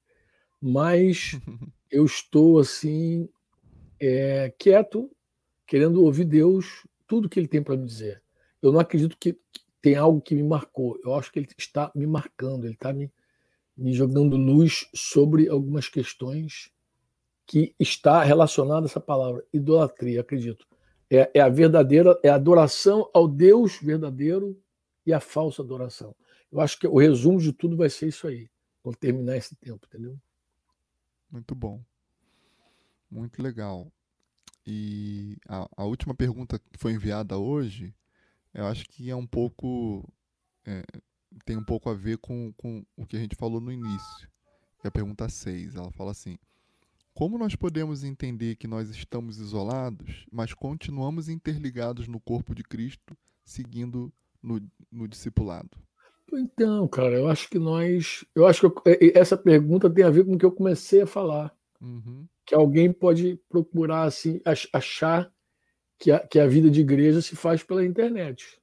Mas 0.61 1.39
eu 1.91 2.05
estou 2.05 2.59
assim 2.59 3.29
é, 4.01 4.53
quieto, 4.59 5.11
querendo 5.67 6.05
ouvir 6.05 6.25
Deus, 6.25 6.87
tudo 7.07 7.29
que 7.29 7.39
Ele 7.39 7.49
tem 7.49 7.63
para 7.63 7.77
me 7.77 7.85
dizer. 7.85 8.23
Eu 8.61 8.73
não 8.73 8.81
acredito 8.81 9.17
que, 9.19 9.37
tem 9.83 9.97
algo 9.97 10.21
que 10.21 10.35
me 10.35 10.45
marcou. 10.45 10.99
Eu 11.05 11.15
acho 11.17 11.31
que 11.33 11.41
ele 11.41 11.49
está 11.59 11.91
me 11.95 12.07
marcando, 12.07 12.65
ele 12.65 12.75
está 12.75 12.93
me, 12.93 13.13
me 13.77 13.93
jogando 13.93 14.37
luz 14.37 14.89
sobre 14.95 15.49
algumas 15.49 15.89
questões 15.89 16.71
que 17.45 17.75
está 17.79 18.23
relacionada 18.23 18.87
a 18.87 18.89
essa 18.89 19.01
palavra, 19.01 19.45
idolatria, 19.53 20.21
acredito. 20.21 20.65
É, 21.15 21.31
é, 21.35 21.41
a 21.41 21.49
verdadeira, 21.49 22.19
é 22.23 22.29
a 22.29 22.37
adoração 22.37 23.11
ao 23.13 23.29
Deus 23.29 23.79
verdadeiro 23.81 24.59
e 25.05 25.13
a 25.13 25.21
falsa 25.21 25.63
adoração. 25.63 26.15
Eu 26.51 26.61
acho 26.61 26.79
que 26.79 26.87
o 26.87 26.99
resumo 26.99 27.39
de 27.39 27.53
tudo 27.53 27.77
vai 27.77 27.91
ser 27.91 28.09
isso 28.09 28.27
aí, 28.27 28.49
quando 28.83 28.97
terminar 28.97 29.37
esse 29.37 29.55
tempo, 29.57 29.87
entendeu? 29.87 30.19
Muito 31.31 31.55
bom. 31.55 31.83
Muito 33.11 33.43
legal. 33.43 33.93
E 34.67 35.37
a, 35.47 35.69
a 35.77 35.85
última 35.85 36.15
pergunta 36.15 36.59
que 36.59 36.79
foi 36.79 36.93
enviada 36.93 37.37
hoje 37.37 37.95
eu 38.55 38.67
acho 38.67 38.85
que 38.87 39.11
é 39.11 39.17
um 39.17 39.27
pouco. 39.27 40.07
É, 40.65 40.85
tem 41.45 41.57
um 41.57 41.65
pouco 41.65 41.89
a 41.89 41.95
ver 41.95 42.19
com, 42.19 42.53
com 42.53 42.85
o 42.97 43.07
que 43.07 43.17
a 43.17 43.19
gente 43.19 43.35
falou 43.35 43.61
no 43.61 43.73
início. 43.73 44.29
É 44.85 44.89
a 44.89 44.91
pergunta 44.91 45.29
6. 45.29 45.77
Ela 45.77 45.91
fala 45.93 46.11
assim: 46.11 46.39
Como 47.15 47.37
nós 47.37 47.55
podemos 47.55 48.05
entender 48.05 48.57
que 48.57 48.67
nós 48.67 48.89
estamos 48.89 49.39
isolados, 49.39 50.27
mas 50.33 50.55
continuamos 50.55 51.29
interligados 51.29 52.09
no 52.09 52.19
corpo 52.19 52.55
de 52.55 52.63
Cristo, 52.63 53.17
seguindo 53.45 54.11
no, 54.43 54.61
no 54.91 55.07
discipulado? 55.07 55.71
Então, 56.33 56.89
cara, 56.89 57.15
eu 57.15 57.29
acho 57.29 57.51
que 57.51 57.59
nós. 57.59 58.25
Eu 58.35 58.47
acho 58.47 58.61
que 58.61 58.67
eu, 58.67 59.13
essa 59.15 59.37
pergunta 59.37 59.91
tem 59.91 60.05
a 60.05 60.11
ver 60.11 60.25
com 60.25 60.35
o 60.35 60.39
que 60.39 60.45
eu 60.45 60.53
comecei 60.53 61.03
a 61.03 61.07
falar. 61.07 61.55
Uhum. 61.81 62.27
Que 62.47 62.55
alguém 62.55 62.91
pode 62.91 63.39
procurar 63.49 64.05
assim, 64.05 64.41
achar 64.73 65.31
que 65.99 66.11
a, 66.11 66.19
que 66.21 66.39
a 66.39 66.47
vida 66.47 66.71
de 66.71 66.81
igreja 66.81 67.21
se 67.21 67.37
faz 67.37 67.63
pela 67.63 67.85
internet. 67.85 68.59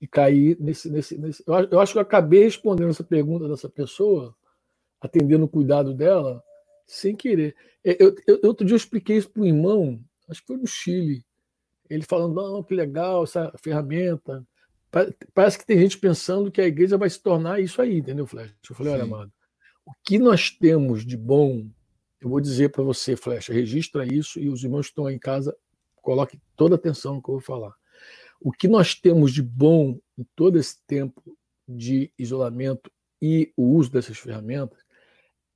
E 0.00 0.06
cair 0.06 0.56
nesse. 0.60 0.88
nesse, 0.88 1.18
nesse... 1.18 1.42
Eu, 1.44 1.54
eu 1.72 1.80
acho 1.80 1.92
que 1.92 1.98
eu 1.98 2.02
acabei 2.02 2.44
respondendo 2.44 2.90
essa 2.90 3.02
pergunta 3.02 3.48
dessa 3.48 3.68
pessoa, 3.68 4.36
atendendo 5.00 5.44
o 5.44 5.48
cuidado 5.48 5.92
dela, 5.92 6.42
sem 6.88 7.14
querer. 7.14 7.54
É, 7.84 8.02
eu, 8.02 8.14
eu, 8.26 8.40
outro 8.44 8.66
dia 8.66 8.74
eu 8.74 8.78
expliquei 8.78 9.18
isso 9.18 9.30
para 9.30 9.42
um 9.42 9.46
irmão, 9.46 10.00
acho 10.28 10.40
que 10.40 10.46
foi 10.46 10.56
no 10.56 10.66
Chile. 10.66 11.24
Ele 11.88 12.02
falando, 12.02 12.34
não, 12.34 12.62
que 12.62 12.74
legal 12.74 13.24
essa 13.24 13.52
ferramenta. 13.62 14.46
Parece 15.34 15.58
que 15.58 15.66
tem 15.66 15.78
gente 15.78 15.98
pensando 15.98 16.50
que 16.50 16.60
a 16.60 16.66
igreja 16.66 16.96
vai 16.96 17.08
se 17.08 17.22
tornar 17.22 17.60
isso 17.60 17.80
aí, 17.80 17.98
entendeu, 17.98 18.26
Flecha? 18.26 18.54
Eu 18.68 18.74
falei, 18.74 18.92
olha, 18.94 19.04
amado, 19.04 19.32
o 19.84 19.92
que 20.02 20.18
nós 20.18 20.50
temos 20.50 21.04
de 21.04 21.16
bom, 21.16 21.68
eu 22.20 22.28
vou 22.28 22.40
dizer 22.40 22.70
para 22.70 22.82
você, 22.82 23.14
Flecha, 23.14 23.52
registra 23.52 24.06
isso 24.06 24.40
e 24.40 24.48
os 24.48 24.64
irmãos 24.64 24.86
que 24.86 24.92
estão 24.92 25.06
aí 25.06 25.14
em 25.14 25.18
casa 25.18 25.54
coloque 25.96 26.40
toda 26.56 26.74
atenção 26.74 27.14
no 27.14 27.22
que 27.22 27.28
eu 27.28 27.34
vou 27.34 27.42
falar. 27.42 27.74
O 28.40 28.50
que 28.50 28.66
nós 28.66 28.94
temos 28.94 29.32
de 29.32 29.42
bom 29.42 29.98
em 30.16 30.26
todo 30.34 30.58
esse 30.58 30.76
tempo 30.86 31.36
de 31.66 32.10
isolamento 32.18 32.90
e 33.20 33.52
o 33.56 33.74
uso 33.74 33.90
dessas 33.90 34.16
ferramentas 34.16 34.87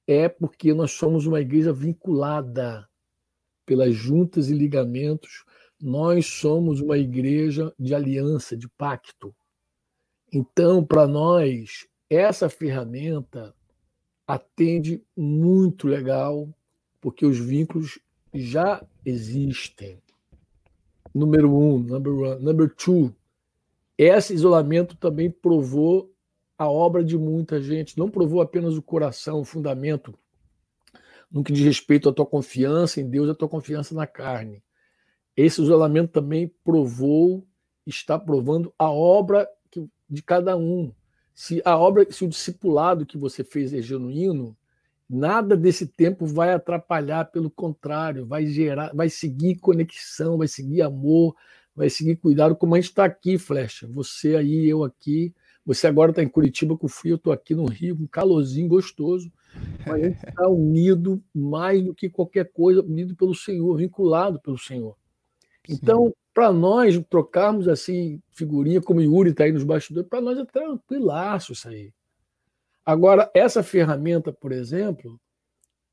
é 0.06 0.28
porque 0.28 0.74
nós 0.74 0.92
somos 0.92 1.26
uma 1.26 1.40
igreja 1.40 1.72
vinculada 1.72 2.88
pelas 3.64 3.94
juntas 3.94 4.50
e 4.50 4.54
ligamentos. 4.54 5.44
Nós 5.80 6.26
somos 6.26 6.80
uma 6.80 6.98
igreja 6.98 7.72
de 7.78 7.94
aliança, 7.94 8.56
de 8.56 8.68
pacto. 8.68 9.34
Então, 10.32 10.84
para 10.84 11.06
nós, 11.06 11.86
essa 12.08 12.48
ferramenta 12.48 13.54
atende 14.26 15.02
muito 15.16 15.86
legal, 15.86 16.48
porque 17.00 17.26
os 17.26 17.38
vínculos 17.38 17.98
já 18.32 18.84
existem 19.04 20.00
número 21.14 21.54
um, 21.54 21.78
number 21.78 22.12
one, 22.12 22.42
number 22.42 22.74
two. 22.74 23.14
Esse 23.98 24.34
isolamento 24.34 24.96
também 24.96 25.30
provou 25.30 26.11
a 26.62 26.70
obra 26.70 27.04
de 27.04 27.16
muita 27.16 27.60
gente, 27.60 27.98
não 27.98 28.10
provou 28.10 28.40
apenas 28.40 28.76
o 28.76 28.82
coração, 28.82 29.40
o 29.40 29.44
fundamento, 29.44 30.18
no 31.30 31.42
que 31.42 31.52
diz 31.52 31.64
respeito 31.64 32.08
à 32.08 32.12
tua 32.12 32.26
confiança 32.26 33.00
em 33.00 33.08
Deus, 33.08 33.28
à 33.28 33.34
tua 33.34 33.48
confiança 33.48 33.94
na 33.94 34.06
carne. 34.06 34.62
Esse 35.36 35.62
isolamento 35.62 36.12
também 36.12 36.52
provou, 36.62 37.46
está 37.86 38.18
provando 38.18 38.72
a 38.78 38.90
obra 38.90 39.48
de 40.08 40.22
cada 40.22 40.56
um. 40.56 40.92
Se 41.34 41.62
a 41.64 41.78
obra, 41.78 42.06
se 42.10 42.24
o 42.24 42.28
discipulado 42.28 43.06
que 43.06 43.16
você 43.16 43.42
fez 43.42 43.72
é 43.72 43.80
genuíno, 43.80 44.56
Nada 45.14 45.58
desse 45.58 45.86
tempo 45.86 46.24
vai 46.24 46.54
atrapalhar, 46.54 47.26
pelo 47.26 47.50
contrário, 47.50 48.24
vai 48.24 48.46
gerar, 48.46 48.92
vai 48.94 49.10
seguir 49.10 49.56
conexão, 49.56 50.38
vai 50.38 50.48
seguir 50.48 50.80
amor, 50.80 51.36
vai 51.76 51.90
seguir 51.90 52.16
cuidado, 52.16 52.56
como 52.56 52.74
a 52.74 52.80
gente 52.80 52.88
está 52.88 53.04
aqui, 53.04 53.36
Flecha. 53.36 53.86
Você 53.88 54.36
aí, 54.36 54.66
eu 54.66 54.82
aqui. 54.82 55.34
Você 55.64 55.86
agora 55.86 56.10
está 56.10 56.22
em 56.22 56.28
Curitiba 56.28 56.76
com 56.76 56.88
frio, 56.88 57.12
eu 57.12 57.16
estou 57.16 57.32
aqui 57.32 57.54
no 57.54 57.66
Rio, 57.66 57.96
com 57.96 58.02
um 58.02 58.08
calorzinho 58.08 58.68
gostoso. 58.68 59.32
Mas 59.86 60.02
a 60.02 60.08
gente 60.08 60.28
está 60.28 60.48
unido 60.48 61.22
mais 61.34 61.84
do 61.84 61.94
que 61.94 62.08
qualquer 62.08 62.50
coisa, 62.52 62.82
unido 62.82 63.14
pelo 63.14 63.34
Senhor, 63.34 63.76
vinculado 63.76 64.40
pelo 64.40 64.58
Senhor. 64.58 64.96
Então, 65.68 66.12
para 66.34 66.50
nós 66.52 67.00
trocarmos 67.08 67.68
assim 67.68 68.20
figurinha, 68.32 68.80
como 68.80 68.98
o 68.98 69.02
Yuri 69.02 69.30
está 69.30 69.44
aí 69.44 69.52
nos 69.52 69.62
bastidores, 69.62 70.08
para 70.08 70.20
nós 70.20 70.38
é 70.38 70.44
tranquilaço 70.44 71.52
isso 71.52 71.68
aí. 71.68 71.92
Agora, 72.84 73.30
essa 73.32 73.62
ferramenta, 73.62 74.32
por 74.32 74.50
exemplo, 74.50 75.20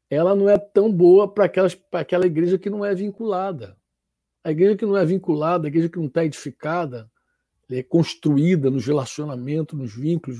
ela 0.09 0.34
não 0.34 0.49
é 0.49 0.57
tão 0.57 0.91
boa 0.91 1.32
para 1.32 1.45
aquela 1.45 2.26
igreja 2.26 2.57
que 2.57 2.70
não 2.70 2.84
é 2.84 2.95
vinculada. 2.95 3.78
A 4.43 4.49
igreja 4.49 4.76
que 4.76 4.86
não 4.86 4.97
é 4.97 5.05
vinculada, 5.05 5.67
a 5.67 5.70
igreja 5.70 5.89
que 5.89 5.99
não 5.99 6.07
está 6.07 6.26
edificada, 6.26 7.11
é 7.70 7.84
construída 7.84 8.70
nos 8.70 8.86
relacionamentos, 8.86 9.78
nos 9.78 9.93
vínculos, 9.93 10.39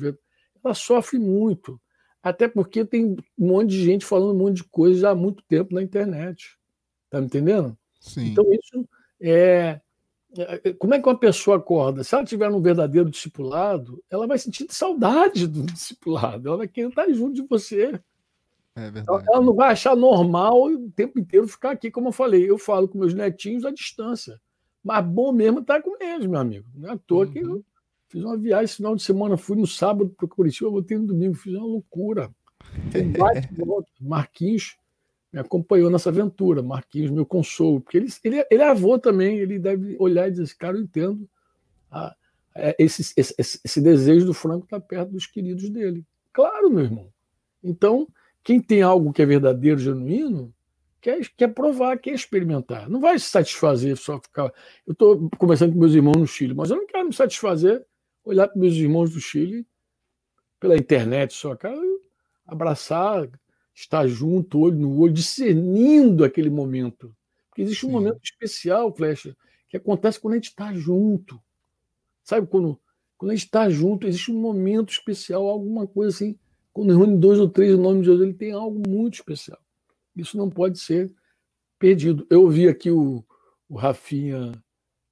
ela 0.64 0.74
sofre 0.74 1.20
muito. 1.20 1.80
Até 2.22 2.48
porque 2.48 2.84
tem 2.84 3.16
um 3.38 3.48
monte 3.48 3.70
de 3.70 3.84
gente 3.84 4.06
falando 4.06 4.34
um 4.34 4.38
monte 4.38 4.58
de 4.58 4.64
coisa 4.66 5.00
já 5.00 5.12
há 5.12 5.16
muito 5.16 5.44
tempo 5.48 5.74
na 5.74 5.82
internet. 5.82 6.58
Tá 7.10 7.20
me 7.20 7.28
entendendo? 7.28 7.78
Sim. 8.00 8.32
Então, 8.32 8.46
isso 8.52 8.88
é, 9.22 9.80
é. 10.38 10.74
Como 10.74 10.94
é 10.94 11.02
que 11.02 11.08
uma 11.08 11.18
pessoa 11.18 11.58
acorda? 11.58 12.04
Se 12.04 12.14
ela 12.14 12.26
tiver 12.26 12.50
um 12.50 12.62
verdadeiro 12.62 13.10
discipulado, 13.10 14.04
ela 14.10 14.28
vai 14.28 14.38
sentir 14.38 14.68
saudade 14.70 15.48
do 15.48 15.64
discipulado, 15.72 16.48
ela 16.48 16.58
vai 16.58 16.68
querer 16.68 16.90
estar 16.90 17.10
junto 17.12 17.36
de 17.36 17.48
você. 17.48 18.00
É 18.76 18.92
verdade. 18.92 19.26
Ela 19.28 19.42
não 19.42 19.54
vai 19.54 19.72
achar 19.72 19.96
normal 19.96 20.64
o 20.64 20.92
tempo 20.92 21.20
inteiro 21.20 21.48
ficar 21.48 21.72
aqui, 21.72 21.90
como 21.90 22.10
eu 22.10 22.14
falei. 22.14 22.50
Eu 22.50 22.58
falo 22.58 22.88
com 22.88 22.98
meus 22.98 23.14
netinhos 23.14 23.66
à 23.66 23.72
distância. 23.72 24.40
Mas 24.84 25.06
bom 25.06 25.32
mesmo 25.32 25.60
estar 25.60 25.82
com 25.82 26.02
eles, 26.02 26.26
meu 26.26 26.40
amigo. 26.40 26.66
Não 26.76 26.90
é 26.90 26.94
à 26.94 26.98
toa 26.98 27.26
uhum. 27.26 27.32
que 27.32 27.40
eu 27.40 27.66
fiz 28.08 28.24
uma 28.24 28.38
viagem 28.38 28.66
esse 28.66 28.78
final 28.78 28.96
de 28.96 29.04
semana, 29.04 29.38
fui 29.38 29.56
no 29.56 29.68
sábado 29.68 30.14
para 30.18 30.28
Curitiba, 30.28 30.70
voltei 30.70 30.98
no 30.98 31.08
domingo, 31.08 31.36
fiz 31.36 31.54
uma 31.54 31.66
loucura. 31.66 32.32
Marquinhos 34.00 34.78
me 35.32 35.40
acompanhou 35.40 35.90
nessa 35.90 36.10
aventura, 36.10 36.64
Marquinhos, 36.64 37.12
meu 37.12 37.26
consolo, 37.26 37.80
porque 37.80 37.98
ele, 37.98 38.08
ele, 38.24 38.46
ele 38.50 38.64
é 38.64 38.68
avô 38.68 38.98
também, 38.98 39.38
ele 39.38 39.60
deve 39.60 39.96
olhar 40.00 40.28
e 40.28 40.32
dizer, 40.32 40.56
cara, 40.56 40.76
eu 40.76 40.82
entendo 40.82 41.30
a, 41.92 42.16
a, 42.56 42.76
esse, 42.80 43.14
esse, 43.16 43.36
esse, 43.38 43.82
desejo 43.82 44.26
do 44.26 44.34
Franco 44.34 44.66
estar 44.66 44.80
perto 44.80 45.12
dos 45.12 45.28
queridos 45.28 45.70
dele. 45.70 46.04
Claro, 46.34 46.70
meu 46.70 46.84
irmão. 46.84 47.08
Então, 47.64 48.08
quem 48.44 48.60
tem 48.60 48.82
algo 48.82 49.14
que 49.14 49.22
é 49.22 49.26
verdadeiro, 49.26 49.78
genuíno, 49.78 50.52
quer, 51.02 51.20
quer 51.36 51.47
provar, 51.50 51.97
quer 51.97 52.14
experimentar. 52.14 52.89
Não 52.89 53.00
vai 53.00 53.18
se 53.18 53.26
satisfazer 53.26 53.97
só 53.97 54.20
ficar. 54.20 54.54
Eu 54.86 54.93
estou 54.93 55.30
conversando 55.38 55.74
com 55.74 55.80
meus 55.80 55.93
irmãos 55.93 56.18
no 56.18 56.28
Chile, 56.28 56.54
mas 56.54 56.70
eu 56.70 56.78
não 56.78 56.88
quero 56.88 57.08
me 57.08 57.14
satisfazer 57.14 57.86
olhar 58.24 58.47
para 58.47 58.60
meus 58.60 58.76
irmãos 58.76 59.12
do 59.12 59.20
Chile 59.20 59.66
pela 60.60 60.76
internet 60.76 61.34
só, 61.34 61.56
quero 61.56 61.82
abraçar, 62.45 63.30
estar 63.74 64.08
junto, 64.08 64.60
olho 64.60 64.78
no 64.78 65.00
olho, 65.00 65.14
discernindo 65.14 66.26
aquele 66.26 66.50
momento. 66.50 67.16
Porque 67.50 67.62
existe 67.62 67.86
um 67.86 67.89
Sim. 67.89 67.95
momento 67.95 68.20
especial, 68.24 68.93
Flecha, 68.93 69.36
que 69.70 69.78
acontece 69.78 70.20
quando 70.20 70.34
a 70.34 70.38
gente 70.38 70.50
está 70.50 70.74
junto. 70.74 71.41
Sabe, 72.24 72.47
quando, 72.47 72.80
quando 73.18 73.32
a 73.32 73.36
gente 73.36 73.45
está 73.45 73.70
junto, 73.70 74.06
existe 74.06 74.32
um 74.32 74.39
momento 74.39 74.91
especial, 74.91 75.47
alguma 75.47 75.88
coisa 75.88 76.16
assim. 76.16 76.38
Quando 76.74 76.95
reúne 76.95 77.18
dois 77.18 77.39
ou 77.39 77.50
três 77.50 77.74
o 77.74 77.82
nome 77.82 78.02
de 78.02 78.08
Deus, 78.08 78.22
ele 78.22 78.34
tem 78.34 78.52
algo 78.52 78.82
muito 78.88 79.16
especial. 79.16 79.60
Isso 80.20 80.38
não 80.38 80.50
pode 80.50 80.80
ser 80.80 81.12
perdido. 81.78 82.26
Eu 82.30 82.44
ouvi 82.44 82.68
aqui 82.68 82.92
o, 82.92 83.24
o 83.68 83.76
Rafinha 83.78 84.52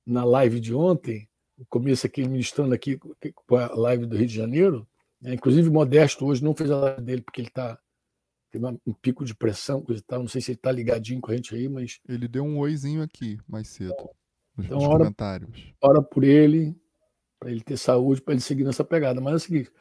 na 0.06 0.24
live 0.24 0.60
de 0.60 0.74
ontem, 0.74 1.28
o 1.58 1.66
começo 1.66 2.06
aqui, 2.06 2.28
ministrando 2.28 2.74
aqui 2.74 2.98
com 2.98 3.56
a 3.56 3.74
live 3.76 4.06
do 4.06 4.16
Rio 4.16 4.28
de 4.28 4.36
Janeiro. 4.36 4.88
Né? 5.22 5.34
Inclusive, 5.34 5.70
Modesto 5.70 6.26
hoje 6.26 6.44
não 6.44 6.56
fez 6.56 6.70
a 6.70 6.78
live 6.78 7.02
dele 7.02 7.22
porque 7.22 7.42
ele 7.42 7.48
está 7.48 7.80
tem 8.50 8.62
um 8.86 8.94
pico 8.94 9.26
de 9.26 9.36
pressão, 9.36 9.82
coisa 9.82 10.02
e 10.02 10.04
tal. 10.04 10.20
Não 10.20 10.28
sei 10.28 10.42
se 10.42 10.52
ele 10.52 10.58
está 10.58 10.72
ligadinho 10.72 11.20
com 11.20 11.32
a 11.32 11.36
gente 11.36 11.54
aí, 11.54 11.68
mas. 11.68 12.00
Ele 12.08 12.28
deu 12.28 12.44
um 12.44 12.58
oizinho 12.58 13.02
aqui 13.02 13.38
mais 13.48 13.68
cedo. 13.68 13.96
Nos, 14.56 14.66
então, 14.66 14.78
nos 14.78 14.88
ora, 14.88 14.98
comentários. 15.00 15.74
Ora 15.82 16.02
por 16.02 16.24
ele, 16.24 16.76
para 17.40 17.52
ele 17.52 17.62
ter 17.62 17.78
saúde, 17.78 18.22
para 18.22 18.34
ele 18.34 18.42
seguir 18.42 18.64
nessa 18.64 18.84
pegada. 18.84 19.20
Mas 19.20 19.34
é 19.34 19.36
o 19.36 19.40
seguinte. 19.40 19.72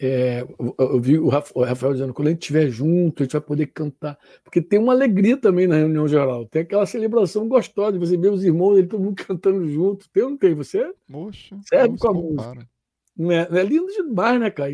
É, 0.00 0.46
eu 0.78 1.00
vi 1.00 1.18
o 1.18 1.28
Rafael 1.28 1.92
dizendo 1.92 2.14
quando 2.14 2.28
a 2.28 2.30
gente 2.30 2.42
estiver 2.42 2.68
junto, 2.68 3.22
a 3.22 3.24
gente 3.24 3.32
vai 3.32 3.40
poder 3.40 3.66
cantar. 3.66 4.16
Porque 4.44 4.62
tem 4.62 4.78
uma 4.78 4.92
alegria 4.92 5.36
também 5.36 5.66
na 5.66 5.76
reunião 5.76 6.06
geral. 6.06 6.46
Tem 6.46 6.62
aquela 6.62 6.86
celebração 6.86 7.48
gostosa 7.48 7.92
de 7.92 7.98
você 7.98 8.16
ver 8.16 8.30
os 8.30 8.44
irmãos, 8.44 8.78
ele, 8.78 8.86
todo 8.86 9.02
mundo 9.02 9.16
cantando 9.26 9.68
junto. 9.68 10.08
Tem 10.10 10.22
ou 10.22 10.30
não 10.30 10.36
tem? 10.36 10.54
Você 10.54 10.94
Poxa, 11.10 11.58
serve 11.68 11.98
com 11.98 12.08
a 12.08 12.14
música. 12.14 12.68
Não 13.16 13.32
é, 13.32 13.48
é 13.50 13.62
lindo 13.64 13.86
demais, 13.86 14.38
né, 14.38 14.50
cara? 14.50 14.70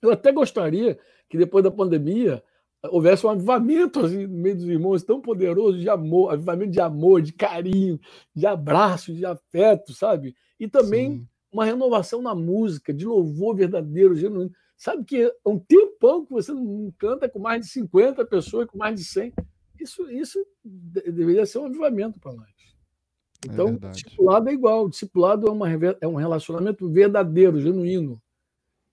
Eu 0.00 0.10
até 0.10 0.32
gostaria 0.32 0.98
que 1.28 1.36
depois 1.36 1.62
da 1.62 1.70
pandemia 1.70 2.42
houvesse 2.90 3.24
um 3.26 3.30
avivamento 3.30 4.00
assim, 4.00 4.26
no 4.26 4.38
meio 4.38 4.56
dos 4.56 4.64
irmãos 4.64 5.02
tão 5.04 5.20
poderoso 5.20 5.78
de 5.78 5.88
amor, 5.88 6.32
avivamento 6.32 6.72
de 6.72 6.80
amor, 6.80 7.22
de 7.22 7.32
carinho, 7.32 8.00
de 8.34 8.46
abraço, 8.46 9.14
de 9.14 9.24
afeto, 9.24 9.92
sabe? 9.92 10.34
E 10.58 10.66
também 10.66 11.18
Sim. 11.18 11.28
Uma 11.52 11.64
renovação 11.64 12.22
na 12.22 12.34
música, 12.34 12.92
de 12.92 13.04
louvor 13.04 13.54
verdadeiro, 13.54 14.16
genuíno. 14.16 14.50
Sabe 14.76 15.04
que 15.04 15.22
é 15.22 15.32
um 15.46 15.58
tempão 15.58 16.24
que 16.24 16.32
você 16.32 16.52
não 16.52 16.92
canta 16.98 17.28
com 17.28 17.38
mais 17.38 17.60
de 17.60 17.72
50 17.72 18.24
pessoas, 18.24 18.66
com 18.66 18.78
mais 18.78 18.98
de 18.98 19.04
100. 19.04 19.32
Isso, 19.78 20.10
isso 20.10 20.44
deveria 20.64 21.44
ser 21.44 21.58
um 21.58 21.66
avivamento 21.66 22.18
para 22.18 22.32
nós. 22.32 22.48
É 22.48 23.52
então, 23.52 23.78
é 23.82 23.90
discipulado 23.90 24.48
é 24.48 24.52
igual. 24.52 24.88
Discipulado 24.88 25.46
é, 25.46 25.50
uma, 25.50 25.68
é 26.00 26.08
um 26.08 26.14
relacionamento 26.14 26.88
verdadeiro, 26.88 27.60
genuíno, 27.60 28.20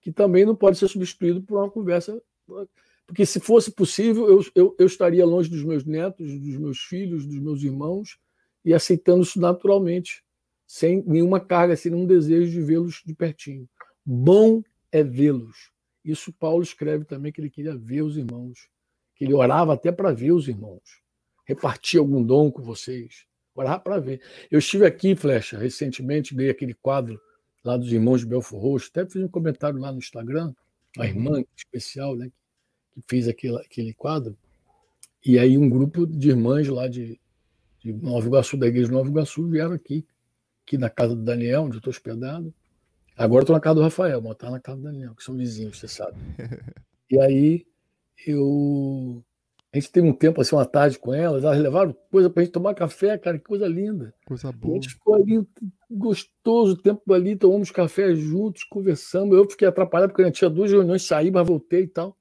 que 0.01 0.11
também 0.11 0.45
não 0.45 0.55
pode 0.55 0.77
ser 0.77 0.87
substituído 0.87 1.41
por 1.41 1.57
uma 1.57 1.71
conversa 1.71 2.21
porque 3.09 3.25
se 3.25 3.39
fosse 3.39 3.71
possível, 3.71 4.29
eu, 4.29 4.45
eu, 4.53 4.75
eu, 4.77 4.85
estaria 4.85 5.25
longe 5.25 5.49
dos 5.49 5.63
meus 5.63 5.83
netos, 5.83 6.31
dos 6.39 6.57
meus 6.57 6.77
filhos, 6.77 7.25
dos 7.25 7.39
meus 7.39 7.63
irmãos, 7.63 8.19
e 8.63 8.71
aceitando 8.71 9.23
isso 9.23 9.39
naturalmente, 9.39 10.23
sem 10.69 11.03
nenhuma 11.07 11.39
carga, 11.39 11.75
sem 11.75 11.91
nenhum 11.91 12.05
desejo 12.05 12.51
de 12.51 12.61
vê-los 12.61 13.01
de 13.03 13.15
pertinho. 13.15 13.67
Bom 14.05 14.61
é 14.91 15.03
vê-los. 15.03 15.71
Isso 16.05 16.31
Paulo 16.31 16.61
escreve 16.61 17.05
também 17.05 17.31
que 17.31 17.41
ele 17.41 17.49
queria 17.49 17.75
ver 17.75 18.03
os 18.03 18.15
irmãos, 18.15 18.69
que 19.15 19.25
ele 19.25 19.33
orava 19.33 19.73
até 19.73 19.91
para 19.91 20.13
ver 20.13 20.31
os 20.31 20.47
irmãos, 20.47 21.01
repartir 21.43 21.99
algum 21.99 22.23
dom 22.23 22.51
com 22.51 22.61
vocês, 22.61 23.25
orava 23.55 23.79
para 23.79 23.97
ver. 23.97 24.21
Eu 24.51 24.59
estive 24.59 24.85
aqui, 24.85 25.15
Flecha, 25.15 25.57
recentemente, 25.57 26.35
dei 26.35 26.51
aquele 26.51 26.75
quadro 26.75 27.19
lá 27.65 27.75
dos 27.75 27.91
irmãos 27.91 28.19
de 28.19 28.27
Belfor 28.27 28.61
Roxo, 28.61 28.91
até 28.91 29.09
fiz 29.09 29.23
um 29.23 29.27
comentário 29.27 29.79
lá 29.79 29.91
no 29.91 29.97
Instagram, 29.97 30.53
a 30.99 31.07
irmã 31.07 31.39
uhum. 31.39 31.45
especial, 31.57 32.15
né, 32.15 32.31
que 32.91 33.01
fez 33.07 33.27
aquele, 33.27 33.57
aquele 33.57 33.93
quadro. 33.95 34.37
E 35.25 35.39
aí 35.39 35.57
um 35.57 35.67
grupo 35.67 36.05
de 36.05 36.29
irmãs 36.29 36.67
lá 36.67 36.87
de, 36.87 37.19
de 37.79 37.91
Nova 37.91 38.27
Iguaçu, 38.27 38.55
da 38.55 38.67
igreja 38.67 38.85
de 38.85 38.93
Nova 38.93 39.09
Iguaçu, 39.09 39.49
vieram 39.49 39.73
aqui, 39.73 40.05
aqui 40.69 40.77
na 40.77 40.89
casa 40.89 41.15
do 41.15 41.23
Daniel, 41.23 41.63
onde 41.63 41.75
eu 41.75 41.79
estou 41.79 41.89
hospedado. 41.89 42.53
Agora 43.17 43.41
estou 43.41 43.55
na 43.55 43.59
casa 43.59 43.75
do 43.75 43.81
Rafael, 43.81 44.21
mas 44.21 44.33
está 44.33 44.51
na 44.51 44.59
casa 44.59 44.77
do 44.77 44.83
Daniel, 44.83 45.15
que 45.15 45.23
são 45.23 45.35
vizinhos, 45.35 45.79
você 45.79 45.87
sabe. 45.87 46.17
e 47.09 47.19
aí 47.19 47.65
eu 48.27 49.23
a 49.71 49.77
gente 49.77 49.91
teve 49.91 50.07
um 50.07 50.13
tempo, 50.13 50.41
assim, 50.41 50.55
uma 50.55 50.65
tarde 50.65 50.97
com 50.97 51.13
elas, 51.13 51.43
elas 51.43 51.59
levaram 51.59 51.95
coisa 52.09 52.27
para 52.27 52.41
a 52.41 52.43
gente 52.43 52.53
tomar 52.53 52.73
café, 52.73 53.17
cara, 53.19 53.37
que 53.37 53.45
coisa 53.45 53.67
linda. 53.67 54.13
Coisa 54.25 54.51
boa. 54.51 54.73
a 54.73 54.75
gente 54.75 54.89
ficou 54.89 55.13
ali, 55.13 55.47
gostoso 55.91 56.73
o 56.73 56.77
tempo 56.77 57.13
ali, 57.13 57.35
tomamos 57.35 57.69
café 57.69 58.15
juntos, 58.15 58.63
conversamos. 58.63 59.37
Eu 59.37 59.47
fiquei 59.47 59.67
atrapalhado 59.67 60.11
porque 60.11 60.23
a 60.23 60.25
gente 60.25 60.37
tinha 60.37 60.49
duas 60.49 60.71
reuniões, 60.71 61.05
saí, 61.05 61.29
mas 61.29 61.47
voltei 61.47 61.83
e 61.83 61.87
tal. 61.87 62.17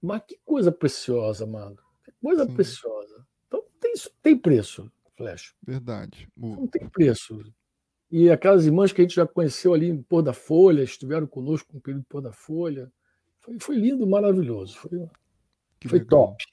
Mas 0.00 0.22
que 0.26 0.38
coisa 0.46 0.72
preciosa, 0.72 1.44
mano. 1.44 1.76
Que 2.06 2.12
coisa 2.22 2.46
Sim. 2.46 2.54
preciosa. 2.54 3.26
Então 3.46 3.62
tem, 3.78 3.92
tem 4.22 4.38
preço, 4.38 4.90
Flash. 5.16 5.54
Verdade. 5.66 6.28
Não 6.36 6.66
tem 6.66 6.88
preço. 6.88 7.40
E 8.10 8.30
aquelas 8.30 8.66
irmãs 8.66 8.92
que 8.92 9.00
a 9.00 9.04
gente 9.04 9.16
já 9.16 9.26
conheceu 9.26 9.74
ali 9.74 9.88
em 9.88 10.00
Pôr 10.00 10.22
da 10.22 10.32
Folha, 10.32 10.82
estiveram 10.82 11.26
conosco 11.26 11.74
no 11.74 11.80
período 11.80 12.04
Pôr 12.08 12.20
da 12.20 12.32
Folha. 12.32 12.92
Foi, 13.40 13.58
foi 13.58 13.76
lindo, 13.76 14.06
maravilhoso. 14.06 14.76
Foi 14.78 15.08
Foi 15.86 16.04
top. 16.04 16.44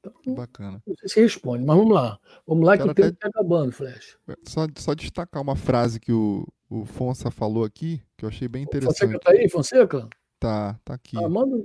Então, 0.00 0.34
Bacana. 0.34 0.82
Não 0.84 0.96
sei 0.96 1.08
se 1.08 1.20
responde, 1.20 1.64
mas 1.64 1.76
vamos 1.76 1.94
lá. 1.94 2.18
Vamos 2.44 2.66
lá 2.66 2.76
que 2.76 2.82
o 2.82 2.94
tempo 2.94 3.14
está 3.14 3.28
acabando, 3.28 3.70
Flash. 3.70 4.18
É, 4.26 4.34
só, 4.44 4.66
só 4.76 4.94
destacar 4.94 5.40
uma 5.40 5.54
frase 5.54 6.00
que 6.00 6.12
o, 6.12 6.44
o 6.68 6.84
Fonsa 6.84 7.30
falou 7.30 7.62
aqui, 7.62 8.02
que 8.16 8.24
eu 8.24 8.28
achei 8.28 8.48
bem 8.48 8.64
interessante. 8.64 8.98
Fonseca 8.98 9.20
tá 9.20 9.30
aí, 9.30 9.48
Fonseca? 9.48 10.08
Tá, 10.40 10.80
tá 10.84 10.94
aqui. 10.94 11.16
Ah, 11.16 11.28
manda, 11.28 11.56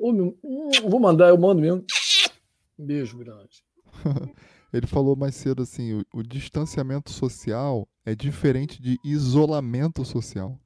vou 0.87 0.99
mandar, 0.99 1.29
eu 1.29 1.37
mando 1.37 1.61
mesmo. 1.61 1.83
Um 2.77 2.85
beijo 2.85 3.17
grande. 3.17 3.63
Ele 4.71 4.87
falou 4.87 5.15
mais 5.15 5.35
cedo 5.35 5.63
assim: 5.63 5.93
o, 5.93 6.05
o, 6.13 6.23
distanciamento 6.23 7.11
social 7.11 7.87
é 8.05 8.13
diferente 8.13 8.81
de 8.81 8.99
isolamento 9.03 10.03
social. 10.03 10.59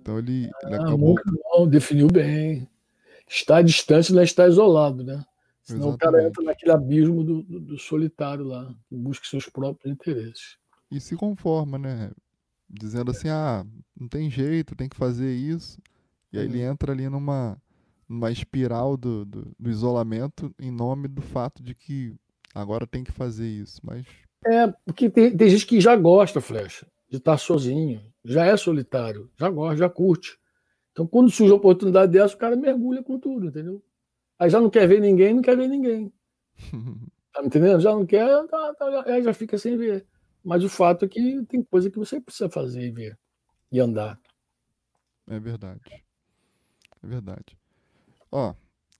Então 0.00 0.18
ele, 0.18 0.50
ele 0.64 0.74
ah, 0.74 0.82
acabou. 0.82 1.14
Muito 1.14 1.40
bom, 1.52 1.68
definiu 1.68 2.06
bem 2.06 2.68
estar 3.30 3.62
distante 3.62 4.12
não 4.12 4.20
é 4.20 4.24
estar 4.24 4.48
isolado, 4.48 5.04
né? 5.04 5.24
Senão 5.62 5.90
Exatamente. 5.90 5.94
o 5.94 5.98
cara 5.98 6.26
entra 6.26 6.44
naquele 6.44 6.72
abismo 6.72 7.22
do, 7.22 7.42
do, 7.42 7.60
do 7.60 7.78
solitário 7.78 8.44
lá, 8.44 8.74
que 8.88 8.96
busca 8.96 9.24
seus 9.26 9.48
próprios 9.48 9.92
interesses. 9.92 10.58
E 10.90 11.00
se 11.00 11.14
conforma, 11.14 11.78
né? 11.78 12.10
Dizendo 12.68 13.12
assim, 13.12 13.28
ah, 13.28 13.64
não 13.98 14.08
tem 14.08 14.28
jeito, 14.28 14.74
tem 14.74 14.88
que 14.88 14.96
fazer 14.96 15.32
isso. 15.32 15.80
E 16.32 16.38
aí 16.38 16.44
ele 16.44 16.64
uhum. 16.64 16.72
entra 16.72 16.92
ali 16.92 17.08
numa, 17.08 17.60
numa 18.08 18.30
espiral 18.32 18.96
do, 18.96 19.24
do, 19.24 19.52
do, 19.58 19.70
isolamento 19.70 20.52
em 20.58 20.70
nome 20.70 21.06
do 21.06 21.22
fato 21.22 21.62
de 21.62 21.74
que 21.74 22.14
agora 22.54 22.86
tem 22.86 23.04
que 23.04 23.12
fazer 23.12 23.46
isso. 23.46 23.80
Mas 23.84 24.06
É, 24.46 24.66
porque 24.84 25.10
tem, 25.10 25.36
tem 25.36 25.48
gente 25.48 25.66
que 25.66 25.80
já 25.80 25.96
gosta, 25.96 26.40
Flecha, 26.40 26.86
de 27.08 27.18
estar 27.18 27.36
sozinho, 27.38 28.02
já 28.24 28.44
é 28.46 28.56
solitário, 28.56 29.30
já 29.38 29.48
gosta, 29.50 29.76
já 29.76 29.88
curte. 29.88 30.38
Então, 30.92 31.06
quando 31.06 31.30
surge 31.30 31.52
uma 31.52 31.58
oportunidade 31.58 32.12
dessa, 32.12 32.34
o 32.34 32.38
cara 32.38 32.56
mergulha 32.56 33.02
com 33.02 33.18
tudo, 33.18 33.46
entendeu? 33.46 33.82
Aí 34.38 34.50
já 34.50 34.60
não 34.60 34.70
quer 34.70 34.86
ver 34.88 35.00
ninguém, 35.00 35.34
não 35.34 35.42
quer 35.42 35.56
ver 35.56 35.68
ninguém. 35.68 36.12
Tá 37.32 37.44
entendendo? 37.44 37.80
Já 37.80 37.92
não 37.92 38.04
quer, 38.04 38.26
tá, 38.48 38.74
tá, 38.74 39.04
aí 39.06 39.22
já 39.22 39.32
fica 39.32 39.56
sem 39.56 39.76
ver. 39.76 40.04
Mas 40.42 40.64
o 40.64 40.68
fato 40.68 41.04
é 41.04 41.08
que 41.08 41.44
tem 41.46 41.62
coisa 41.62 41.88
que 41.88 41.96
você 41.96 42.20
precisa 42.20 42.50
fazer 42.50 42.82
e 42.82 42.90
ver 42.90 43.16
e 43.70 43.78
andar. 43.78 44.18
É 45.28 45.38
verdade. 45.38 45.80
É 47.02 47.06
verdade. 47.06 47.56
Ó, 48.32 48.52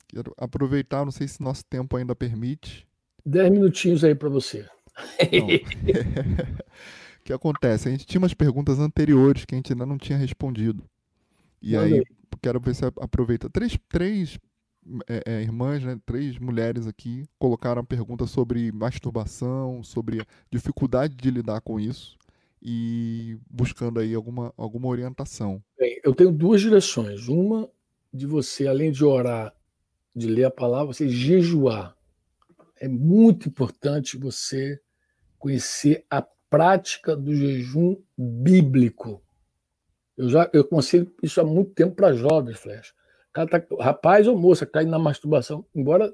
quero 0.09 0.33
aproveitar, 0.37 1.05
não 1.05 1.11
sei 1.11 1.27
se 1.27 1.43
nosso 1.43 1.65
tempo 1.65 1.97
ainda 1.97 2.15
permite. 2.15 2.87
Dez 3.25 3.51
minutinhos 3.51 4.05
aí 4.05 4.15
para 4.15 4.29
você. 4.29 4.67
O 4.97 5.47
que 7.25 7.33
acontece? 7.33 7.89
A 7.89 7.91
gente 7.91 8.07
tinha 8.07 8.21
umas 8.21 8.35
perguntas 8.35 8.79
anteriores 8.79 9.45
que 9.45 9.55
a 9.55 9.59
gente 9.59 9.73
ainda 9.73 9.87
não 9.87 9.99
tinha 9.99 10.19
respondido. 10.19 10.85
E 11.63 11.77
aí, 11.77 12.03
quero 12.43 12.59
ver 12.61 12.75
se 12.75 12.85
aproveita. 12.85 13.51
Três, 13.51 13.79
três 13.89 14.39
é, 15.07 15.23
é, 15.27 15.43
irmãs, 15.43 15.85
né, 15.85 15.99
três 16.07 16.39
mulheres 16.39 16.87
aqui, 16.87 17.25
colocaram 17.39 17.85
pergunta 17.85 18.27
sobre 18.27 18.73
masturbação, 18.73 19.83
sobre 19.83 20.23
a 20.23 20.27
dificuldade 20.51 21.15
de 21.15 21.31
lidar 21.31 21.61
com 21.61 21.79
isso 21.79 22.17
e 22.63 23.39
buscando 23.49 24.01
aí 24.01 24.15
alguma, 24.15 24.53
alguma 24.57 24.89
orientação. 24.89 25.63
Bem, 25.79 26.01
eu 26.05 26.15
tenho 26.15 26.33
duas 26.33 26.61
direções. 26.61 27.29
Uma 27.29 27.69
de 28.13 28.27
você, 28.27 28.67
além 28.67 28.91
de 28.91 29.05
orar, 29.05 29.55
de 30.15 30.27
ler 30.27 30.45
a 30.45 30.51
palavra, 30.51 30.93
você 30.93 31.09
jejuar. 31.09 31.97
É 32.81 32.89
muito 32.89 33.49
importante 33.49 34.17
você 34.17 34.81
conhecer 35.39 36.05
a 36.11 36.27
prática 36.49 37.15
do 37.15 37.35
jejum 37.35 37.97
bíblico. 38.17 39.23
Eu 40.17 40.29
já 40.29 40.51
eu 40.53 40.63
aconselho 40.63 41.15
isso 41.23 41.41
há 41.41 41.45
muito 41.45 41.73
tempo 41.73 41.95
para 41.95 42.13
jovens, 42.13 42.59
Flecha. 42.59 42.93
Tá, 43.33 43.47
rapaz 43.79 44.27
ou 44.27 44.37
moça 44.37 44.67
cai 44.67 44.85
na 44.85 44.99
masturbação, 44.99 45.65
embora 45.73 46.13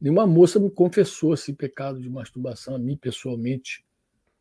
nenhuma 0.00 0.24
moça 0.26 0.60
me 0.60 0.70
confessou 0.70 1.34
esse 1.34 1.52
pecado 1.52 2.00
de 2.00 2.08
masturbação 2.08 2.76
a 2.76 2.78
mim 2.78 2.96
pessoalmente, 2.96 3.84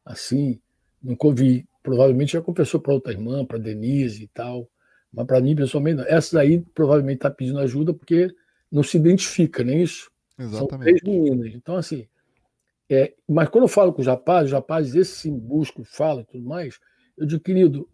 assim, 0.06 0.62
nunca 1.02 1.26
ouvi. 1.26 1.68
Provavelmente 1.82 2.34
já 2.34 2.42
confessou 2.42 2.80
para 2.80 2.94
outra 2.94 3.12
irmã, 3.12 3.44
para 3.44 3.58
Denise 3.58 4.24
e 4.24 4.28
tal, 4.28 4.70
mas 5.12 5.26
para 5.26 5.42
mim 5.42 5.56
pessoalmente 5.56 5.98
não. 5.98 6.06
Essa 6.06 6.36
daí 6.36 6.62
provavelmente 6.74 7.18
está 7.18 7.32
pedindo 7.32 7.60
ajuda 7.60 7.94
porque 7.94 8.28
não 8.72 8.84
se 8.84 8.98
identifica, 8.98 9.64
nem 9.64 9.82
isso. 9.82 10.13
Exatamente. 10.44 10.70
São 10.70 10.78
três 10.78 11.02
meninas. 11.04 11.54
Então, 11.54 11.76
assim, 11.76 12.08
é, 12.90 13.14
mas 13.28 13.50
quando 13.50 13.64
eu 13.64 13.70
falo 13.70 13.94
com 13.94 14.02
os 14.02 14.08
rapazes, 14.08 14.52
os 14.52 14.54
rapazes, 14.54 14.96
esse 14.96 15.16
sim 15.16 15.38
busco, 15.38 15.84
fala 15.84 16.22
e 16.22 16.26
tudo 16.26 16.44
mais, 16.44 16.80
eu 17.18 17.26
digo, 17.26 17.42
querido, 17.42 17.90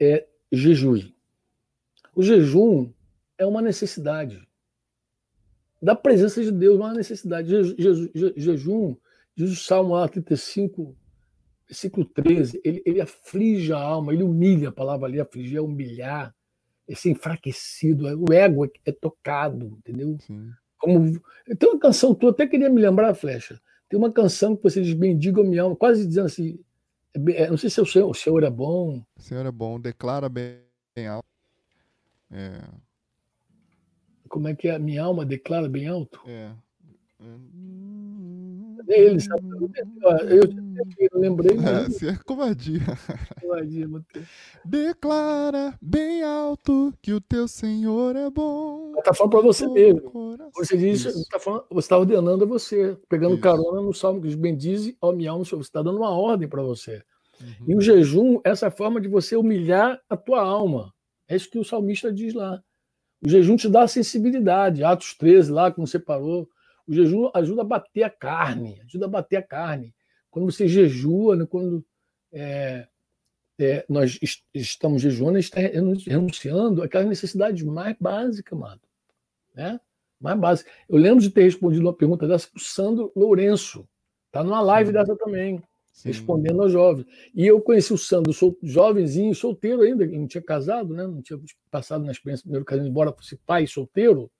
é 0.00 0.26
jejum. 0.50 1.00
O 2.14 2.22
jejum 2.22 2.92
é 3.38 3.46
uma 3.46 3.62
necessidade. 3.62 4.46
Da 5.80 5.94
presença 5.94 6.42
de 6.42 6.52
Deus, 6.52 6.76
uma 6.76 6.92
necessidade. 6.92 7.48
Je, 7.48 7.74
je, 7.76 8.10
je, 8.14 8.32
jejum, 8.36 8.96
diz 9.34 9.50
o 9.50 9.56
Salmo 9.56 10.08
35, 10.08 10.96
versículo 11.66 12.06
13, 12.06 12.60
ele, 12.62 12.82
ele 12.84 13.00
aflige 13.00 13.72
a 13.72 13.78
alma, 13.78 14.12
ele 14.12 14.22
humilha, 14.22 14.68
a 14.68 14.72
palavra 14.72 15.08
ali, 15.08 15.18
afligir 15.18 15.56
é 15.56 15.60
humilhar, 15.60 16.34
é 16.86 16.94
ser 16.94 17.10
enfraquecido, 17.10 18.06
é, 18.06 18.14
o 18.14 18.32
ego 18.32 18.64
é, 18.66 18.70
é 18.86 18.92
tocado, 18.92 19.78
entendeu? 19.78 20.16
Sim. 20.20 20.50
Como, 20.82 21.20
tem 21.58 21.68
uma 21.70 21.78
canção, 21.78 22.12
tu 22.12 22.28
até 22.28 22.44
queria 22.44 22.68
me 22.68 22.82
lembrar, 22.82 23.14
Flecha, 23.14 23.60
tem 23.88 23.96
uma 23.96 24.10
canção 24.10 24.56
que 24.56 24.64
você 24.64 24.82
diz, 24.82 24.94
bendiga 24.94 25.44
minha 25.44 25.62
alma, 25.62 25.76
quase 25.76 26.04
dizendo 26.04 26.26
assim, 26.26 26.58
é, 27.14 27.48
não 27.48 27.56
sei 27.56 27.70
se 27.70 27.78
é 27.78 27.82
o 27.84 27.86
Senhor, 27.86 28.10
o 28.10 28.14
Senhor 28.14 28.42
é 28.42 28.50
bom. 28.50 29.00
O 29.16 29.22
Senhor 29.22 29.46
é 29.46 29.50
bom, 29.52 29.78
declara 29.78 30.28
bem 30.28 30.58
alto. 31.08 31.28
É. 32.32 32.60
Como 34.28 34.48
é 34.48 34.56
que 34.56 34.66
é? 34.66 34.76
Minha 34.76 35.04
alma 35.04 35.24
declara 35.24 35.68
bem 35.68 35.86
alto? 35.86 36.20
É. 36.26 36.50
É 37.20 37.24
ele, 38.88 39.20
sabe? 39.20 39.42
Eu, 40.28 40.42
eu 40.98 41.20
lembrei. 41.20 41.56
É, 41.58 41.90
se 41.90 42.08
é 42.08 42.16
covardia. 42.24 42.80
Covardia, 43.40 43.88
Declara 44.64 45.74
bem 45.80 46.22
alto 46.22 46.92
que 47.02 47.12
o 47.12 47.20
teu 47.20 47.46
Senhor 47.46 48.16
é 48.16 48.30
bom. 48.30 48.92
Está 48.98 49.12
falando 49.12 49.32
para 49.32 49.40
você 49.40 49.66
mesmo. 49.66 50.36
Você 50.54 50.76
disse, 50.76 51.28
tá 51.28 51.38
falando, 51.38 51.64
você 51.70 51.86
está 51.86 51.98
ordenando 51.98 52.44
a 52.44 52.46
você, 52.46 52.96
pegando 53.08 53.34
Isso. 53.34 53.42
carona 53.42 53.80
no 53.82 53.92
salmo 53.92 54.20
que 54.20 54.28
diz: 54.28 54.36
Bendize, 54.36 54.96
ó 55.00 55.12
minha 55.12 55.30
alma, 55.30 55.44
você 55.44 55.56
está 55.56 55.82
dando 55.82 55.98
uma 55.98 56.10
ordem 56.10 56.48
para 56.48 56.62
você. 56.62 57.02
Uhum. 57.40 57.66
E 57.68 57.74
o 57.76 57.80
jejum, 57.80 58.40
essa 58.44 58.70
forma 58.70 59.00
de 59.00 59.08
você 59.08 59.36
humilhar 59.36 60.00
a 60.08 60.16
tua 60.16 60.40
alma. 60.40 60.92
É 61.28 61.36
isso 61.36 61.50
que 61.50 61.58
o 61.58 61.64
salmista 61.64 62.12
diz 62.12 62.34
lá. 62.34 62.62
O 63.24 63.28
jejum 63.28 63.56
te 63.56 63.68
dá 63.68 63.86
sensibilidade. 63.86 64.84
Atos 64.84 65.14
13, 65.14 65.50
lá, 65.52 65.70
como 65.70 65.86
você 65.86 65.98
parou. 65.98 66.48
O 66.86 66.92
jejum 66.92 67.30
ajuda 67.34 67.62
a 67.62 67.64
bater 67.64 68.02
a 68.02 68.10
carne, 68.10 68.80
ajuda 68.84 69.06
a 69.06 69.08
bater 69.08 69.36
a 69.36 69.42
carne. 69.42 69.94
Quando 70.30 70.50
você 70.50 70.66
jejua, 70.66 71.36
né, 71.36 71.46
quando 71.46 71.84
é, 72.32 72.88
é, 73.60 73.84
nós 73.88 74.18
est 74.22 74.42
estamos 74.54 75.02
jejuando, 75.02 75.38
a 75.38 75.40
gente 75.40 75.56
está 75.56 76.10
renunciando 76.10 76.82
àquela 76.82 77.04
necessidade 77.04 77.64
mais 77.64 77.96
básica, 78.00 78.56
mano. 78.56 78.80
Né? 79.54 79.78
Mais 80.20 80.38
básica. 80.38 80.70
Eu 80.88 80.96
lembro 80.96 81.20
de 81.20 81.30
ter 81.30 81.42
respondido 81.42 81.84
uma 81.84 81.92
pergunta 81.92 82.26
dessa 82.26 82.48
para 82.48 82.58
o 82.58 82.60
Sandro 82.60 83.12
Lourenço. 83.14 83.86
Está 84.26 84.42
numa 84.42 84.60
live 84.60 84.88
Sim. 84.88 84.94
dessa 84.94 85.16
também, 85.16 85.62
Sim. 85.92 86.08
respondendo 86.08 86.62
aos 86.62 86.72
jovens. 86.72 87.06
E 87.34 87.46
eu 87.46 87.60
conheci 87.60 87.92
o 87.92 87.98
Sandro, 87.98 88.32
sou 88.32 88.56
jovenzinho, 88.62 89.34
solteiro 89.34 89.82
ainda, 89.82 90.06
não 90.06 90.26
tinha 90.26 90.42
casado, 90.42 90.94
né? 90.94 91.06
não 91.06 91.20
tinha 91.20 91.38
passado 91.70 92.04
na 92.04 92.12
experiência 92.12 92.42
do 92.42 92.44
primeiro 92.44 92.64
casamento, 92.64 92.90
embora 92.90 93.12
fosse 93.12 93.36
pai 93.36 93.66
solteiro. 93.66 94.30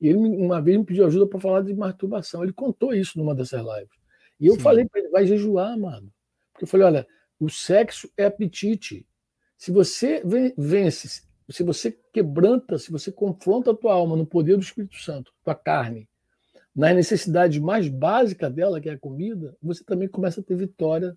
E 0.00 0.08
ele 0.08 0.18
uma 0.18 0.60
vez 0.60 0.78
me 0.78 0.84
pediu 0.84 1.06
ajuda 1.06 1.26
para 1.26 1.40
falar 1.40 1.62
de 1.62 1.74
masturbação. 1.74 2.42
Ele 2.42 2.52
contou 2.52 2.92
isso 2.94 3.18
numa 3.18 3.34
dessas 3.34 3.60
lives. 3.60 3.96
E 4.38 4.46
eu 4.46 4.54
Sim. 4.54 4.60
falei 4.60 4.84
para 4.86 5.00
ele: 5.00 5.10
vai 5.10 5.26
jejuar, 5.26 5.78
mano. 5.78 6.12
Porque 6.52 6.64
eu 6.64 6.68
falei: 6.68 6.86
olha, 6.86 7.06
o 7.38 7.48
sexo 7.48 8.10
é 8.16 8.26
apetite. 8.26 9.06
Se 9.56 9.70
você 9.70 10.22
vence, 10.56 11.22
se 11.48 11.62
você 11.62 11.98
quebranta, 12.12 12.78
se 12.78 12.92
você 12.92 13.10
confronta 13.10 13.70
a 13.70 13.76
tua 13.76 13.94
alma 13.94 14.16
no 14.16 14.26
poder 14.26 14.56
do 14.56 14.62
Espírito 14.62 14.96
Santo, 14.96 15.32
tua 15.42 15.54
carne, 15.54 16.08
nas 16.74 16.94
necessidades 16.94 17.58
mais 17.58 17.88
básicas 17.88 18.52
dela, 18.52 18.80
que 18.80 18.88
é 18.88 18.92
a 18.92 18.98
comida, 18.98 19.56
você 19.62 19.82
também 19.82 20.08
começa 20.08 20.40
a 20.40 20.44
ter 20.44 20.56
vitória 20.56 21.16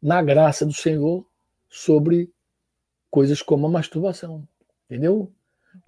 na 0.00 0.22
graça 0.22 0.64
do 0.64 0.72
Senhor 0.72 1.26
sobre 1.68 2.32
coisas 3.10 3.42
como 3.42 3.66
a 3.66 3.70
masturbação. 3.70 4.48
Entendeu? 4.86 5.30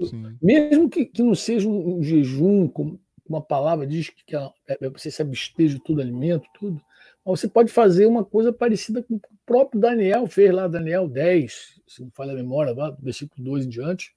Sim. 0.01 0.37
Mesmo 0.43 0.89
que, 0.89 1.05
que 1.05 1.22
não 1.22 1.34
seja 1.34 1.68
um, 1.68 1.99
um 1.99 2.03
jejum, 2.03 2.68
como 2.68 3.01
uma 3.28 3.41
palavra 3.41 3.87
diz 3.87 4.11
que 4.11 4.37
é, 4.37 4.51
é, 4.68 4.89
você 4.89 5.11
se 5.11 5.20
abster 5.22 5.68
de 5.68 5.80
todo 5.80 6.01
alimento, 6.01 6.49
tudo, 6.59 6.80
mas 7.24 7.41
você 7.41 7.49
pode 7.49 7.72
fazer 7.72 8.07
uma 8.07 8.24
coisa 8.24 8.53
parecida 8.53 9.03
com 9.03 9.16
o 9.16 9.20
próprio 9.45 9.80
Daniel 9.80 10.26
fez 10.26 10.53
lá, 10.53 10.68
Daniel 10.68 11.09
10, 11.09 11.80
se 11.87 12.03
não 12.03 12.11
falha 12.11 12.32
a 12.32 12.37
memória, 12.37 12.72
lá, 12.72 12.97
versículo 13.01 13.45
2 13.45 13.66
em 13.66 13.68
diante. 13.68 14.14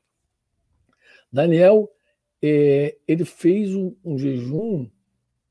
Daniel, 1.31 1.89
é, 2.41 2.97
ele 3.07 3.25
fez 3.25 3.75
um, 3.75 3.95
um, 4.03 4.17
jejum, 4.17 4.89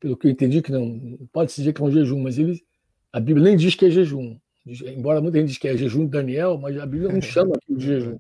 pelo 0.01 0.17
que 0.17 0.27
eu 0.27 0.31
entendi, 0.31 0.63
que 0.63 0.73
não 0.73 1.29
pode 1.33 1.53
se 1.53 1.61
dizer 1.61 1.73
que 1.73 1.83
é 1.83 1.85
um 1.85 1.91
jejum, 1.91 2.23
mas 2.23 2.39
ele, 2.39 2.63
a 3.13 3.21
Bíblia 3.21 3.45
nem 3.45 3.57
diz 3.57 3.75
que 3.75 3.87
é 3.87 3.91
jejum. 3.91 4.39
Embora 4.67 5.21
muita 5.21 5.39
gente 5.39 5.49
diz 5.49 5.59
que 5.59 5.67
é 5.67 5.77
jejum 5.77 6.05
de 6.05 6.11
Daniel, 6.11 6.59
mas 6.59 6.79
a 6.79 6.87
Bíblia 6.87 7.13
não 7.13 7.21
chama 7.23 7.57
aquilo 7.57 7.79
de 7.79 7.87
jejum 7.87 8.19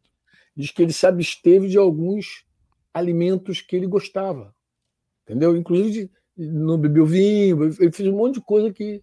diz 0.58 0.72
que 0.72 0.82
ele 0.82 0.92
se 0.92 1.06
absteve 1.06 1.68
de 1.68 1.78
alguns 1.78 2.44
alimentos 2.92 3.60
que 3.60 3.76
ele 3.76 3.86
gostava. 3.86 4.52
Entendeu? 5.22 5.56
Inclusive 5.56 6.10
não 6.36 6.78
bebeu 6.78 7.06
vinho, 7.06 7.64
ele 7.80 7.92
fez 7.92 8.08
um 8.08 8.16
monte 8.16 8.34
de 8.34 8.40
coisa 8.40 8.72
que, 8.72 9.02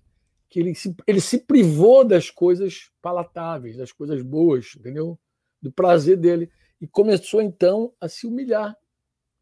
que 0.49 0.59
ele, 0.59 0.75
se, 0.75 0.95
ele 1.07 1.21
se 1.21 1.39
privou 1.39 2.05
das 2.05 2.29
coisas 2.29 2.91
palatáveis, 3.01 3.77
das 3.77 3.91
coisas 3.91 4.21
boas, 4.21 4.73
entendeu? 4.77 5.19
Do 5.61 5.71
prazer 5.71 6.17
dele. 6.17 6.49
E 6.79 6.87
começou 6.87 7.41
então 7.41 7.93
a 7.99 8.07
se 8.07 8.27
humilhar. 8.27 8.75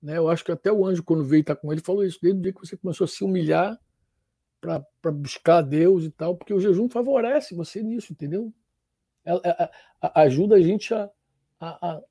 Né? 0.01 0.17
Eu 0.17 0.27
acho 0.29 0.43
que 0.43 0.51
até 0.51 0.71
o 0.71 0.85
anjo, 0.85 1.03
quando 1.03 1.23
veio 1.23 1.41
estar 1.41 1.55
com 1.55 1.71
ele, 1.71 1.81
falou 1.81 2.03
isso, 2.03 2.19
desde 2.21 2.39
o 2.39 2.41
dia 2.41 2.53
que 2.53 2.59
você 2.59 2.77
começou 2.77 3.05
a 3.05 3.07
se 3.07 3.23
humilhar 3.23 3.79
para 4.59 5.11
buscar 5.11 5.61
Deus 5.61 6.05
e 6.05 6.11
tal, 6.11 6.35
porque 6.35 6.53
o 6.53 6.59
jejum 6.59 6.89
favorece 6.89 7.55
você 7.55 7.83
nisso, 7.83 8.13
entendeu? 8.13 8.53
Ajuda 10.01 10.55
a 10.55 10.61
gente 10.61 10.93
a, 10.93 11.09
a, 11.63 11.93
a 11.93 12.03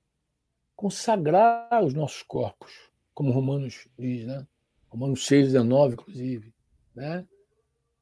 consagrar 0.74 1.84
os 1.84 1.92
nossos 1.92 2.22
corpos, 2.22 2.72
como 3.12 3.32
Romanos 3.32 3.86
diz, 3.98 4.26
né? 4.26 4.46
Romanos 4.88 5.26
6, 5.26 5.46
19, 5.52 5.94
inclusive. 5.94 6.54
Né? 6.94 7.26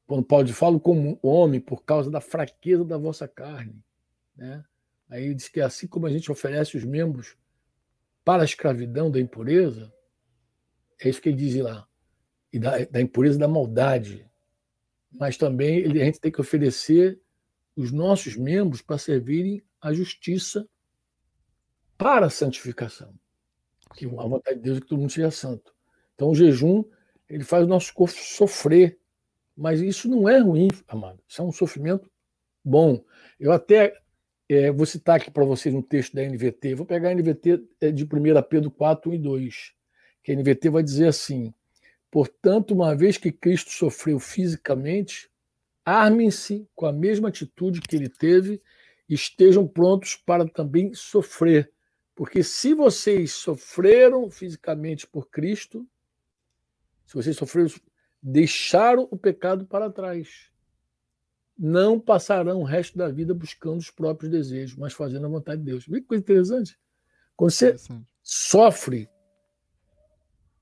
Quando 0.07 0.24
Paulo 0.24 0.44
diz, 0.44 0.57
falo 0.57 0.80
como 0.80 1.18
homem 1.22 1.61
por 1.61 1.84
causa 1.84 2.11
da 2.11 2.20
fraqueza 2.20 2.84
da 2.84 2.96
vossa 2.96 3.28
carne. 3.28 3.80
Né? 4.36 4.64
Aí 5.09 5.34
diz 5.34 5.48
que 5.48 5.61
assim 5.61 5.86
como 5.86 6.07
a 6.07 6.11
gente 6.11 6.32
oferece 6.32 6.76
os 6.76 6.84
membros 6.84 7.36
para 8.24 8.42
a 8.42 8.44
escravidão 8.44 9.11
da 9.11 9.20
impureza, 9.20 9.92
é 11.01 11.09
isso 11.09 11.20
que 11.20 11.28
ele 11.28 11.38
diz 11.38 11.57
lá, 11.57 11.86
e 12.53 12.59
da, 12.59 12.84
da 12.84 13.01
impureza 13.01 13.38
da 13.38 13.48
maldade. 13.48 14.28
mas 15.11 15.36
também 15.36 15.84
a 15.84 16.05
gente 16.05 16.20
tem 16.20 16.30
que 16.30 16.40
oferecer 16.40 17.20
os 17.76 17.92
nossos 17.92 18.36
membros 18.36 18.82
para 18.82 18.98
servirem 18.98 19.62
à 19.80 19.92
justiça 19.92 20.68
para 22.01 22.26
a 22.26 22.30
santificação. 22.30 23.12
Que 23.94 24.07
a 24.07 24.09
vontade 24.09 24.57
de 24.57 24.62
Deus 24.62 24.78
é 24.78 24.80
que 24.80 24.86
todo 24.86 25.01
mundo 25.01 25.12
seja 25.12 25.30
santo. 25.30 25.74
Então 26.14 26.30
o 26.30 26.34
jejum 26.34 26.82
ele 27.28 27.44
faz 27.44 27.64
o 27.64 27.68
nosso 27.68 27.92
corpo 27.92 28.16
sofrer, 28.16 28.98
mas 29.55 29.82
isso 29.82 30.09
não 30.09 30.26
é 30.26 30.38
ruim, 30.38 30.68
amado. 30.88 31.20
Isso 31.28 31.42
é 31.42 31.44
um 31.44 31.53
sofrimento 31.53 32.11
bom. 32.64 33.05
Eu 33.38 33.53
até 33.53 33.94
é, 34.48 34.72
vou 34.72 34.86
citar 34.86 35.16
aqui 35.16 35.30
para 35.30 35.44
vocês 35.44 35.74
um 35.74 35.82
texto 35.82 36.14
da 36.14 36.22
NVT. 36.22 36.74
Vou 36.74 36.86
pegar 36.86 37.11
a 37.11 37.14
NVT 37.14 37.62
é, 37.82 37.92
de 37.92 38.05
1 38.05 38.09
Pedro 38.48 38.70
4, 38.70 39.11
1 39.11 39.14
e 39.14 39.18
2. 39.18 39.72
Que 40.24 40.32
a 40.32 40.36
NVT 40.36 40.70
vai 40.70 40.82
dizer 40.82 41.09
assim: 41.09 41.53
Portanto, 42.11 42.72
uma 42.72 42.96
vez 42.96 43.18
que 43.18 43.30
Cristo 43.30 43.70
sofreu 43.70 44.18
fisicamente, 44.18 45.30
armem-se 45.84 46.66
com 46.74 46.86
a 46.86 46.92
mesma 46.92 47.28
atitude 47.28 47.82
que 47.82 47.94
ele 47.94 48.09
teve 48.09 48.61
e 49.07 49.14
estejam 49.14 49.68
prontos 49.68 50.16
para 50.16 50.48
também 50.48 50.94
sofrer. 50.94 51.70
Porque 52.14 52.42
se 52.42 52.74
vocês 52.74 53.32
sofreram 53.32 54.30
fisicamente 54.30 55.06
por 55.06 55.28
Cristo, 55.30 55.86
se 57.06 57.14
vocês 57.14 57.36
sofreram, 57.36 57.70
deixaram 58.22 59.08
o 59.11 59.16
pecado 59.16 59.66
para 59.66 59.90
trás. 59.90 60.50
Não 61.58 61.98
passarão 61.98 62.61
o 62.61 62.64
resto 62.64 62.96
da 62.96 63.08
vida 63.08 63.34
buscando 63.34 63.78
os 63.78 63.90
próprios 63.90 64.30
desejos, 64.30 64.76
mas 64.76 64.92
fazendo 64.92 65.26
a 65.26 65.30
vontade 65.30 65.61
de 65.61 65.66
Deus. 65.66 65.86
Vê 65.86 66.00
que 66.00 66.06
coisa 66.06 66.22
interessante. 66.22 66.78
Quando 67.36 67.50
você 67.50 67.76
sofre 68.22 69.08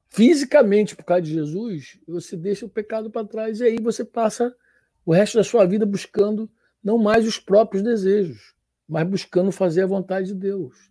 fisicamente 0.08 0.96
por 0.96 1.04
causa 1.04 1.22
de 1.22 1.32
Jesus, 1.32 2.00
você 2.06 2.36
deixa 2.36 2.66
o 2.66 2.70
pecado 2.70 3.10
para 3.10 3.26
trás 3.26 3.60
e 3.60 3.64
aí 3.64 3.76
você 3.80 4.04
passa 4.04 4.54
o 5.04 5.12
resto 5.12 5.38
da 5.38 5.44
sua 5.44 5.64
vida 5.66 5.84
buscando 5.84 6.50
não 6.82 6.98
mais 6.98 7.26
os 7.26 7.38
próprios 7.38 7.82
desejos, 7.82 8.54
mas 8.88 9.08
buscando 9.08 9.52
fazer 9.52 9.82
a 9.82 9.86
vontade 9.86 10.28
de 10.28 10.34
Deus. 10.34 10.90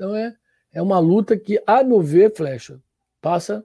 Então 0.00 0.16
é, 0.16 0.34
é 0.72 0.80
uma 0.80 0.98
luta 0.98 1.36
que, 1.36 1.62
a 1.66 1.84
meu 1.84 2.00
ver, 2.00 2.34
Flecha, 2.34 2.80
passa 3.20 3.62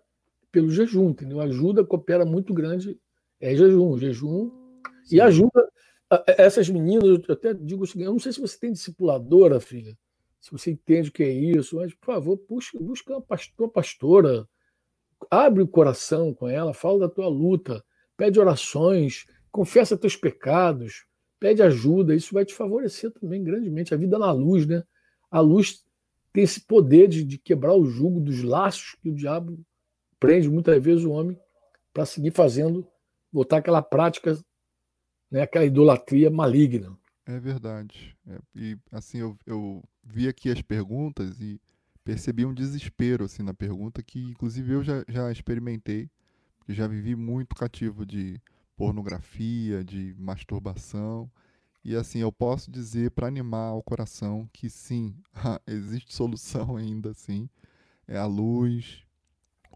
pelo 0.52 0.70
jejum, 0.70 1.12
entendeu? 1.12 1.40
Ajuda, 1.40 1.86
coopera 1.86 2.26
muito 2.26 2.54
grande, 2.54 3.00
é 3.40 3.56
jejum, 3.56 3.98
jejum, 3.98 4.52
Sim. 5.06 5.16
e 5.16 5.22
ajuda 5.22 5.72
essas 6.28 6.68
meninas, 6.68 7.06
eu 7.06 7.34
até 7.34 7.54
digo 7.54 7.84
o 7.84 7.88
seguinte, 7.88 8.08
eu 8.08 8.12
não 8.12 8.20
sei 8.20 8.34
se 8.34 8.42
você 8.42 8.60
tem 8.60 8.74
discipuladora, 8.74 9.62
filha, 9.62 9.98
se 10.42 10.52
você 10.52 10.72
entende 10.72 11.08
o 11.08 11.12
que 11.14 11.24
é 11.24 11.32
isso, 11.32 11.78
mas, 11.78 11.94
por 11.94 12.08
favor, 12.08 12.38
busca, 12.50 12.78
busca 12.80 13.14
uma 13.14 13.22
pastor, 13.22 13.70
pastora, 13.70 14.46
abre 15.32 15.64
o 15.64 15.68
coração 15.68 16.34
com 16.34 16.50
ela, 16.50 16.74
fala 16.74 17.00
da 17.00 17.10
tua 17.10 17.30
luta, 17.30 17.82
pede 18.18 18.42
orações, 18.42 19.26
confessa 19.50 19.98
teus 19.98 20.18
pecados, 20.18 21.06
pede 21.40 21.64
ajuda, 21.64 22.14
isso 22.14 22.34
vai 22.34 22.44
te 22.44 22.54
favorecer 22.54 23.10
também 23.12 23.42
grandemente. 23.42 23.94
A 23.94 23.98
vida 23.98 24.20
na 24.20 24.34
luz, 24.34 24.68
né? 24.68 24.84
A 25.32 25.40
luz 25.40 25.85
tem 26.36 26.44
esse 26.44 26.60
poder 26.60 27.08
de, 27.08 27.24
de 27.24 27.38
quebrar 27.38 27.74
o 27.74 27.86
jugo 27.86 28.20
dos 28.20 28.44
laços 28.44 28.94
que 29.02 29.10
o 29.10 29.16
diabo 29.16 29.58
prende 30.20 30.50
muitas 30.50 30.84
vezes 30.84 31.06
o 31.06 31.12
homem 31.12 31.40
para 31.94 32.06
seguir 32.06 32.32
fazendo, 32.32 32.86
botar 33.32 33.58
aquela 33.58 33.82
prática, 33.82 34.38
né, 35.32 35.44
aquela 35.44 35.64
idolatria 35.64 36.30
maligna. 36.30 36.94
É 37.26 37.40
verdade. 37.40 38.18
É, 38.28 38.38
e 38.54 38.78
assim, 38.92 39.20
eu, 39.20 39.38
eu 39.46 39.82
vi 40.04 40.28
aqui 40.28 40.52
as 40.52 40.62
perguntas 40.62 41.40
e 41.40 41.58
percebi 42.04 42.46
um 42.46 42.54
desespero 42.54 43.24
assim 43.24 43.42
na 43.42 43.54
pergunta 43.54 44.04
que 44.04 44.20
inclusive 44.20 44.74
eu 44.74 44.84
já, 44.84 45.06
já 45.08 45.32
experimentei, 45.32 46.10
já 46.68 46.86
vivi 46.86 47.16
muito 47.16 47.56
cativo 47.56 48.06
de 48.06 48.42
pornografia, 48.76 49.86
de 49.86 50.14
masturbação. 50.20 51.32
E 51.86 51.96
assim, 51.96 52.18
eu 52.18 52.32
posso 52.32 52.72
dizer 52.72 53.12
para 53.12 53.28
animar 53.28 53.76
o 53.76 53.84
coração 53.84 54.50
que 54.52 54.72
sim, 54.72 55.16
existe 55.68 56.16
solução 56.16 56.76
ainda 56.76 57.12
assim. 57.12 57.48
É 58.08 58.18
a 58.18 58.26
luz, 58.26 59.04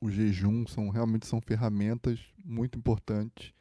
o 0.01 0.10
jejum 0.10 0.66
são 0.66 0.89
realmente 0.89 1.28
são 1.28 1.39
ferramentas 1.39 2.20
muito 2.43 2.80
importantes. 2.80 3.53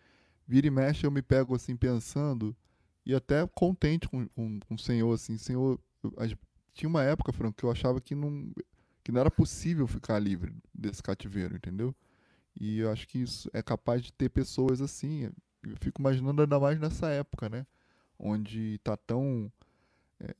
Vira 0.47 0.67
e 0.67 0.71
mexe 0.71 1.07
eu 1.07 1.11
me 1.11 1.21
pego 1.21 1.55
assim 1.55 1.77
pensando 1.77 2.57
e 3.05 3.15
até 3.15 3.47
contente 3.49 4.09
com, 4.09 4.27
com, 4.29 4.59
com 4.61 4.75
o 4.75 4.79
Senhor 4.79 5.13
assim, 5.13 5.37
Senhor, 5.37 5.79
eu, 6.03 6.39
tinha 6.73 6.89
uma 6.89 7.03
época, 7.03 7.35
Franco, 7.35 7.59
que 7.59 7.65
eu 7.65 7.71
achava 7.71 8.01
que 8.01 8.15
não, 8.15 8.51
que 9.05 9.13
não 9.13 9.21
era 9.21 9.31
possível 9.31 9.87
ficar 9.87 10.19
livre 10.19 10.55
desse 10.75 11.03
cativeiro, 11.03 11.55
entendeu? 11.55 11.95
E 12.59 12.79
eu 12.79 12.91
acho 12.91 13.07
que 13.09 13.19
isso 13.19 13.51
é 13.53 13.63
capaz 13.63 14.03
de 14.03 14.11
ter 14.11 14.31
pessoas 14.31 14.81
assim. 14.81 15.31
Eu 15.63 15.77
fico 15.83 16.01
imaginando 16.01 16.41
ainda 16.41 16.59
mais 16.59 16.81
nessa 16.81 17.11
época, 17.11 17.51
né? 17.51 17.67
Onde 18.19 18.75
está 18.75 18.97
tão. 18.97 19.51
É, 20.21 20.35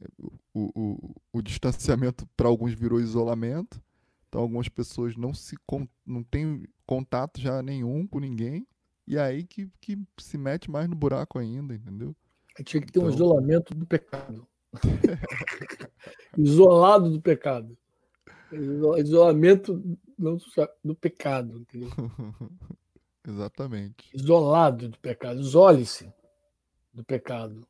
o, 0.53 0.71
o, 0.75 1.15
o 1.33 1.43
distanciamento 1.43 2.27
para 2.37 2.49
alguns 2.49 2.73
virou 2.73 3.01
isolamento. 3.01 3.81
Então 4.29 4.41
algumas 4.41 4.69
pessoas 4.69 5.17
não 5.17 5.33
se 5.33 5.57
não 6.05 6.23
têm 6.23 6.65
contato 6.85 7.41
já 7.41 7.63
nenhum 7.63 8.07
com 8.07 8.19
ninguém. 8.19 8.67
E 9.07 9.19
aí 9.19 9.45
que, 9.45 9.71
que 9.81 9.99
se 10.19 10.37
mete 10.37 10.71
mais 10.71 10.89
no 10.89 10.95
buraco 10.95 11.39
ainda, 11.39 11.75
entendeu? 11.75 12.15
Tinha 12.65 12.83
que 12.83 12.93
ter 12.93 12.99
então... 12.99 13.11
um 13.11 13.15
isolamento 13.15 13.75
do 13.75 13.87
pecado. 13.87 14.47
Isolado 16.37 17.11
do 17.11 17.21
pecado. 17.21 17.79
Isolamento 18.99 19.99
do 20.85 20.95
pecado, 20.95 21.59
entendeu? 21.61 21.91
Exatamente. 23.27 24.11
Isolado 24.15 24.89
do 24.89 24.99
pecado. 24.99 25.41
Isole-se 25.41 26.13
do 26.99 27.05
pecado. 27.05 27.67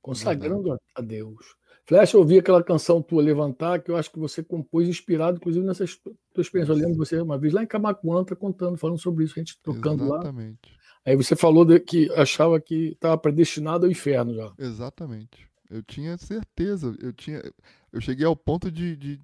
Consagrando 0.00 0.76
a 0.94 1.00
Deus. 1.00 1.54
Flecha, 1.84 2.16
eu 2.16 2.20
ouvi 2.20 2.38
aquela 2.38 2.62
canção 2.62 3.00
tua 3.00 3.22
Levantar, 3.22 3.80
que 3.80 3.90
eu 3.90 3.96
acho 3.96 4.10
que 4.10 4.18
você 4.18 4.42
compôs 4.42 4.88
inspirado, 4.88 5.36
inclusive, 5.36 5.64
nessa 5.64 5.84
tua 6.32 6.42
experiência. 6.42 6.72
Eu 6.72 6.76
lembro 6.76 6.92
de 6.92 6.98
você 6.98 7.20
uma 7.20 7.38
vez 7.38 7.52
lá 7.52 7.62
em 7.62 7.66
Camacuã, 7.66 8.24
tá 8.24 8.34
contando, 8.34 8.76
falando 8.76 8.98
sobre 8.98 9.24
isso, 9.24 9.34
a 9.36 9.40
gente 9.40 9.58
tocando 9.62 10.04
Exatamente. 10.04 10.72
lá. 10.72 10.82
Aí 11.04 11.16
você 11.16 11.34
falou 11.34 11.66
que 11.80 12.10
achava 12.12 12.60
que 12.60 12.90
estava 12.92 13.16
predestinado 13.18 13.86
ao 13.86 13.90
inferno 13.90 14.34
já. 14.34 14.52
Exatamente. 14.58 15.48
Eu 15.70 15.82
tinha 15.82 16.16
certeza. 16.18 16.94
Eu 17.00 17.12
tinha. 17.12 17.42
Eu 17.92 18.00
cheguei 18.00 18.26
ao 18.26 18.36
ponto 18.36 18.70
de. 18.70 18.96
de 18.96 19.20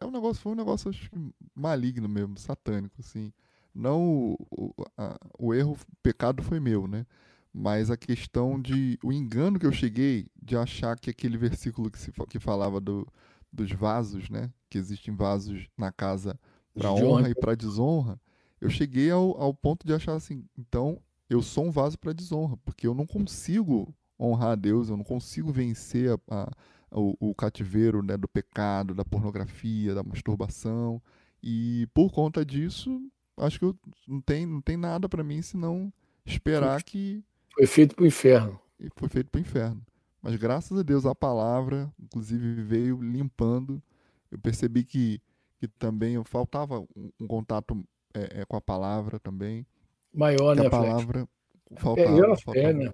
é 0.00 0.04
um 0.04 0.10
negócio, 0.10 0.42
foi 0.42 0.52
um 0.52 0.56
negócio 0.56 0.90
acho 0.90 1.10
maligno 1.54 2.08
mesmo, 2.08 2.38
satânico, 2.38 2.96
assim. 3.00 3.32
Não 3.74 4.02
o, 4.02 4.36
o, 4.50 4.74
a, 4.96 5.18
o 5.38 5.54
erro, 5.54 5.72
o 5.72 5.96
pecado 6.02 6.42
foi 6.42 6.60
meu, 6.60 6.86
né? 6.86 7.06
Mas 7.52 7.90
a 7.90 7.96
questão 7.96 8.60
de. 8.60 8.98
O 9.02 9.12
engano 9.12 9.58
que 9.58 9.66
eu 9.66 9.72
cheguei 9.72 10.26
de 10.40 10.56
achar 10.56 10.98
que 10.98 11.10
aquele 11.10 11.36
versículo 11.36 11.90
que, 11.90 11.98
se, 11.98 12.12
que 12.28 12.38
falava 12.38 12.80
do, 12.80 13.06
dos 13.52 13.70
vasos, 13.72 14.30
né? 14.30 14.50
Que 14.70 14.78
existem 14.78 15.14
vasos 15.14 15.68
na 15.76 15.92
casa 15.92 16.38
para 16.74 16.92
honra 16.92 17.28
e 17.28 17.34
para 17.34 17.54
desonra. 17.54 18.18
Eu 18.60 18.70
cheguei 18.70 19.10
ao, 19.10 19.40
ao 19.40 19.52
ponto 19.52 19.86
de 19.86 19.92
achar 19.92 20.14
assim, 20.14 20.44
então 20.56 21.00
eu 21.28 21.42
sou 21.42 21.66
um 21.66 21.70
vaso 21.70 21.98
para 21.98 22.12
desonra, 22.12 22.56
porque 22.64 22.86
eu 22.86 22.94
não 22.94 23.06
consigo 23.06 23.92
honrar 24.18 24.50
a 24.50 24.54
Deus, 24.54 24.88
eu 24.88 24.96
não 24.96 25.04
consigo 25.04 25.50
vencer 25.50 26.10
a, 26.10 26.18
a, 26.30 26.50
o, 26.92 27.16
o, 27.18 27.34
cativeiro 27.34 28.02
né, 28.02 28.16
do 28.16 28.28
pecado, 28.28 28.94
da 28.94 29.04
pornografia, 29.04 29.94
da 29.94 30.02
masturbação. 30.02 31.02
E 31.42 31.88
por 31.92 32.12
conta 32.12 32.44
disso, 32.44 33.00
acho 33.36 33.58
que 33.58 33.64
eu, 33.64 33.76
não, 34.06 34.20
tem, 34.20 34.46
não 34.46 34.60
tem 34.60 34.76
nada 34.76 35.08
para 35.08 35.24
mim 35.24 35.42
senão 35.42 35.92
esperar 36.24 36.82
que. 36.82 37.24
Foi 37.54 37.66
feito 37.66 37.94
para 37.94 38.04
o 38.04 38.06
inferno. 38.06 38.60
Foi 38.96 39.08
feito 39.08 39.30
para 39.30 39.38
o 39.38 39.42
inferno. 39.42 39.82
Mas 40.20 40.36
graças 40.36 40.78
a 40.78 40.82
Deus 40.82 41.04
a 41.04 41.14
palavra, 41.14 41.92
inclusive, 42.00 42.62
veio 42.62 43.02
limpando. 43.02 43.82
Eu 44.30 44.38
percebi 44.38 44.84
que, 44.84 45.20
que 45.58 45.66
também 45.66 46.22
faltava 46.24 46.80
um, 46.80 47.10
um 47.20 47.26
contato 47.26 47.84
é, 48.14 48.40
é, 48.40 48.44
com 48.44 48.56
a 48.56 48.60
palavra 48.60 49.18
também. 49.18 49.66
Maior, 50.12 50.54
né, 50.54 50.66
a 50.66 50.70
palavra 50.70 51.28
Flecha? 51.68 51.82
faltava. 51.82 52.08
É, 52.08 52.36
faltava. 52.36 52.52
Fé, 52.54 52.72
né, 52.72 52.90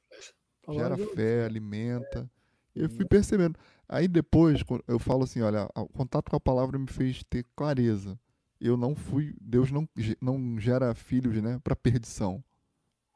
gera 0.70 0.96
fé, 0.96 1.44
alimenta. 1.44 2.30
É. 2.74 2.84
Eu 2.84 2.90
fui 2.90 3.04
percebendo. 3.04 3.58
Aí 3.88 4.06
depois 4.06 4.62
eu 4.86 4.98
falo 4.98 5.24
assim, 5.24 5.40
olha, 5.40 5.68
o 5.74 5.88
contato 5.88 6.30
com 6.30 6.36
a 6.36 6.40
palavra 6.40 6.78
me 6.78 6.86
fez 6.86 7.22
ter 7.24 7.44
clareza. 7.56 8.18
Eu 8.60 8.76
não 8.76 8.94
fui, 8.94 9.34
Deus 9.40 9.70
não, 9.70 9.88
não 10.20 10.58
gera 10.58 10.94
filhos, 10.94 11.40
né, 11.42 11.60
para 11.62 11.76
perdição, 11.76 12.42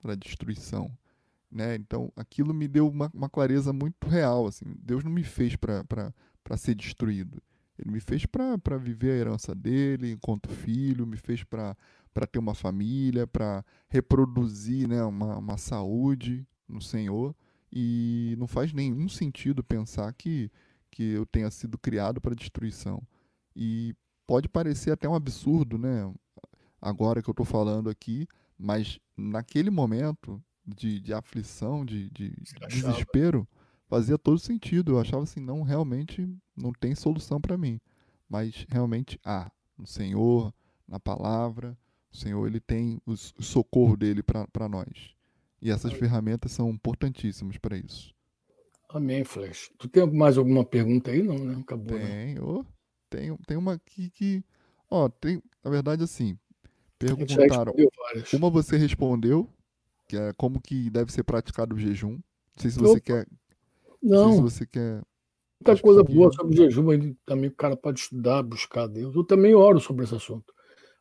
para 0.01 0.15
destruição, 0.15 0.91
né? 1.53 1.75
Então 1.75 2.11
aquilo 2.17 2.55
me 2.55 2.67
deu 2.67 2.89
uma, 2.89 3.11
uma 3.13 3.29
clareza 3.29 3.73
muito 3.73 4.09
real, 4.09 4.47
assim. 4.47 4.65
Deus 4.79 5.05
não 5.05 5.11
me 5.11 5.23
fez 5.23 5.55
para 5.55 6.57
ser 6.57 6.75
destruído. 6.75 7.41
Ele 7.79 7.91
me 7.91 8.01
fez 8.01 8.25
para 8.27 8.77
viver 8.79 9.13
a 9.13 9.17
herança 9.17 9.55
dele 9.55 10.13
enquanto 10.13 10.49
filho, 10.49 11.07
me 11.07 11.17
fez 11.17 11.43
para 11.45 11.77
ter 12.31 12.39
uma 12.39 12.55
família, 12.55 13.27
para 13.27 13.65
reproduzir 13.89 14.89
né, 14.89 15.03
uma, 15.03 15.39
uma 15.39 15.59
saúde 15.59 16.47
no 16.69 16.81
Senhor. 16.81 17.35
E 17.73 18.35
não 18.39 18.47
faz 18.47 18.73
nenhum 18.73 19.09
sentido 19.09 19.65
pensar 19.65 20.13
que, 20.13 20.51
que 20.91 21.03
eu 21.03 21.27
tenha 21.27 21.51
sido 21.51 21.79
criado 21.79 22.21
para 22.21 22.35
destruição. 22.35 23.03
E 23.57 23.95
pode 24.27 24.49
parecer 24.49 24.91
até 24.91 25.09
um 25.09 25.15
absurdo, 25.15 25.79
né? 25.79 26.13
Agora 26.81 27.23
que 27.23 27.31
eu 27.31 27.33
estou 27.33 27.47
falando 27.47 27.89
aqui, 27.89 28.27
mas 28.59 28.99
naquele 29.17 29.71
momento 29.71 30.43
de, 30.67 31.01
de 31.01 31.13
aflição, 31.13 31.85
de, 31.85 32.11
de 32.11 32.35
desespero, 32.69 33.47
fazia 33.87 34.19
todo 34.19 34.39
sentido. 34.39 34.93
Eu 34.93 34.99
achava 34.99 35.23
assim, 35.23 35.41
não, 35.41 35.63
realmente 35.63 36.29
não 36.57 36.73
tem 36.73 36.95
solução 36.95 37.41
para 37.41 37.59
mim. 37.59 37.81
Mas 38.29 38.67
realmente 38.69 39.19
há. 39.25 39.47
Ah, 39.47 39.53
no 39.77 39.87
Senhor, 39.87 40.55
na 40.87 41.01
palavra, 41.01 41.77
o 42.13 42.17
Senhor 42.17 42.47
ele 42.47 42.61
tem 42.61 43.01
o 43.07 43.17
socorro 43.17 43.97
dele 43.97 44.23
para 44.23 44.69
nós. 44.69 45.15
E 45.61 45.71
essas 45.71 45.93
ferramentas 45.93 46.53
são 46.53 46.71
importantíssimas 46.71 47.57
para 47.57 47.77
isso. 47.77 48.15
Amém, 48.89 49.25
Flash. 49.25 49.71
Tu 49.79 49.89
tem 49.89 50.07
mais 50.13 50.37
alguma 50.37 50.65
pergunta 50.65 51.11
aí? 51.11 51.23
Não, 51.23 51.39
né? 51.39 51.57
Acabou. 51.61 51.99
Tem, 51.99 52.35
né? 52.35 52.41
oh, 52.41 52.65
tem, 53.09 53.37
tem 53.47 53.57
uma 53.57 53.75
aqui 53.75 54.11
que. 54.11 54.45
Ó, 54.91 55.09
tem, 55.09 55.43
na 55.65 55.71
verdade, 55.71 56.05
assim, 56.05 56.39
perguntaram. 56.99 57.73
Uma 58.35 58.51
você 58.51 58.77
respondeu, 58.77 59.49
que 60.13 60.17
é 60.19 60.33
como 60.35 60.61
que 60.61 60.91
deve 60.91 61.11
ser 61.11 61.25
praticado 61.25 61.75
o 61.75 61.79
jejum. 61.79 62.11
Não 62.11 62.23
sei 62.59 62.71
se 62.71 62.79
você 62.79 62.99
Opa. 62.99 63.01
quer. 63.01 63.29
Não. 64.03 64.25
não 64.25 64.29
sei 64.29 64.37
se 64.37 64.43
você 64.43 64.67
quer. 64.67 65.03
Muita 65.65 65.81
coisa 65.81 66.05
boa 66.05 66.31
sobre 66.33 66.53
o 66.53 66.57
jejum, 66.57 66.91
aí 66.91 67.17
também 67.25 67.49
o 67.49 67.55
cara 67.55 67.75
pode 67.75 68.01
estudar, 68.01 68.43
buscar 68.43 68.87
Deus. 68.89 69.15
Eu 69.15 69.25
também 69.25 69.55
oro 69.55 69.81
sobre 69.81 70.05
esse 70.05 70.15
assunto. 70.15 70.53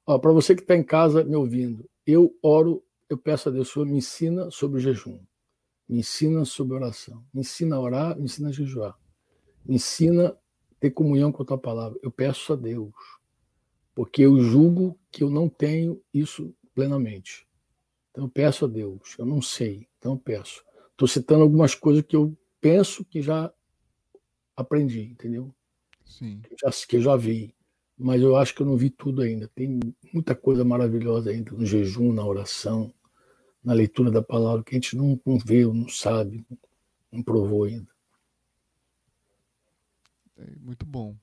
Para 0.05 0.31
você 0.31 0.55
que 0.55 0.61
está 0.61 0.77
em 0.77 0.83
casa 0.83 1.25
me 1.25 1.35
ouvindo, 1.35 1.89
eu 2.05 2.33
oro, 2.41 2.81
eu 3.09 3.17
peço 3.17 3.49
a 3.49 3.51
Deus, 3.51 3.69
Senhor, 3.69 3.85
me 3.85 3.97
ensina 3.97 4.49
sobre 4.49 4.77
o 4.77 4.79
jejum, 4.79 5.19
me 5.89 5.99
ensina 5.99 6.45
sobre 6.45 6.75
oração, 6.75 7.21
me 7.33 7.41
ensina 7.41 7.75
a 7.75 7.81
orar, 7.81 8.15
me 8.15 8.23
ensina 8.25 8.49
a 8.49 8.51
jejuar, 8.51 8.97
me 9.65 9.75
ensina 9.75 10.29
a 10.29 10.35
ter 10.79 10.91
comunhão 10.91 11.31
com 11.31 11.43
a 11.43 11.45
tua 11.45 11.57
palavra. 11.57 11.99
Eu 12.01 12.11
peço 12.11 12.53
a 12.53 12.55
Deus, 12.55 12.93
porque 13.93 14.21
eu 14.21 14.39
julgo 14.39 14.97
que 15.11 15.23
eu 15.23 15.29
não 15.29 15.49
tenho 15.49 16.01
isso 16.13 16.53
plenamente. 16.73 17.45
Então 18.11 18.25
eu 18.25 18.29
peço 18.29 18.65
a 18.65 18.67
Deus, 18.67 19.15
eu 19.17 19.25
não 19.25 19.41
sei, 19.41 19.87
então 19.97 20.13
eu 20.13 20.17
peço. 20.19 20.63
Estou 20.91 21.07
citando 21.07 21.43
algumas 21.43 21.73
coisas 21.73 22.03
que 22.03 22.15
eu 22.15 22.37
penso 22.59 23.03
que 23.05 23.21
já 23.21 23.51
aprendi, 24.55 25.03
entendeu? 25.03 25.53
Sim. 26.05 26.41
Que, 26.41 26.55
já, 26.61 26.69
que 26.87 26.97
eu 26.97 27.01
já 27.01 27.15
vi 27.15 27.55
mas 28.01 28.21
eu 28.21 28.35
acho 28.35 28.55
que 28.55 28.61
eu 28.61 28.65
não 28.65 28.75
vi 28.75 28.89
tudo 28.89 29.21
ainda. 29.21 29.47
Tem 29.49 29.79
muita 30.11 30.35
coisa 30.35 30.65
maravilhosa 30.65 31.29
ainda 31.29 31.51
no 31.51 31.65
jejum, 31.65 32.11
na 32.11 32.25
oração, 32.25 32.91
na 33.63 33.73
leitura 33.73 34.09
da 34.09 34.23
palavra, 34.23 34.63
que 34.63 34.71
a 34.71 34.79
gente 34.79 34.97
não, 34.97 35.19
não 35.23 35.37
vê, 35.37 35.63
não 35.65 35.87
sabe, 35.87 36.43
não 37.11 37.21
provou 37.21 37.65
ainda. 37.65 37.87
É, 40.35 40.55
muito 40.59 40.83
bom, 40.83 41.15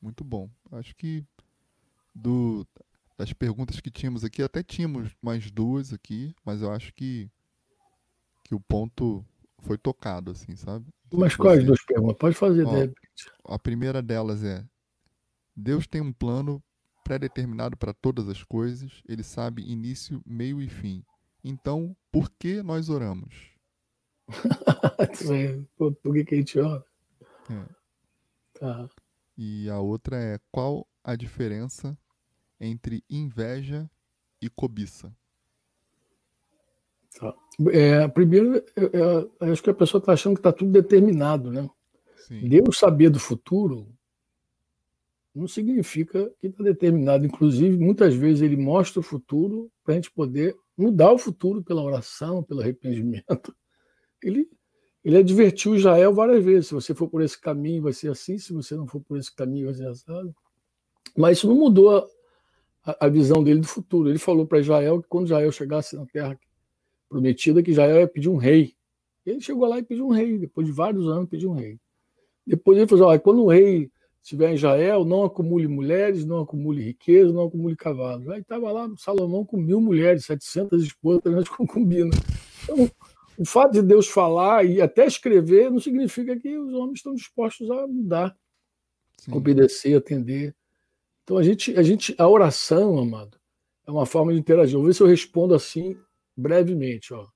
muito 0.00 0.22
bom. 0.22 0.50
Acho 0.72 0.94
que 0.94 1.24
do, 2.14 2.66
das 3.16 3.32
perguntas 3.32 3.80
que 3.80 3.90
tínhamos 3.90 4.24
aqui, 4.24 4.42
até 4.42 4.62
tínhamos 4.62 5.10
mais 5.22 5.50
duas 5.50 5.92
aqui, 5.92 6.34
mas 6.44 6.60
eu 6.62 6.70
acho 6.70 6.92
que, 6.92 7.30
que 8.44 8.54
o 8.54 8.60
ponto 8.60 9.24
foi 9.60 9.78
tocado, 9.78 10.30
assim, 10.30 10.54
sabe? 10.54 10.86
Mas 11.12 11.34
quais 11.34 11.64
duas 11.64 11.82
perguntas? 11.84 12.18
Pode 12.18 12.36
fazer, 12.36 12.66
Ó, 12.66 12.70
de 12.70 12.76
repente. 12.80 13.30
A 13.44 13.58
primeira 13.58 14.02
delas 14.02 14.44
é: 14.44 14.64
Deus 15.54 15.86
tem 15.86 16.00
um 16.00 16.12
plano 16.12 16.62
pré-determinado 17.02 17.76
para 17.76 17.94
todas 17.94 18.28
as 18.28 18.42
coisas, 18.42 19.00
ele 19.08 19.22
sabe 19.22 19.62
início, 19.62 20.20
meio 20.26 20.60
e 20.60 20.68
fim. 20.68 21.04
Então, 21.42 21.96
por 22.10 22.28
que 22.30 22.62
nós 22.62 22.88
oramos? 22.88 23.52
por 25.78 26.14
que, 26.14 26.24
que 26.24 26.34
a 26.34 26.38
gente 26.38 26.58
ora? 26.58 26.84
É. 27.48 28.58
Tá. 28.58 28.88
E 29.38 29.70
a 29.70 29.78
outra 29.78 30.16
é 30.16 30.40
qual 30.50 30.86
a 31.04 31.14
diferença 31.14 31.96
entre 32.60 33.04
inveja 33.08 33.90
e 34.40 34.48
cobiça? 34.48 35.14
Tá. 37.18 37.34
É, 37.70 38.06
primeiro, 38.08 38.62
eu, 38.76 38.90
eu, 38.92 39.36
eu 39.40 39.52
acho 39.52 39.62
que 39.62 39.70
a 39.70 39.74
pessoa 39.74 40.00
está 40.00 40.12
achando 40.12 40.34
que 40.34 40.40
está 40.40 40.52
tudo 40.52 40.70
determinado, 40.70 41.50
né? 41.50 41.68
Sim. 42.26 42.48
Deus 42.48 42.78
saber 42.78 43.08
do 43.08 43.18
futuro 43.18 43.88
não 45.34 45.46
significa 45.46 46.32
que 46.40 46.46
está 46.46 46.64
determinado. 46.64 47.26
Inclusive, 47.26 47.76
muitas 47.76 48.14
vezes 48.14 48.42
ele 48.42 48.56
mostra 48.56 49.00
o 49.00 49.02
futuro 49.02 49.70
para 49.84 49.92
a 49.92 49.96
gente 49.96 50.10
poder 50.10 50.56
mudar 50.76 51.12
o 51.12 51.18
futuro 51.18 51.62
pela 51.62 51.82
oração, 51.82 52.42
pelo 52.42 52.60
arrependimento. 52.60 53.54
Ele, 54.22 54.48
ele 55.04 55.18
advertiu 55.18 55.74
Israel 55.74 56.14
várias 56.14 56.42
vezes: 56.44 56.68
se 56.68 56.74
você 56.74 56.94
for 56.94 57.08
por 57.08 57.22
esse 57.22 57.38
caminho, 57.40 57.82
vai 57.82 57.92
ser 57.92 58.10
assim, 58.10 58.38
se 58.38 58.52
você 58.52 58.74
não 58.74 58.86
for 58.86 59.00
por 59.00 59.18
esse 59.18 59.34
caminho, 59.34 59.66
vai 59.66 59.74
ser 59.74 59.86
assim. 59.86 60.34
Mas 61.16 61.38
isso 61.38 61.48
não 61.48 61.54
mudou 61.54 62.06
a, 62.86 63.06
a 63.06 63.08
visão 63.08 63.42
dele 63.42 63.60
do 63.60 63.66
futuro. 63.66 64.08
Ele 64.08 64.18
falou 64.18 64.46
para 64.46 64.60
Israel 64.60 65.02
que 65.02 65.08
quando 65.08 65.26
Israel 65.26 65.50
chegasse 65.50 65.96
na 65.96 66.06
terra 66.06 66.38
prometida, 67.08 67.62
que 67.62 67.72
Israel 67.72 68.00
ia 68.00 68.08
pedir 68.08 68.28
um 68.28 68.36
rei. 68.36 68.74
Ele 69.24 69.40
chegou 69.40 69.66
lá 69.68 69.78
e 69.78 69.82
pediu 69.82 70.06
um 70.06 70.12
rei, 70.12 70.38
depois 70.38 70.66
de 70.66 70.72
vários 70.72 71.06
anos, 71.08 71.28
pediu 71.28 71.50
um 71.50 71.54
rei. 71.54 71.78
Depois 72.46 72.78
ele 72.78 72.86
falou: 72.86 73.08
olha, 73.08 73.18
quando 73.18 73.42
o 73.42 73.48
rei 73.48 73.90
estiver 74.22 74.50
em 74.50 74.54
Israel, 74.54 75.04
não 75.04 75.24
acumule 75.24 75.66
mulheres, 75.66 76.24
não 76.24 76.40
acumule 76.40 76.82
riqueza, 76.82 77.32
não 77.32 77.46
acumule 77.46 77.76
cavalos. 77.76 78.28
Aí 78.28 78.40
estava 78.40 78.70
lá 78.70 78.88
Salomão 78.96 79.44
com 79.44 79.56
mil 79.56 79.80
mulheres, 79.80 80.24
700 80.26 80.82
esposas, 80.82 81.32
nas 81.32 81.48
concubinas. 81.48 82.16
Então, 82.62 82.90
o 83.38 83.44
fato 83.44 83.72
de 83.72 83.82
Deus 83.82 84.08
falar 84.08 84.64
e 84.64 84.80
até 84.80 85.06
escrever 85.06 85.70
não 85.70 85.78
significa 85.78 86.38
que 86.38 86.56
os 86.56 86.72
homens 86.74 86.98
estão 86.98 87.14
dispostos 87.14 87.70
a 87.70 87.86
mudar, 87.86 88.36
Sim. 89.18 89.32
obedecer, 89.32 89.96
atender. 89.96 90.54
Então 91.26 91.38
a 91.38 91.42
gente, 91.42 91.76
a 91.76 91.82
gente, 91.82 92.14
a 92.18 92.28
oração, 92.28 92.96
amado, 92.96 93.36
é 93.84 93.90
uma 93.90 94.06
forma 94.06 94.32
de 94.32 94.38
interagir. 94.38 94.76
Vou 94.76 94.86
ver 94.86 94.94
se 94.94 95.02
eu 95.02 95.08
respondo 95.08 95.56
assim 95.56 95.98
brevemente. 96.36 97.12
Ó. 97.12 97.26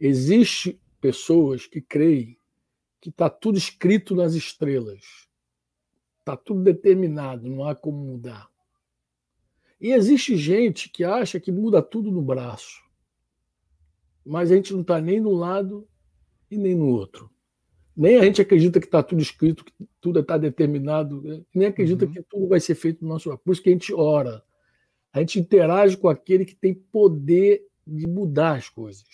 Existe 0.00 0.80
pessoas 1.00 1.64
que 1.64 1.80
creem 1.80 2.36
que 3.00 3.08
está 3.08 3.30
tudo 3.30 3.56
escrito 3.56 4.16
nas 4.16 4.34
estrelas 4.34 5.28
Está 6.18 6.36
tudo 6.36 6.64
determinado, 6.64 7.48
não 7.48 7.64
há 7.64 7.72
como 7.72 7.98
mudar. 7.98 8.50
E 9.80 9.92
existe 9.92 10.36
gente 10.36 10.88
que 10.88 11.04
acha 11.04 11.38
que 11.38 11.52
muda 11.52 11.80
tudo 11.80 12.10
no 12.10 12.20
braço. 12.20 12.82
Mas 14.24 14.50
a 14.50 14.56
gente 14.56 14.72
não 14.72 14.80
está 14.80 15.00
nem 15.00 15.20
no 15.20 15.30
lado 15.30 15.88
e 16.50 16.58
nem 16.58 16.74
no 16.74 16.88
outro. 16.88 17.30
Nem 17.96 18.18
a 18.18 18.24
gente 18.24 18.42
acredita 18.42 18.78
que 18.78 18.86
está 18.86 19.02
tudo 19.02 19.22
escrito, 19.22 19.64
que 19.64 19.72
tudo 20.00 20.20
está 20.20 20.36
determinado, 20.36 21.22
né? 21.22 21.40
nem 21.54 21.68
acredita 21.68 22.04
uhum. 22.04 22.12
que 22.12 22.22
tudo 22.22 22.46
vai 22.46 22.60
ser 22.60 22.74
feito 22.74 23.02
no 23.02 23.08
nosso 23.08 23.36
Por 23.38 23.52
isso 23.52 23.62
que 23.62 23.70
a 23.70 23.72
gente 23.72 23.94
ora. 23.94 24.42
A 25.12 25.20
gente 25.20 25.40
interage 25.40 25.96
com 25.96 26.08
aquele 26.08 26.44
que 26.44 26.54
tem 26.54 26.74
poder 26.74 27.66
de 27.86 28.06
mudar 28.06 28.56
as 28.56 28.68
coisas. 28.68 29.06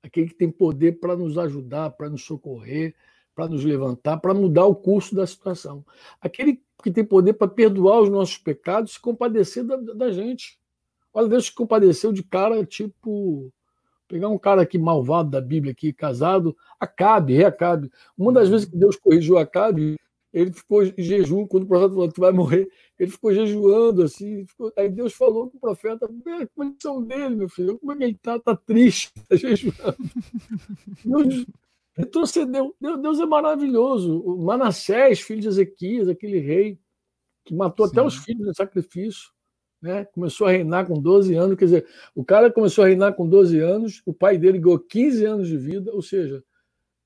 Aquele 0.00 0.28
que 0.28 0.34
tem 0.34 0.50
poder 0.50 1.00
para 1.00 1.16
nos 1.16 1.36
ajudar, 1.36 1.90
para 1.90 2.08
nos 2.08 2.22
socorrer, 2.22 2.94
para 3.34 3.48
nos 3.48 3.64
levantar, 3.64 4.18
para 4.18 4.32
mudar 4.32 4.66
o 4.66 4.76
curso 4.76 5.14
da 5.14 5.26
situação. 5.26 5.84
Aquele 6.20 6.62
que 6.82 6.90
tem 6.90 7.04
poder 7.04 7.32
para 7.32 7.48
perdoar 7.48 8.00
os 8.00 8.08
nossos 8.08 8.38
pecados, 8.38 8.92
se 8.92 9.00
compadecer 9.00 9.64
da, 9.64 9.76
da 9.76 10.12
gente. 10.12 10.58
Olha, 11.12 11.28
Deus 11.28 11.46
se 11.46 11.52
compadeceu 11.52 12.12
de 12.12 12.22
cara 12.22 12.64
tipo. 12.64 13.52
Pegar 14.08 14.28
um 14.28 14.38
cara 14.38 14.62
aqui 14.62 14.78
malvado 14.78 15.30
da 15.30 15.40
Bíblia, 15.40 15.72
aqui, 15.72 15.92
casado, 15.92 16.56
Acabe, 16.80 17.34
reacabe. 17.34 17.90
Uma 18.16 18.32
das 18.32 18.48
vezes 18.48 18.66
que 18.66 18.76
Deus 18.76 18.96
corrigiu 18.96 19.36
Acabe, 19.36 19.96
ele 20.32 20.52
ficou 20.52 20.82
em 20.82 20.94
jejum, 20.96 21.46
quando 21.46 21.64
o 21.64 21.66
profeta 21.66 21.90
falou, 21.90 22.12
tu 22.12 22.20
vai 22.20 22.32
morrer, 22.32 22.68
ele 22.98 23.10
ficou 23.10 23.32
jejuando, 23.32 24.02
assim, 24.02 24.46
ficou... 24.46 24.72
aí 24.76 24.88
Deus 24.88 25.12
falou 25.14 25.50
com 25.50 25.56
o 25.56 25.60
profeta, 25.60 26.06
a 26.06 26.46
condição 26.48 27.02
dele, 27.02 27.34
meu 27.34 27.48
filho, 27.48 27.78
como 27.78 27.92
é 27.92 27.96
que 27.96 28.04
ele 28.04 28.12
está? 28.12 28.36
Está 28.36 28.56
triste, 28.56 29.12
está 29.16 29.36
jejuando. 29.36 29.96
Deus, 31.04 31.46
retrocedeu. 31.96 32.74
Deus 32.80 33.20
é 33.20 33.26
maravilhoso. 33.26 34.20
O 34.20 34.44
Manassés, 34.44 35.20
filho 35.20 35.40
de 35.40 35.48
Ezequias, 35.48 36.08
aquele 36.08 36.38
rei 36.38 36.78
que 37.44 37.54
matou 37.54 37.86
Sim. 37.86 37.92
até 37.92 38.02
os 38.02 38.16
filhos 38.16 38.46
no 38.46 38.54
sacrifício, 38.54 39.30
né? 39.80 40.04
começou 40.06 40.46
a 40.46 40.50
reinar 40.50 40.86
com 40.86 41.00
12 41.00 41.34
anos. 41.34 41.56
Quer 41.56 41.64
dizer, 41.64 41.86
o 42.14 42.24
cara 42.24 42.50
começou 42.50 42.84
a 42.84 42.88
reinar 42.88 43.14
com 43.14 43.28
12 43.28 43.58
anos, 43.60 44.02
o 44.04 44.12
pai 44.12 44.38
dele 44.38 44.58
ganhou 44.58 44.78
15 44.78 45.24
anos 45.24 45.48
de 45.48 45.56
vida, 45.56 45.92
ou 45.92 46.02
seja, 46.02 46.42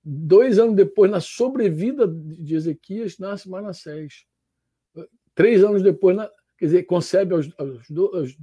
dois 0.05 0.59
anos 0.59 0.75
depois, 0.75 1.11
na 1.11 1.21
sobrevida 1.21 2.07
de 2.09 2.55
Ezequias, 2.55 3.19
nasce 3.19 3.49
Manassés. 3.49 4.25
Três 5.35 5.65
anos 5.65 5.83
depois, 5.83 6.17
quer 6.59 6.67
dizer, 6.67 6.83
concebe 6.85 7.35
aos, 7.35 7.49
aos, 7.57 7.91
aos 8.15 8.37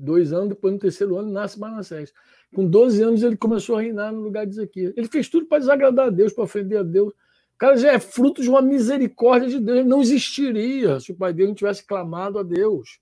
dois 0.00 0.32
anos, 0.32 0.50
depois 0.50 0.72
no 0.72 0.78
terceiro 0.78 1.16
ano 1.16 1.30
nasce 1.30 1.58
Manassés. 1.58 2.12
Com 2.54 2.66
12 2.66 3.02
anos 3.02 3.22
ele 3.22 3.36
começou 3.36 3.76
a 3.76 3.82
reinar 3.82 4.12
no 4.12 4.20
lugar 4.20 4.46
de 4.46 4.52
Ezequias. 4.52 4.94
Ele 4.96 5.08
fez 5.08 5.28
tudo 5.28 5.46
para 5.46 5.58
desagradar 5.58 6.06
a 6.06 6.10
Deus, 6.10 6.32
para 6.32 6.44
ofender 6.44 6.78
a 6.78 6.82
Deus. 6.82 7.12
O 7.12 7.58
cara 7.58 7.76
já 7.76 7.92
é 7.92 8.00
fruto 8.00 8.42
de 8.42 8.48
uma 8.48 8.62
misericórdia 8.62 9.48
de 9.48 9.60
Deus. 9.60 9.78
Ele 9.80 9.88
não 9.88 10.00
existiria 10.00 10.98
se 10.98 11.12
o 11.12 11.14
pai 11.14 11.32
dele 11.32 11.48
não 11.48 11.54
tivesse 11.54 11.86
clamado 11.86 12.38
a 12.38 12.42
Deus, 12.42 12.98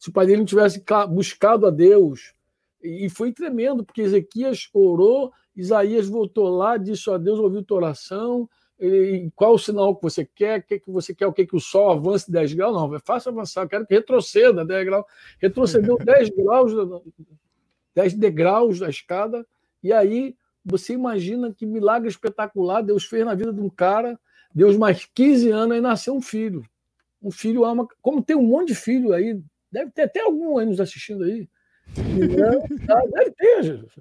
se 0.00 0.08
o 0.08 0.12
pai 0.12 0.26
dele 0.26 0.38
não 0.38 0.46
tivesse 0.46 0.82
buscado 1.10 1.66
a 1.66 1.70
Deus. 1.70 2.34
E 2.82 3.10
foi 3.10 3.30
tremendo, 3.32 3.84
porque 3.84 4.00
Ezequias 4.00 4.70
orou, 4.72 5.30
Isaías 5.54 6.08
voltou 6.08 6.48
lá, 6.48 6.78
disse 6.78 7.10
a 7.10 7.18
Deus, 7.18 7.38
ouviu 7.38 7.62
tua 7.62 7.76
oração, 7.76 8.48
e 8.80 9.30
qual 9.36 9.52
o 9.52 9.58
sinal 9.58 9.94
que 9.94 10.02
você 10.02 10.24
quer? 10.24 10.60
O 10.60 10.62
que, 10.62 10.78
que 10.78 10.90
você 10.90 11.14
quer? 11.14 11.26
O 11.26 11.32
que, 11.34 11.46
que 11.46 11.54
o 11.54 11.60
Sol 11.60 11.90
avance 11.90 12.32
10 12.32 12.54
graus? 12.54 12.74
Não, 12.74 12.94
é 12.94 12.98
fácil 12.98 13.30
avançar, 13.30 13.64
eu 13.64 13.68
quero 13.68 13.86
que 13.86 13.92
retroceda 13.92 14.64
10 14.64 14.86
graus. 14.86 15.04
Retrocedeu 15.38 15.98
10 15.98 16.30
graus, 16.30 16.72
10 17.94 18.14
degraus 18.14 18.78
da 18.78 18.88
escada, 18.88 19.46
e 19.82 19.92
aí 19.92 20.34
Você 20.64 20.92
imagina 20.92 21.52
que 21.52 21.64
milagre 21.64 22.08
espetacular 22.08 22.82
Deus 22.82 23.04
fez 23.04 23.24
na 23.24 23.34
vida 23.34 23.52
de 23.52 23.60
um 23.60 23.70
cara, 23.70 24.18
Deus 24.54 24.76
mais 24.76 25.06
15 25.14 25.50
anos 25.50 25.76
e 25.76 25.80
nasceu 25.80 26.14
um 26.14 26.20
filho. 26.20 26.62
Um 27.22 27.30
filho 27.30 27.64
ama. 27.64 27.86
Como 28.00 28.22
tem 28.22 28.36
um 28.36 28.42
monte 28.42 28.68
de 28.68 28.74
filho 28.74 29.12
aí, 29.12 29.40
deve 29.70 29.90
ter 29.90 30.02
até 30.02 30.20
algum 30.20 30.58
aí 30.58 30.66
nos 30.66 30.80
assistindo 30.80 31.24
aí. 31.24 31.48
Não, 31.96 32.60
deve 33.10 33.30
ter, 33.32 33.62
Jesus. 33.62 33.92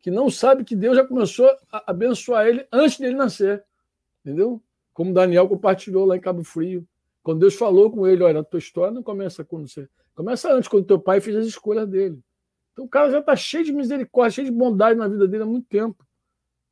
Que 0.00 0.10
não 0.10 0.28
sabe 0.30 0.64
que 0.64 0.76
Deus 0.76 0.96
já 0.96 1.04
começou 1.04 1.50
a 1.72 1.90
abençoar 1.90 2.46
ele 2.46 2.66
antes 2.70 2.98
dele 2.98 3.14
nascer. 3.14 3.64
Entendeu? 4.20 4.62
Como 4.92 5.12
Daniel 5.12 5.48
compartilhou 5.48 6.04
lá 6.04 6.16
em 6.16 6.20
Cabo 6.20 6.44
Frio. 6.44 6.86
Quando 7.22 7.40
Deus 7.40 7.54
falou 7.54 7.90
com 7.90 8.06
ele, 8.06 8.22
olha, 8.22 8.40
a 8.40 8.44
tua 8.44 8.58
história 8.58 8.92
não 8.92 9.02
começa 9.02 9.44
quando 9.44 9.66
você. 9.66 9.88
Começa 10.14 10.52
antes, 10.52 10.68
quando 10.68 10.86
teu 10.86 11.00
pai 11.00 11.20
fez 11.20 11.36
as 11.36 11.46
escolhas 11.46 11.88
dele. 11.88 12.22
Então 12.72 12.84
o 12.84 12.88
cara 12.88 13.10
já 13.10 13.20
está 13.20 13.34
cheio 13.34 13.64
de 13.64 13.72
misericórdia, 13.72 14.36
cheio 14.36 14.46
de 14.46 14.52
bondade 14.52 14.98
na 14.98 15.08
vida 15.08 15.26
dele 15.26 15.44
há 15.44 15.46
muito 15.46 15.66
tempo. 15.68 16.06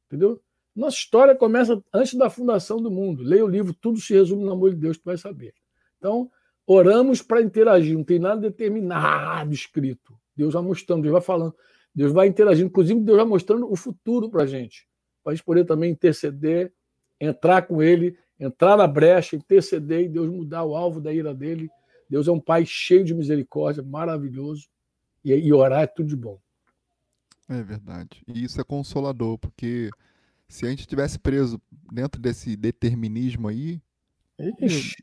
Entendeu? 0.07 0.41
Nossa 0.75 0.97
história 0.97 1.35
começa 1.35 1.83
antes 1.93 2.15
da 2.15 2.29
fundação 2.29 2.81
do 2.81 2.91
mundo. 2.91 3.23
Leia 3.23 3.45
o 3.45 3.49
livro, 3.49 3.75
tudo 3.75 4.01
se 4.01 4.13
resume 4.13 4.45
no 4.45 4.53
amor 4.53 4.71
de 4.71 4.77
Deus, 4.77 4.99
tu 4.99 5.05
vai 5.05 5.17
saber. 5.17 5.55
Então, 5.99 6.31
oramos 6.67 7.23
para 7.23 7.43
interagir, 7.43 7.97
não 7.97 8.05
tem 8.05 8.19
nada 8.19 8.41
determinado 8.41 9.53
escrito. 9.53 10.15
Deus 10.37 10.55
vai 10.55 10.63
mostrando, 10.63 11.03
Deus 11.03 11.13
vai 11.13 11.21
falando, 11.21 11.55
Deus 11.95 12.13
vai 12.13 12.27
interagindo, 12.27 12.69
inclusive 12.69 13.01
Deus 13.01 13.17
vai 13.17 13.27
mostrando 13.27 13.71
o 13.71 13.77
futuro 13.77 14.31
para 14.31 14.45
a 14.45 14.47
gente, 14.47 14.89
para 15.23 15.33
a 15.33 15.35
gente 15.35 15.45
poder 15.45 15.65
também 15.65 15.91
interceder, 15.91 16.73
entrar 17.21 17.63
com 17.63 17.83
Ele, 17.83 18.17
entrar 18.39 18.77
na 18.77 18.87
brecha, 18.87 19.37
interceder 19.37 20.05
e 20.05 20.09
Deus 20.09 20.29
mudar 20.29 20.65
o 20.65 20.75
alvo 20.75 21.01
da 21.01 21.13
ira 21.13 21.35
dele. 21.35 21.69
Deus 22.09 22.27
é 22.27 22.33
um 22.33 22.41
Pai 22.41 22.65
cheio 22.67 23.05
de 23.05 23.15
misericórdia, 23.15 23.83
maravilhoso. 23.83 24.69
E, 25.25 25.33
e 25.33 25.53
orar 25.53 25.83
é 25.83 25.87
tudo 25.87 26.09
de 26.09 26.17
bom. 26.17 26.41
É 27.49 27.63
verdade. 27.63 28.23
E 28.27 28.43
isso 28.43 28.61
é 28.61 28.65
consolador, 28.65 29.39
porque 29.39 29.91
se 30.49 30.67
a 30.67 30.71
gente 30.71 30.87
tivesse 30.87 31.19
preso 31.19 31.61
dentro 31.93 32.21
desse 32.21 32.57
determinismo 32.57 33.49
aí, 33.49 33.81
Ixi. 34.61 34.97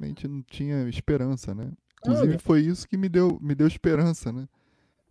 A 0.00 0.06
gente 0.06 0.28
não 0.28 0.42
tinha 0.42 0.88
esperança, 0.88 1.54
né? 1.54 1.70
Inclusive 2.00 2.38
foi 2.38 2.60
isso 2.60 2.88
que 2.88 2.96
me 2.96 3.08
deu, 3.08 3.38
me 3.40 3.54
deu 3.54 3.66
esperança, 3.66 4.32
né? 4.32 4.48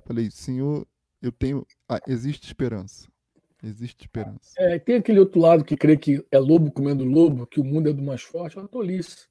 Falei, 0.06 0.30
Senhor, 0.30 0.86
eu 1.22 1.32
tenho, 1.32 1.66
ah, 1.88 2.02
existe 2.08 2.46
esperança. 2.46 3.08
Existe 3.64 4.02
esperança. 4.02 4.54
É, 4.58 4.80
tem 4.80 4.96
aquele 4.96 5.20
outro 5.20 5.40
lado 5.40 5.64
que 5.64 5.78
crê 5.78 5.96
que 5.96 6.26
é 6.32 6.40
lobo 6.40 6.72
comendo 6.72 7.04
lobo, 7.04 7.46
que 7.46 7.60
o 7.60 7.64
mundo 7.64 7.90
é 7.90 7.94
do 7.94 8.02
mais 8.02 8.22
forte, 8.24 8.58
é 8.58 8.62
uma 8.62 8.68
tolice. 8.68 9.28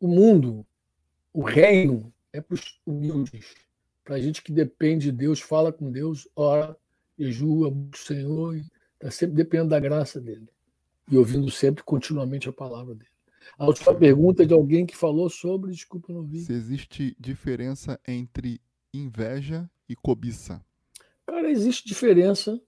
O 0.00 0.08
mundo, 0.08 0.66
o 1.32 1.42
reino, 1.42 2.12
é 2.32 2.40
para 2.40 2.54
os 2.54 2.80
humildes. 2.86 3.54
Para 4.02 4.16
a 4.16 4.20
gente 4.20 4.42
que 4.42 4.50
depende 4.50 5.10
de 5.10 5.18
Deus, 5.18 5.40
fala 5.40 5.72
com 5.72 5.90
Deus, 5.90 6.26
ora, 6.34 6.76
jejua, 7.18 7.68
o 7.68 7.96
Senhor, 7.96 8.56
está 8.94 9.10
sempre 9.10 9.36
dependendo 9.36 9.70
da 9.70 9.80
graça 9.80 10.20
dele. 10.20 10.48
E 11.10 11.16
ouvindo 11.16 11.50
sempre, 11.50 11.84
continuamente, 11.84 12.48
a 12.48 12.52
palavra 12.52 12.94
dele. 12.94 13.13
A 13.58 13.66
última 13.66 13.94
pergunta 13.94 14.42
é 14.42 14.46
de 14.46 14.54
alguém 14.54 14.86
que 14.86 14.96
falou 14.96 15.28
sobre, 15.30 15.70
desculpa, 15.70 16.12
não 16.12 16.22
vi. 16.22 16.40
Se 16.40 16.52
existe 16.52 17.16
diferença 17.18 18.00
entre 18.06 18.60
inveja 18.92 19.68
e 19.88 19.94
cobiça? 19.94 20.64
Cara, 21.26 21.50
existe 21.50 21.86
diferença 21.86 22.60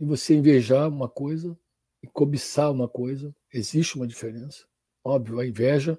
em 0.00 0.06
você 0.06 0.34
invejar 0.34 0.88
uma 0.88 1.08
coisa 1.08 1.56
e 2.02 2.06
cobiçar 2.06 2.70
uma 2.70 2.88
coisa. 2.88 3.34
Existe 3.52 3.96
uma 3.96 4.06
diferença. 4.06 4.64
Óbvio, 5.02 5.40
a 5.40 5.46
inveja 5.46 5.98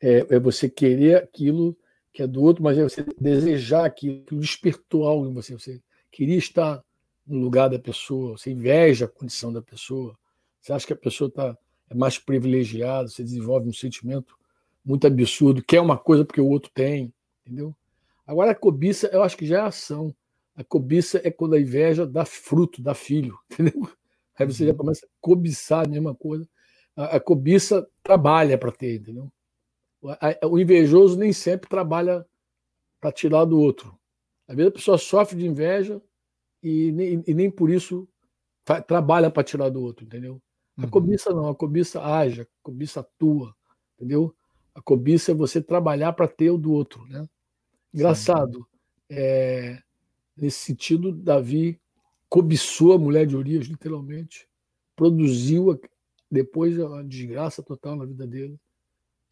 é, 0.00 0.26
é 0.30 0.38
você 0.38 0.68
querer 0.68 1.16
aquilo 1.16 1.76
que 2.12 2.22
é 2.22 2.26
do 2.26 2.42
outro, 2.42 2.62
mas 2.62 2.78
é 2.78 2.82
você 2.82 3.04
desejar 3.20 3.84
aquilo, 3.84 4.24
que 4.24 4.36
despertou 4.36 5.06
algo 5.06 5.28
em 5.28 5.34
você. 5.34 5.52
Você 5.52 5.82
queria 6.10 6.38
estar 6.38 6.82
no 7.26 7.38
lugar 7.38 7.68
da 7.68 7.78
pessoa, 7.78 8.38
você 8.38 8.50
inveja 8.50 9.04
a 9.04 9.08
condição 9.08 9.52
da 9.52 9.60
pessoa, 9.60 10.16
você 10.60 10.72
acha 10.72 10.86
que 10.86 10.92
a 10.92 10.96
pessoa 10.96 11.28
está 11.28 11.56
mais 11.94 12.18
privilegiada, 12.18 13.08
você 13.08 13.22
desenvolve 13.22 13.68
um 13.68 13.72
sentimento 13.72 14.36
muito 14.84 15.06
absurdo, 15.06 15.62
quer 15.62 15.80
uma 15.80 15.98
coisa 15.98 16.24
porque 16.24 16.40
o 16.40 16.48
outro 16.48 16.70
tem, 16.72 17.12
entendeu? 17.44 17.74
Agora 18.26 18.52
a 18.52 18.54
cobiça, 18.54 19.08
eu 19.12 19.22
acho 19.22 19.36
que 19.36 19.46
já 19.46 19.58
é 19.58 19.60
ação. 19.60 20.14
A 20.54 20.64
cobiça 20.64 21.20
é 21.22 21.30
quando 21.30 21.54
a 21.54 21.60
inveja 21.60 22.06
dá 22.06 22.24
fruto, 22.24 22.82
dá 22.82 22.94
filho, 22.94 23.38
entendeu? 23.50 23.88
Aí 24.38 24.46
você 24.46 24.64
já 24.64 24.72
uhum. 24.72 24.78
começa 24.78 25.06
a 25.06 25.08
cobiçar 25.20 25.84
a 25.86 25.88
mesma 25.88 26.14
coisa. 26.14 26.48
A, 26.94 27.16
a 27.16 27.20
cobiça 27.20 27.86
trabalha 28.02 28.58
para 28.58 28.72
ter, 28.72 28.96
entendeu? 28.96 29.30
O 30.48 30.58
invejoso 30.58 31.18
nem 31.18 31.32
sempre 31.32 31.68
trabalha 31.68 32.24
para 33.00 33.10
tirar 33.12 33.44
do 33.44 33.58
outro. 33.58 33.98
Às 34.46 34.54
vezes 34.54 34.70
a 34.70 34.74
pessoa 34.74 34.98
sofre 34.98 35.36
de 35.36 35.46
inveja 35.46 36.00
e 36.62 36.92
nem, 36.92 37.24
e 37.26 37.34
nem 37.34 37.50
por 37.50 37.70
isso 37.70 38.08
trabalha 38.86 39.30
para 39.30 39.44
tirar 39.44 39.68
do 39.68 39.82
outro, 39.82 40.04
entendeu? 40.04 40.40
A 40.76 40.82
uhum. 40.82 40.90
cobiça 40.90 41.30
não, 41.30 41.48
a 41.48 41.54
cobiça 41.54 42.02
age, 42.04 42.42
a 42.42 42.46
cobiça 42.62 43.00
atua, 43.00 43.54
entendeu? 43.94 44.34
A 44.74 44.82
cobiça 44.82 45.32
é 45.32 45.34
você 45.34 45.62
trabalhar 45.62 46.12
para 46.12 46.28
ter 46.28 46.50
o 46.50 46.58
do 46.58 46.72
outro, 46.72 47.06
né? 47.06 47.26
Engraçado, 47.94 48.66
é, 49.08 49.80
nesse 50.36 50.58
sentido, 50.58 51.12
Davi 51.12 51.80
cobiçou 52.28 52.92
a 52.92 52.98
mulher 52.98 53.26
de 53.26 53.36
Urias, 53.36 53.66
literalmente, 53.66 54.46
produziu 54.94 55.80
depois 56.30 56.78
a 56.78 57.02
desgraça 57.02 57.62
total 57.62 57.96
na 57.96 58.04
vida 58.04 58.26
dele 58.26 58.60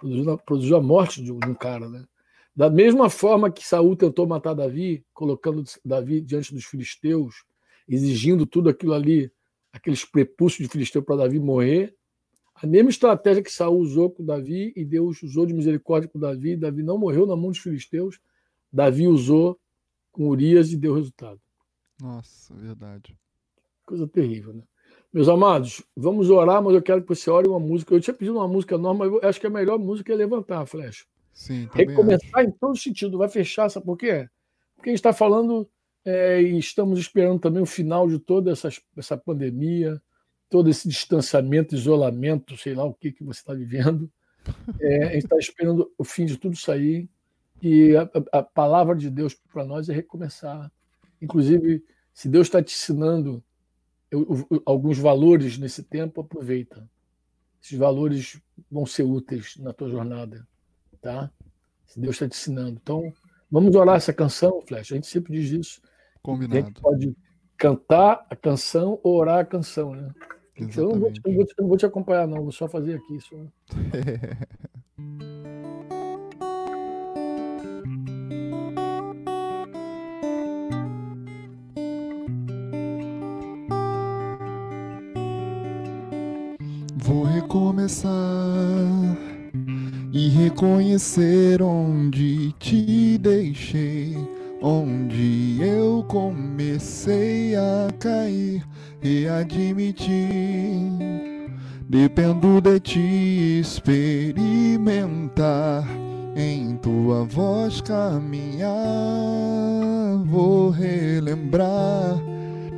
produziu, 0.04 0.38
produziu 0.38 0.76
a 0.76 0.82
morte 0.82 1.22
de 1.22 1.32
um, 1.32 1.38
de 1.38 1.48
um 1.48 1.54
cara, 1.54 1.88
né? 1.88 2.04
Da 2.54 2.70
mesma 2.70 3.10
forma 3.10 3.50
que 3.50 3.66
Saul 3.66 3.96
tentou 3.96 4.26
matar 4.26 4.54
Davi, 4.54 5.04
colocando 5.12 5.64
Davi 5.84 6.20
diante 6.20 6.54
dos 6.54 6.64
filisteus, 6.64 7.44
exigindo 7.88 8.46
tudo 8.46 8.68
aquilo 8.68 8.92
ali, 8.92 9.30
aqueles 9.74 10.04
prepúcios 10.04 10.66
de 10.66 10.72
filisteu 10.72 11.02
para 11.02 11.16
Davi 11.16 11.40
morrer, 11.40 11.96
a 12.54 12.64
mesma 12.64 12.90
estratégia 12.90 13.42
que 13.42 13.50
Saul 13.50 13.80
usou 13.80 14.08
com 14.08 14.24
Davi 14.24 14.72
e 14.76 14.84
Deus 14.84 15.20
usou 15.24 15.44
de 15.44 15.52
misericórdia 15.52 16.08
com 16.08 16.18
Davi, 16.18 16.56
Davi 16.56 16.84
não 16.84 16.96
morreu 16.96 17.26
na 17.26 17.34
mão 17.34 17.50
dos 17.50 17.58
filisteus, 17.58 18.20
Davi 18.72 19.08
usou 19.08 19.58
com 20.12 20.28
Urias 20.28 20.70
e 20.72 20.76
deu 20.76 20.94
resultado. 20.94 21.40
Nossa, 22.00 22.54
verdade. 22.54 23.18
Coisa 23.84 24.06
terrível, 24.06 24.52
né? 24.52 24.62
Meus 25.12 25.28
amados, 25.28 25.82
vamos 25.96 26.30
orar, 26.30 26.62
mas 26.62 26.74
eu 26.74 26.82
quero 26.82 27.02
que 27.02 27.08
você 27.08 27.28
ore 27.28 27.48
uma 27.48 27.58
música. 27.58 27.92
Eu 27.94 28.00
tinha 28.00 28.14
pedido 28.14 28.36
uma 28.36 28.48
música 28.48 28.78
nova, 28.78 29.00
mas 29.00 29.12
eu 29.12 29.28
acho 29.28 29.40
que 29.40 29.46
a 29.46 29.50
melhor 29.50 29.78
música 29.78 30.12
é 30.12 30.16
levantar 30.16 30.60
a 30.60 30.66
flecha. 30.66 31.04
Sim, 31.32 31.68
Recomeçar 31.72 32.40
acho. 32.40 32.48
em 32.48 32.52
todo 32.52 32.76
sentido. 32.76 33.18
Vai 33.18 33.28
fechar, 33.28 33.68
sabe 33.68 33.86
por 33.86 33.96
quê? 33.96 34.28
Porque 34.76 34.90
a 34.90 34.92
gente 34.92 34.98
está 34.98 35.12
falando 35.12 35.68
é, 36.04 36.42
e 36.42 36.58
estamos 36.58 36.98
esperando 36.98 37.40
também 37.40 37.62
o 37.62 37.66
final 37.66 38.08
de 38.08 38.18
toda 38.18 38.50
essa, 38.50 38.68
essa 38.96 39.16
pandemia, 39.16 40.00
todo 40.50 40.68
esse 40.68 40.88
distanciamento, 40.88 41.74
isolamento, 41.74 42.56
sei 42.56 42.74
lá 42.74 42.84
o 42.84 42.94
que, 42.94 43.10
que 43.10 43.24
você 43.24 43.40
está 43.40 43.54
vivendo. 43.54 44.10
É, 44.78 45.04
a 45.04 45.12
gente 45.14 45.24
está 45.24 45.38
esperando 45.38 45.90
o 45.96 46.04
fim 46.04 46.26
de 46.26 46.36
tudo 46.36 46.56
aí. 46.68 47.08
E 47.62 47.96
a, 47.96 48.10
a 48.32 48.42
palavra 48.42 48.94
de 48.94 49.08
Deus 49.08 49.34
para 49.34 49.64
nós 49.64 49.88
é 49.88 49.94
recomeçar. 49.94 50.70
Inclusive, 51.20 51.82
se 52.12 52.28
Deus 52.28 52.46
está 52.46 52.62
te 52.62 52.74
ensinando 52.74 53.42
alguns 54.66 54.98
valores 54.98 55.58
nesse 55.58 55.82
tempo, 55.82 56.20
aproveita. 56.20 56.88
Esses 57.62 57.78
valores 57.78 58.40
vão 58.70 58.84
ser 58.84 59.04
úteis 59.04 59.56
na 59.56 59.72
tua 59.72 59.88
jornada, 59.88 60.46
tá? 61.00 61.30
Se 61.86 61.98
Deus 61.98 62.16
está 62.16 62.28
te 62.28 62.36
ensinando. 62.36 62.78
Então, 62.82 63.12
vamos 63.50 63.74
orar 63.74 63.96
essa 63.96 64.12
canção, 64.12 64.60
Flash. 64.60 64.92
A 64.92 64.96
gente 64.96 65.06
sempre 65.06 65.32
diz 65.32 65.50
isso. 65.50 65.80
Combinado. 66.24 66.56
A 66.56 66.66
gente 66.66 66.80
pode 66.80 67.16
cantar 67.56 68.26
a 68.28 68.34
canção 68.34 68.98
ou 69.04 69.16
orar 69.16 69.38
a 69.38 69.44
canção, 69.44 69.94
né? 69.94 70.10
Então, 70.56 70.84
eu 70.84 70.90
não 70.90 71.00
vou, 71.00 71.12
te, 71.12 71.20
eu 71.24 71.30
não 71.30 71.36
vou 71.36 71.46
te, 71.46 71.54
não 71.60 71.68
vou 71.68 71.76
te 71.76 71.86
acompanhar, 71.86 72.26
não. 72.26 72.42
Vou 72.42 72.50
só 72.50 72.66
fazer 72.66 72.96
aqui. 72.96 73.20
Só... 73.20 73.36
começar 87.84 88.10
e 90.12 90.28
reconhecer 90.28 91.62
onde 91.62 92.52
te 92.52 93.18
deixei, 93.18 94.16
onde 94.66 95.58
eu 95.60 96.02
comecei 96.08 97.54
a 97.54 97.88
cair 98.00 98.66
e 99.02 99.28
admitir. 99.28 100.10
Dependo 101.86 102.62
de 102.62 102.80
te 102.80 103.60
experimentar, 103.60 104.64
em 106.34 106.78
tua 106.78 107.24
voz 107.24 107.82
caminhar. 107.82 108.72
Vou 110.24 110.70
relembrar 110.70 112.18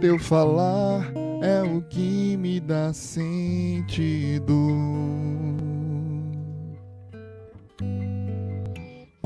teu 0.01 0.19
falar 0.19 1.09
é 1.41 1.63
o 1.63 1.81
que 1.83 2.37
me 2.37 2.59
dá 2.59 2.93
sentido. 2.93 4.53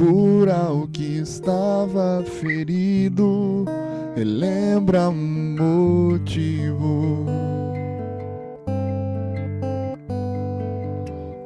Cura 0.00 0.72
o 0.72 0.88
que 0.88 1.18
estava 1.18 2.24
ferido, 2.24 3.66
lembra 4.16 5.10
um 5.10 5.56
motivo. 5.60 7.26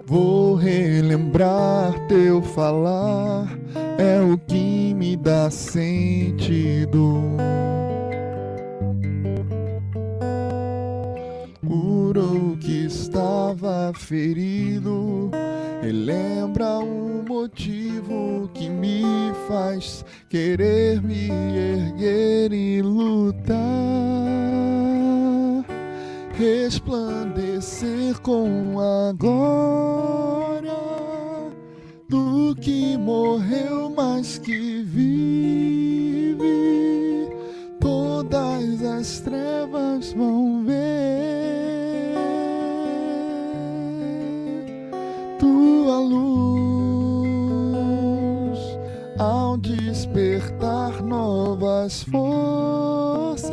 Vou 0.07 0.55
relembrar 0.55 2.07
teu 2.07 2.41
falar, 2.43 3.59
é 3.99 4.21
o 4.21 4.39
que 4.39 4.95
me 4.95 5.17
dá 5.17 5.51
sentido. 5.51 7.25
Estava 13.15 13.93
ferido. 13.95 15.31
Relembra 15.81 16.81
um 16.81 17.23
motivo 17.23 18.51
que 18.53 18.69
me 18.69 19.05
faz 19.47 20.05
querer 20.29 21.01
me 21.01 21.29
erguer 21.31 22.53
e 22.53 22.83
lutar, 22.83 23.55
resplandecer 26.37 28.19
com 28.21 28.81
a 28.81 29.13
glória 29.13 30.73
do 32.09 32.57
que 32.57 32.99
morreu, 32.99 33.93
mas 33.97 34.39
que 34.39 34.83
vive. 34.83 36.43
Todas 37.79 38.83
as 38.83 39.21
trevas 39.21 40.13
vão 40.15 40.65
ver 40.65 41.34
novas 51.85 52.03
forças 52.05 53.51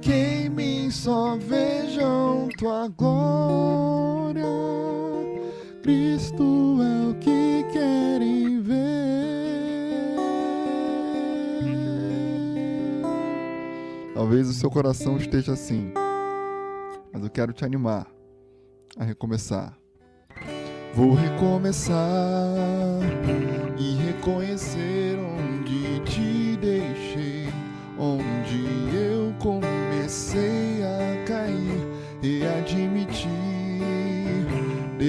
que 0.00 0.12
em 0.12 0.48
mim 0.48 0.90
só 0.90 1.36
vejam 1.36 2.48
tua 2.56 2.88
glória. 2.88 4.44
Cristo 5.82 6.78
é 6.80 7.10
o 7.10 7.14
que 7.16 7.64
querem 7.72 8.60
ver. 8.62 8.84
Talvez 14.14 14.48
o 14.48 14.52
seu 14.52 14.70
coração 14.70 15.16
esteja 15.16 15.54
assim, 15.54 15.92
mas 17.12 17.24
eu 17.24 17.30
quero 17.30 17.52
te 17.52 17.64
animar 17.64 18.06
a 18.96 19.02
recomeçar. 19.04 19.76
Vou 20.94 21.12
recomeçar 21.14 21.96
e 23.78 23.96
reconhecer 23.96 25.03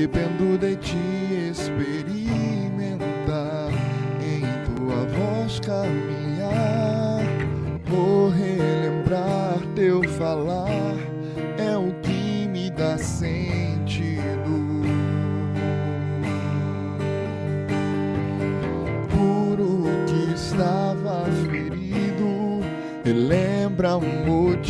Dependo 0.05 0.55
de 0.59 0.75
ti 0.75 1.49
experimentar, 1.49 2.99
em 4.21 4.41
tua 4.63 5.03
voz 5.07 5.59
caminhar. 5.59 7.23
Vou 7.85 8.29
relembrar 8.29 9.57
teu 9.73 10.03
falar, 10.09 10.93
é 11.57 11.75
o 11.75 11.91
que 12.03 12.47
me 12.47 12.69
dá 12.69 12.99
sentido. 12.99 13.55
estava 20.35 21.25
ferido, 21.49 22.61
lembra 23.03 23.97
um 23.97 24.25
motivo. 24.25 24.64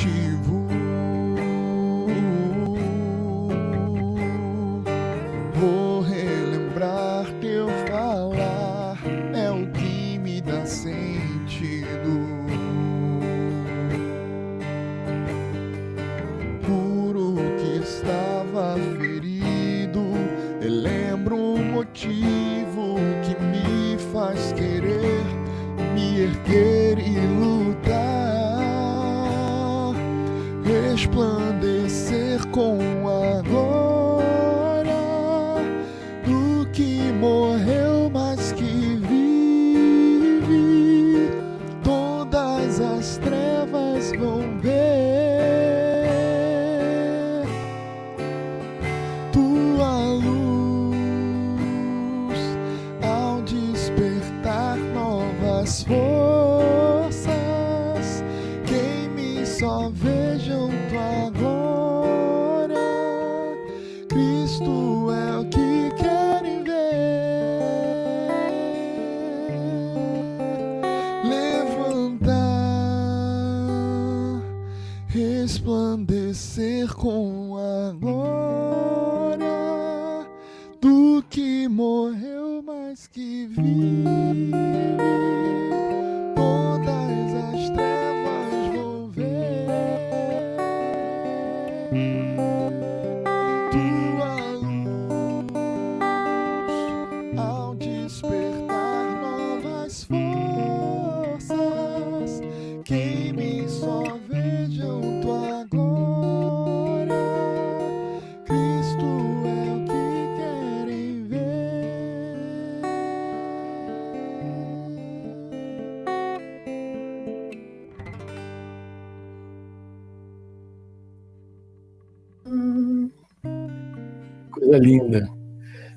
Coisa 124.75 124.77
linda. 124.77 125.29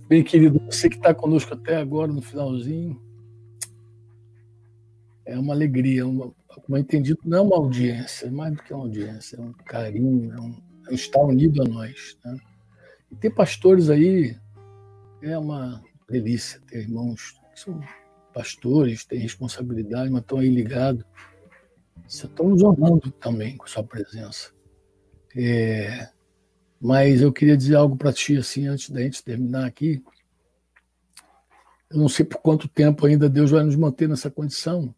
Bem, 0.09 0.23
querido, 0.23 0.61
você 0.71 0.89
que 0.89 0.97
está 0.97 1.13
conosco 1.13 1.53
até 1.53 1.77
agora 1.77 2.13
no 2.13 2.23
finalzinho, 2.23 3.01
é 5.27 5.37
uma 5.39 5.53
alegria, 5.53 6.07
uma, 6.07 6.33
como 6.47 6.77
eu 6.77 6.79
entendi, 6.79 7.17
não 7.25 7.39
é 7.39 7.41
uma 7.41 7.57
audiência, 7.57 8.27
é 8.27 8.31
mais 8.31 8.55
do 8.55 8.63
que 8.63 8.73
uma 8.73 8.85
audiência, 8.85 9.37
é 9.37 9.41
um 9.41 9.53
carinho, 9.53 10.33
é 10.33 10.41
um, 10.41 10.63
é 10.87 10.93
um 10.93 10.95
estar 10.95 11.21
unido 11.21 11.61
a 11.63 11.65
nós. 11.65 12.17
Né? 12.25 12.39
E 13.11 13.17
ter 13.17 13.31
pastores 13.31 13.91
aí 13.91 14.37
é 15.23 15.37
uma 15.37 15.83
delícia, 16.09 16.61
ter 16.69 16.83
irmãos 16.83 17.33
que 17.53 17.61
são 17.61 17.81
pastores, 18.33 19.05
têm 19.05 19.19
responsabilidade, 19.19 20.11
mas 20.11 20.23
estão 20.23 20.39
aí 20.39 20.49
ligados. 20.49 21.05
Estão 22.09 22.49
nos 22.49 22.63
honrando 22.63 23.11
também 23.11 23.57
com 23.57 23.65
a 23.65 23.69
sua 23.69 23.83
presença. 23.83 24.53
É, 25.37 26.09
mas 26.81 27.21
eu 27.21 27.33
queria 27.33 27.57
dizer 27.57 27.77
algo 27.77 27.97
para 27.97 28.13
ti, 28.13 28.37
assim, 28.37 28.67
antes 28.67 28.91
da 28.91 29.01
gente 29.03 29.23
terminar 29.23 29.67
aqui. 29.67 30.03
Eu 31.91 31.99
não 31.99 32.09
sei 32.09 32.25
por 32.25 32.39
quanto 32.39 32.69
tempo 32.69 33.07
ainda 33.07 33.29
Deus 33.29 33.51
vai 33.51 33.65
nos 33.65 33.77
manter 33.77 34.09
nessa 34.09 34.31
condição. 34.31 34.95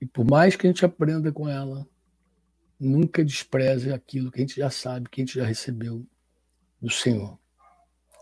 E 0.00 0.06
por 0.06 0.24
mais 0.24 0.54
que 0.54 0.66
a 0.66 0.70
gente 0.70 0.84
aprenda 0.84 1.32
com 1.32 1.48
ela, 1.48 1.86
nunca 2.78 3.24
despreze 3.24 3.92
aquilo 3.92 4.30
que 4.30 4.38
a 4.38 4.42
gente 4.42 4.56
já 4.56 4.70
sabe, 4.70 5.08
que 5.08 5.20
a 5.20 5.24
gente 5.24 5.34
já 5.34 5.44
recebeu 5.44 6.06
do 6.80 6.90
Senhor. 6.90 7.38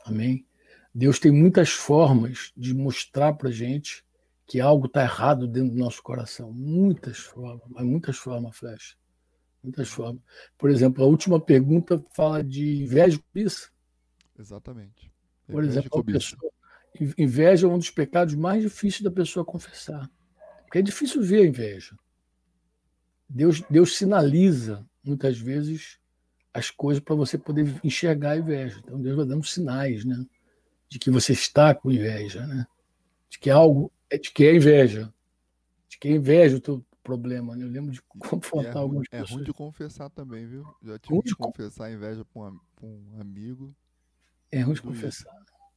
Amém? 0.05 0.47
Deus 0.95 1.19
tem 1.19 1.31
muitas 1.31 1.71
formas 1.71 2.53
de 2.57 2.73
mostrar 2.73 3.35
para 3.35 3.51
gente 3.51 4.03
que 4.47 4.61
algo 4.61 4.87
está 4.87 5.03
errado 5.03 5.47
dentro 5.47 5.75
do 5.75 5.79
nosso 5.79 6.03
coração. 6.03 6.53
Muitas 6.53 7.19
formas, 7.19 7.69
mas 7.69 7.85
muitas 7.85 8.17
formas, 8.17 8.57
Flash. 8.57 8.97
Muitas 9.67 9.89
formas. 9.89 10.23
Por 10.57 10.71
exemplo, 10.71 11.03
a 11.03 11.07
última 11.09 11.41
pergunta 11.41 12.01
fala 12.15 12.43
de 12.43 12.85
inveja 12.85 13.17
e 13.17 13.19
cobiça. 13.19 13.69
Exatamente. 14.39 15.11
Por 15.45 15.65
exemplo, 15.65 16.05
pessoa, 16.05 16.53
inveja 17.19 17.67
é 17.67 17.71
um 17.71 17.79
dos 17.79 17.91
pecados 17.91 18.35
mais 18.37 18.63
difíceis 18.63 19.03
da 19.03 19.11
pessoa 19.11 19.45
confessar. 19.45 20.09
Porque 20.63 20.79
é 20.79 20.83
difícil 20.83 21.21
ver 21.21 21.43
a 21.43 21.47
inveja. 21.47 21.97
Deus, 23.29 23.61
Deus 23.69 23.97
sinaliza, 23.97 24.87
muitas 25.03 25.37
vezes, 25.37 25.99
as 26.55 26.71
coisas 26.71 27.03
para 27.03 27.17
você 27.17 27.37
poder 27.37 27.81
enxergar 27.83 28.33
a 28.33 28.39
inveja. 28.39 28.79
Então, 28.79 29.03
Deus 29.03 29.17
vai 29.17 29.27
dando 29.27 29.45
sinais 29.45 30.05
né, 30.05 30.25
de 30.89 31.01
que 31.01 31.11
você 31.11 31.33
está 31.33 31.75
com 31.75 31.91
inveja, 31.91 32.47
né? 32.47 32.65
de 33.29 33.41
que 33.41 33.51
algo 33.51 33.93
é 34.09 34.17
de 34.17 34.31
que 34.31 34.47
é 34.47 34.55
inveja. 34.55 35.13
De 35.89 35.99
que 35.99 36.07
é 36.07 36.13
inveja 36.13 36.61
problema. 37.07 37.55
Né? 37.55 37.65
Eu 37.65 37.69
lembro 37.69 37.93
de 37.93 38.03
confrontar 38.19 38.77
é, 38.77 38.79
algumas 38.79 39.07
é 39.11 39.21
pessoas. 39.21 39.31
É 39.31 39.35
ruim 39.35 39.45
de 39.45 39.53
confessar 39.53 40.11
também, 40.11 40.47
viu? 40.47 40.65
Já 40.83 40.99
tive 40.99 41.23
que 41.23 41.35
confessar 41.35 41.93
inveja 41.93 42.25
para 42.25 42.43
um, 42.43 42.61
um, 42.83 43.21
amigo. 43.21 43.75
É 44.51 44.61
ruim 44.61 44.75
de 44.75 44.83
confessar. 44.83 45.33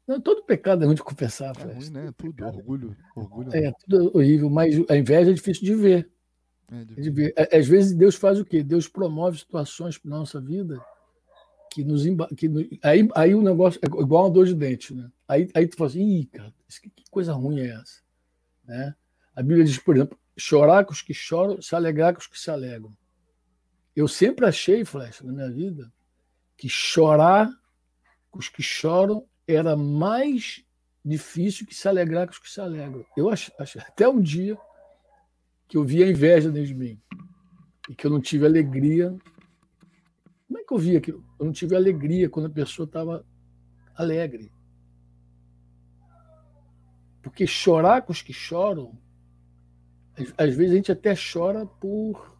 Não, 0.08 0.20
todo 0.20 0.44
pecado 0.44 0.84
é 0.84 0.86
ruim 0.88 0.96
de 0.96 1.04
confessar. 1.04 1.56
É 1.60 1.74
ruim, 1.74 1.90
né? 1.92 2.12
Tudo, 2.18 2.46
orgulho, 2.46 2.98
orgulho. 3.16 3.56
É, 3.56 3.72
tudo 3.72 4.18
horrível, 4.18 4.50
mas 4.50 4.76
a 4.90 4.98
inveja 4.98 5.30
é 5.30 5.34
difícil 5.34 5.64
de 5.64 5.76
ver. 5.76 6.12
É, 6.72 6.84
de 6.84 7.10
ver. 7.10 7.34
Às 7.54 7.68
vezes 7.68 7.94
Deus 7.94 8.16
faz 8.16 8.40
o 8.40 8.46
quê? 8.46 8.64
Deus 8.64 8.88
promove 8.88 9.38
situações 9.38 9.98
para 9.98 10.10
nossa 10.10 10.42
vida 10.42 10.84
que 11.72 11.84
nos 11.84 12.04
que 12.36 12.80
aí, 12.82 13.08
aí 13.16 13.36
o 13.36 13.42
negócio 13.42 13.80
é 13.84 13.86
igual 13.86 14.24
uma 14.24 14.32
dor 14.32 14.46
de 14.46 14.56
dente, 14.56 14.94
né? 14.94 15.10
Aí, 15.28 15.48
aí 15.54 15.68
tu 15.68 15.78
fala 15.78 15.90
assim, 15.90 16.02
Ih, 16.02 16.26
cara, 16.26 16.54
que, 16.82 16.90
que 16.90 17.04
coisa 17.12 17.34
ruim 17.34 17.60
é 17.60 17.68
essa? 17.68 18.02
Né? 18.66 18.96
A 19.36 19.44
Bíblia 19.44 19.64
diz, 19.64 19.78
por 19.78 19.96
exemplo, 19.96 20.18
chorar 20.40 20.86
com 20.86 20.94
os 20.94 21.02
que 21.02 21.14
choram, 21.14 21.62
se 21.62 21.76
alegrar 21.76 22.14
com 22.14 22.20
os 22.20 22.28
que 22.28 22.40
se 22.40 22.50
alegram. 22.50 22.96
Eu 23.96 24.08
sempre 24.08 24.46
achei, 24.46 24.86
Flecha, 24.86 25.24
na 25.24 25.34
minha 25.34 25.52
vida, 25.52 25.92
que 26.58 26.70
chorar 26.70 27.50
com 28.32 28.40
os 28.40 28.48
que 28.48 28.64
choram 28.64 29.28
era 29.48 29.76
mais 29.76 30.64
difícil 31.04 31.66
que 31.66 31.76
se 31.76 31.88
alegrar 31.88 32.28
com 32.28 32.34
os 32.34 32.40
que 32.40 32.50
se 32.50 32.62
alegram. 32.62 33.06
Eu 33.18 33.30
achei, 33.30 33.54
achei 33.60 33.82
até 33.82 34.08
um 34.08 34.22
dia 34.22 34.58
que 35.68 35.78
eu 35.78 35.84
vi 35.84 36.04
a 36.04 36.08
inveja 36.08 36.50
dentro 36.50 36.68
de 36.68 36.76
mim 36.76 37.02
e 37.90 37.96
que 37.96 38.06
eu 38.06 38.12
não 38.12 38.22
tive 38.22 38.46
alegria. 38.46 39.10
Como 40.48 40.60
é 40.60 40.64
que 40.64 40.74
eu 40.74 40.78
vi 40.78 40.96
aquilo? 40.96 41.26
Eu 41.40 41.46
não 41.46 41.52
tive 41.52 41.76
alegria 41.76 42.30
quando 42.30 42.46
a 42.46 42.50
pessoa 42.50 42.86
estava 42.86 43.26
alegre. 43.96 44.52
Porque 47.22 47.46
chorar 47.46 48.04
com 48.04 48.12
os 48.12 48.22
que 48.22 48.34
choram, 48.34 48.98
às 50.38 50.56
vezes 50.56 50.74
a 50.74 50.76
gente 50.76 50.92
até 50.92 51.14
chora 51.16 51.66
por 51.66 52.38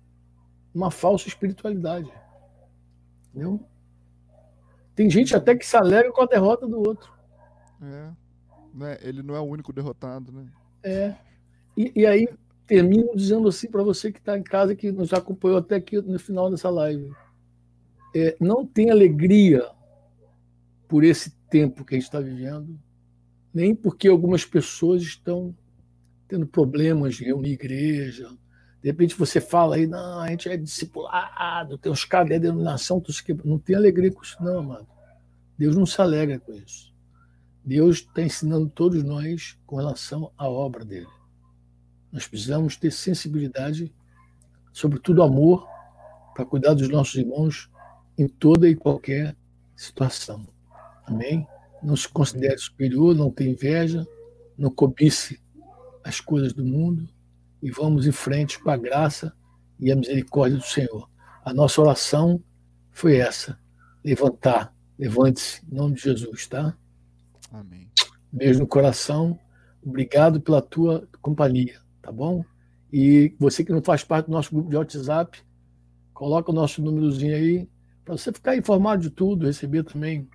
uma 0.74 0.92
falsa 0.92 1.28
espiritualidade. 1.28 2.12
Entendeu? 3.30 3.60
Tem 4.96 5.10
gente 5.10 5.36
até 5.36 5.56
que 5.56 5.66
se 5.66 5.78
alegra 5.78 6.12
com 6.12 6.22
a 6.22 6.26
derrota 6.26 6.68
do 6.68 6.78
outro. 6.80 7.12
É. 7.82 8.12
Né? 8.74 8.98
Ele 9.02 9.24
não 9.24 9.36
é 9.36 9.40
o 9.40 9.44
único 9.44 9.72
derrotado, 9.72 10.32
né? 10.32 10.48
É. 10.84 11.16
E, 11.78 11.92
e 11.96 12.06
aí 12.06 12.28
termino 12.68 13.16
dizendo 13.16 13.48
assim 13.48 13.70
para 13.70 13.82
você 13.82 14.12
que 14.12 14.20
está 14.20 14.38
em 14.38 14.44
casa, 14.44 14.76
que 14.76 14.92
nos 14.92 15.12
acompanhou 15.14 15.58
até 15.58 15.76
aqui 15.76 16.00
no 16.02 16.20
final 16.20 16.52
dessa 16.52 16.70
live. 16.70 17.12
É, 18.16 18.36
não 18.40 18.66
tem 18.66 18.90
alegria 18.90 19.68
por 20.88 21.04
esse 21.04 21.32
tempo 21.50 21.86
que 21.86 21.96
a 21.96 21.98
gente 21.98 22.06
está 22.06 22.20
vivendo, 22.20 22.80
nem 23.54 23.74
porque 23.74 24.08
algumas 24.08 24.46
pessoas 24.46 25.02
estão 25.02 25.56
tendo 26.30 26.48
problemas 26.48 27.16
de 27.16 27.26
reunir 27.26 27.52
igreja. 27.52 28.30
De 28.82 28.90
repente 28.90 29.16
você 29.16 29.42
fala 29.42 29.76
aí, 29.76 29.86
não, 29.86 30.20
a 30.20 30.30
gente 30.30 30.48
é 30.48 30.56
discipulado, 30.56 31.78
tem 31.78 31.92
uns 31.92 32.06
caras 32.06 32.30
da 32.30 32.38
denominação, 32.38 33.04
não 33.44 33.60
tem 33.60 33.76
alegria 33.76 34.12
com 34.12 34.22
isso, 34.22 34.38
não, 34.42 34.60
amado. 34.60 34.88
Deus 35.58 35.76
não 35.76 35.86
se 35.86 36.00
alegra 36.00 36.40
com 36.40 36.54
isso. 36.54 36.94
Deus 37.66 37.98
está 37.98 38.22
ensinando 38.22 38.70
todos 38.70 39.04
nós 39.04 39.58
com 39.66 39.76
relação 39.76 40.32
à 40.38 40.48
obra 40.48 40.86
dele. 40.86 41.10
Nós 42.12 42.26
precisamos 42.26 42.78
ter 42.78 42.92
sensibilidade, 42.92 43.94
sobretudo 44.72 45.22
amor, 45.22 45.68
para 46.34 46.46
cuidar 46.46 46.74
dos 46.74 46.88
nossos 46.88 47.16
irmãos 47.16 47.70
em 48.18 48.28
toda 48.28 48.70
e 48.70 48.76
qualquer 48.76 49.36
situação. 49.76 50.48
Amém? 51.06 51.46
não 51.82 51.96
se 51.96 52.08
considere 52.08 52.58
superior, 52.58 53.16
não 53.16 53.32
tenha 53.32 53.52
inveja, 53.52 54.06
não 54.58 54.70
cobice 54.70 55.42
as 56.10 56.20
coisas 56.20 56.54
do 56.54 56.66
mundo 56.66 57.08
e 57.62 57.70
vamos 57.70 58.08
em 58.08 58.12
frente 58.12 58.60
com 58.60 58.70
a 58.70 58.78
graça 58.78 59.34
e 59.80 59.92
a 59.92 59.96
misericórdia 59.96 60.58
do 60.58 60.64
Senhor. 60.64 61.10
A 61.46 61.54
nossa 61.54 61.80
oração 61.80 62.44
foi 62.92 63.18
essa: 63.18 63.58
levantar, 64.04 64.74
levante-se, 64.98 65.62
em 65.72 65.76
nome 65.76 65.96
de 65.96 66.02
Jesus, 66.02 66.48
tá? 66.48 66.76
Amém. 67.52 67.90
Beijo 68.32 68.60
no 68.60 68.68
coração, 68.68 69.40
obrigado 69.84 70.42
pela 70.42 70.62
tua 70.62 71.08
companhia, 71.22 71.80
tá 72.02 72.12
bom? 72.12 72.44
E 72.92 73.36
você 73.40 73.64
que 73.64 73.72
não 73.72 73.82
faz 73.82 74.04
parte 74.04 74.26
do 74.26 74.32
nosso 74.32 74.52
grupo 74.52 74.70
de 74.70 74.76
WhatsApp, 74.76 75.40
coloca 76.14 76.52
o 76.52 76.56
nosso 76.56 76.82
númerozinho 76.82 77.36
aí, 77.36 77.70
para 78.04 78.18
você 78.18 78.34
ficar 78.34 78.58
informado 78.58 79.04
de 79.04 79.12
tudo, 79.12 79.46
receber 79.46 79.84
também, 79.84 80.28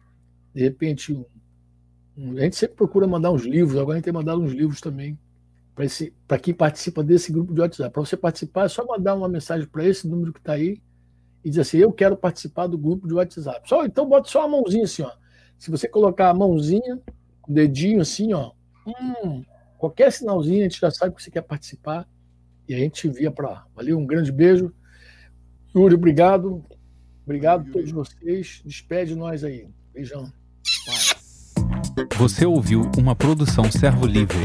de 0.55 0.62
repente, 0.62 1.12
um 1.12 2.36
a 2.38 2.42
gente 2.42 2.55
sempre 2.55 2.76
procura 2.76 3.09
mandar 3.09 3.32
uns 3.32 3.42
livros, 3.42 3.76
agora 3.76 3.94
a 3.94 3.96
gente 3.96 4.05
tem 4.05 4.12
mandado 4.12 4.40
uns 4.40 4.52
livros 4.52 4.80
também 4.80 5.18
para 6.26 6.38
quem 6.38 6.55
participa 6.55 7.02
desse 7.02 7.32
grupo 7.32 7.52
de 7.52 7.60
WhatsApp. 7.60 7.92
Para 7.92 8.05
você 8.05 8.16
participar, 8.16 8.66
é 8.66 8.68
só 8.68 8.84
mandar 8.86 9.14
uma 9.14 9.28
mensagem 9.28 9.66
para 9.66 9.84
esse 9.84 10.06
número 10.06 10.32
que 10.32 10.38
está 10.38 10.52
aí 10.52 10.80
e 11.44 11.48
dizer 11.51 11.62
assim: 11.62 11.78
Eu 11.78 11.92
quero 11.92 12.16
participar 12.16 12.66
do 12.66 12.78
grupo 12.78 13.09
de 13.09 13.14
WhatsApp. 13.14 13.68
Só, 13.68 13.84
então, 13.84 14.09
bota 14.09 14.28
só 14.28 14.44
a 14.44 14.48
mãozinha 14.48 14.84
assim, 14.84 15.02
ó. 15.02 15.10
Se 15.59 15.70
você 15.70 15.88
colocar 15.88 16.30
a 16.30 16.34
mãozinha, 16.34 17.01
o 17.48 17.52
dedinho 17.52 18.01
assim, 18.01 18.32
ó, 18.32 18.52
hum, 18.86 19.42
qualquer 19.78 20.12
sinalzinho, 20.12 20.60
a 20.60 20.62
gente 20.64 20.80
já 20.80 20.90
sabe 20.90 21.14
que 21.14 21.22
você 21.22 21.30
quer 21.30 21.42
participar 21.42 22.09
e 22.68 22.74
a 22.74 22.78
gente 22.78 23.09
envia 23.09 23.30
para 23.30 23.51
lá. 23.51 23.66
Valeu, 23.74 23.98
um 23.98 24.06
grande 24.06 24.30
beijo. 24.30 24.72
Yuri, 25.74 25.94
obrigado. 25.94 26.64
Obrigado 27.24 27.68
a 27.68 27.72
todos 27.72 27.90
vocês. 27.90 28.62
Despede 28.64 29.14
nós 29.14 29.42
aí. 29.42 29.68
Beijão. 29.92 30.30
Você 32.18 32.44
ouviu 32.44 32.90
uma 32.98 33.14
produção 33.14 33.70
Servo 33.70 34.06
Livre. 34.06 34.44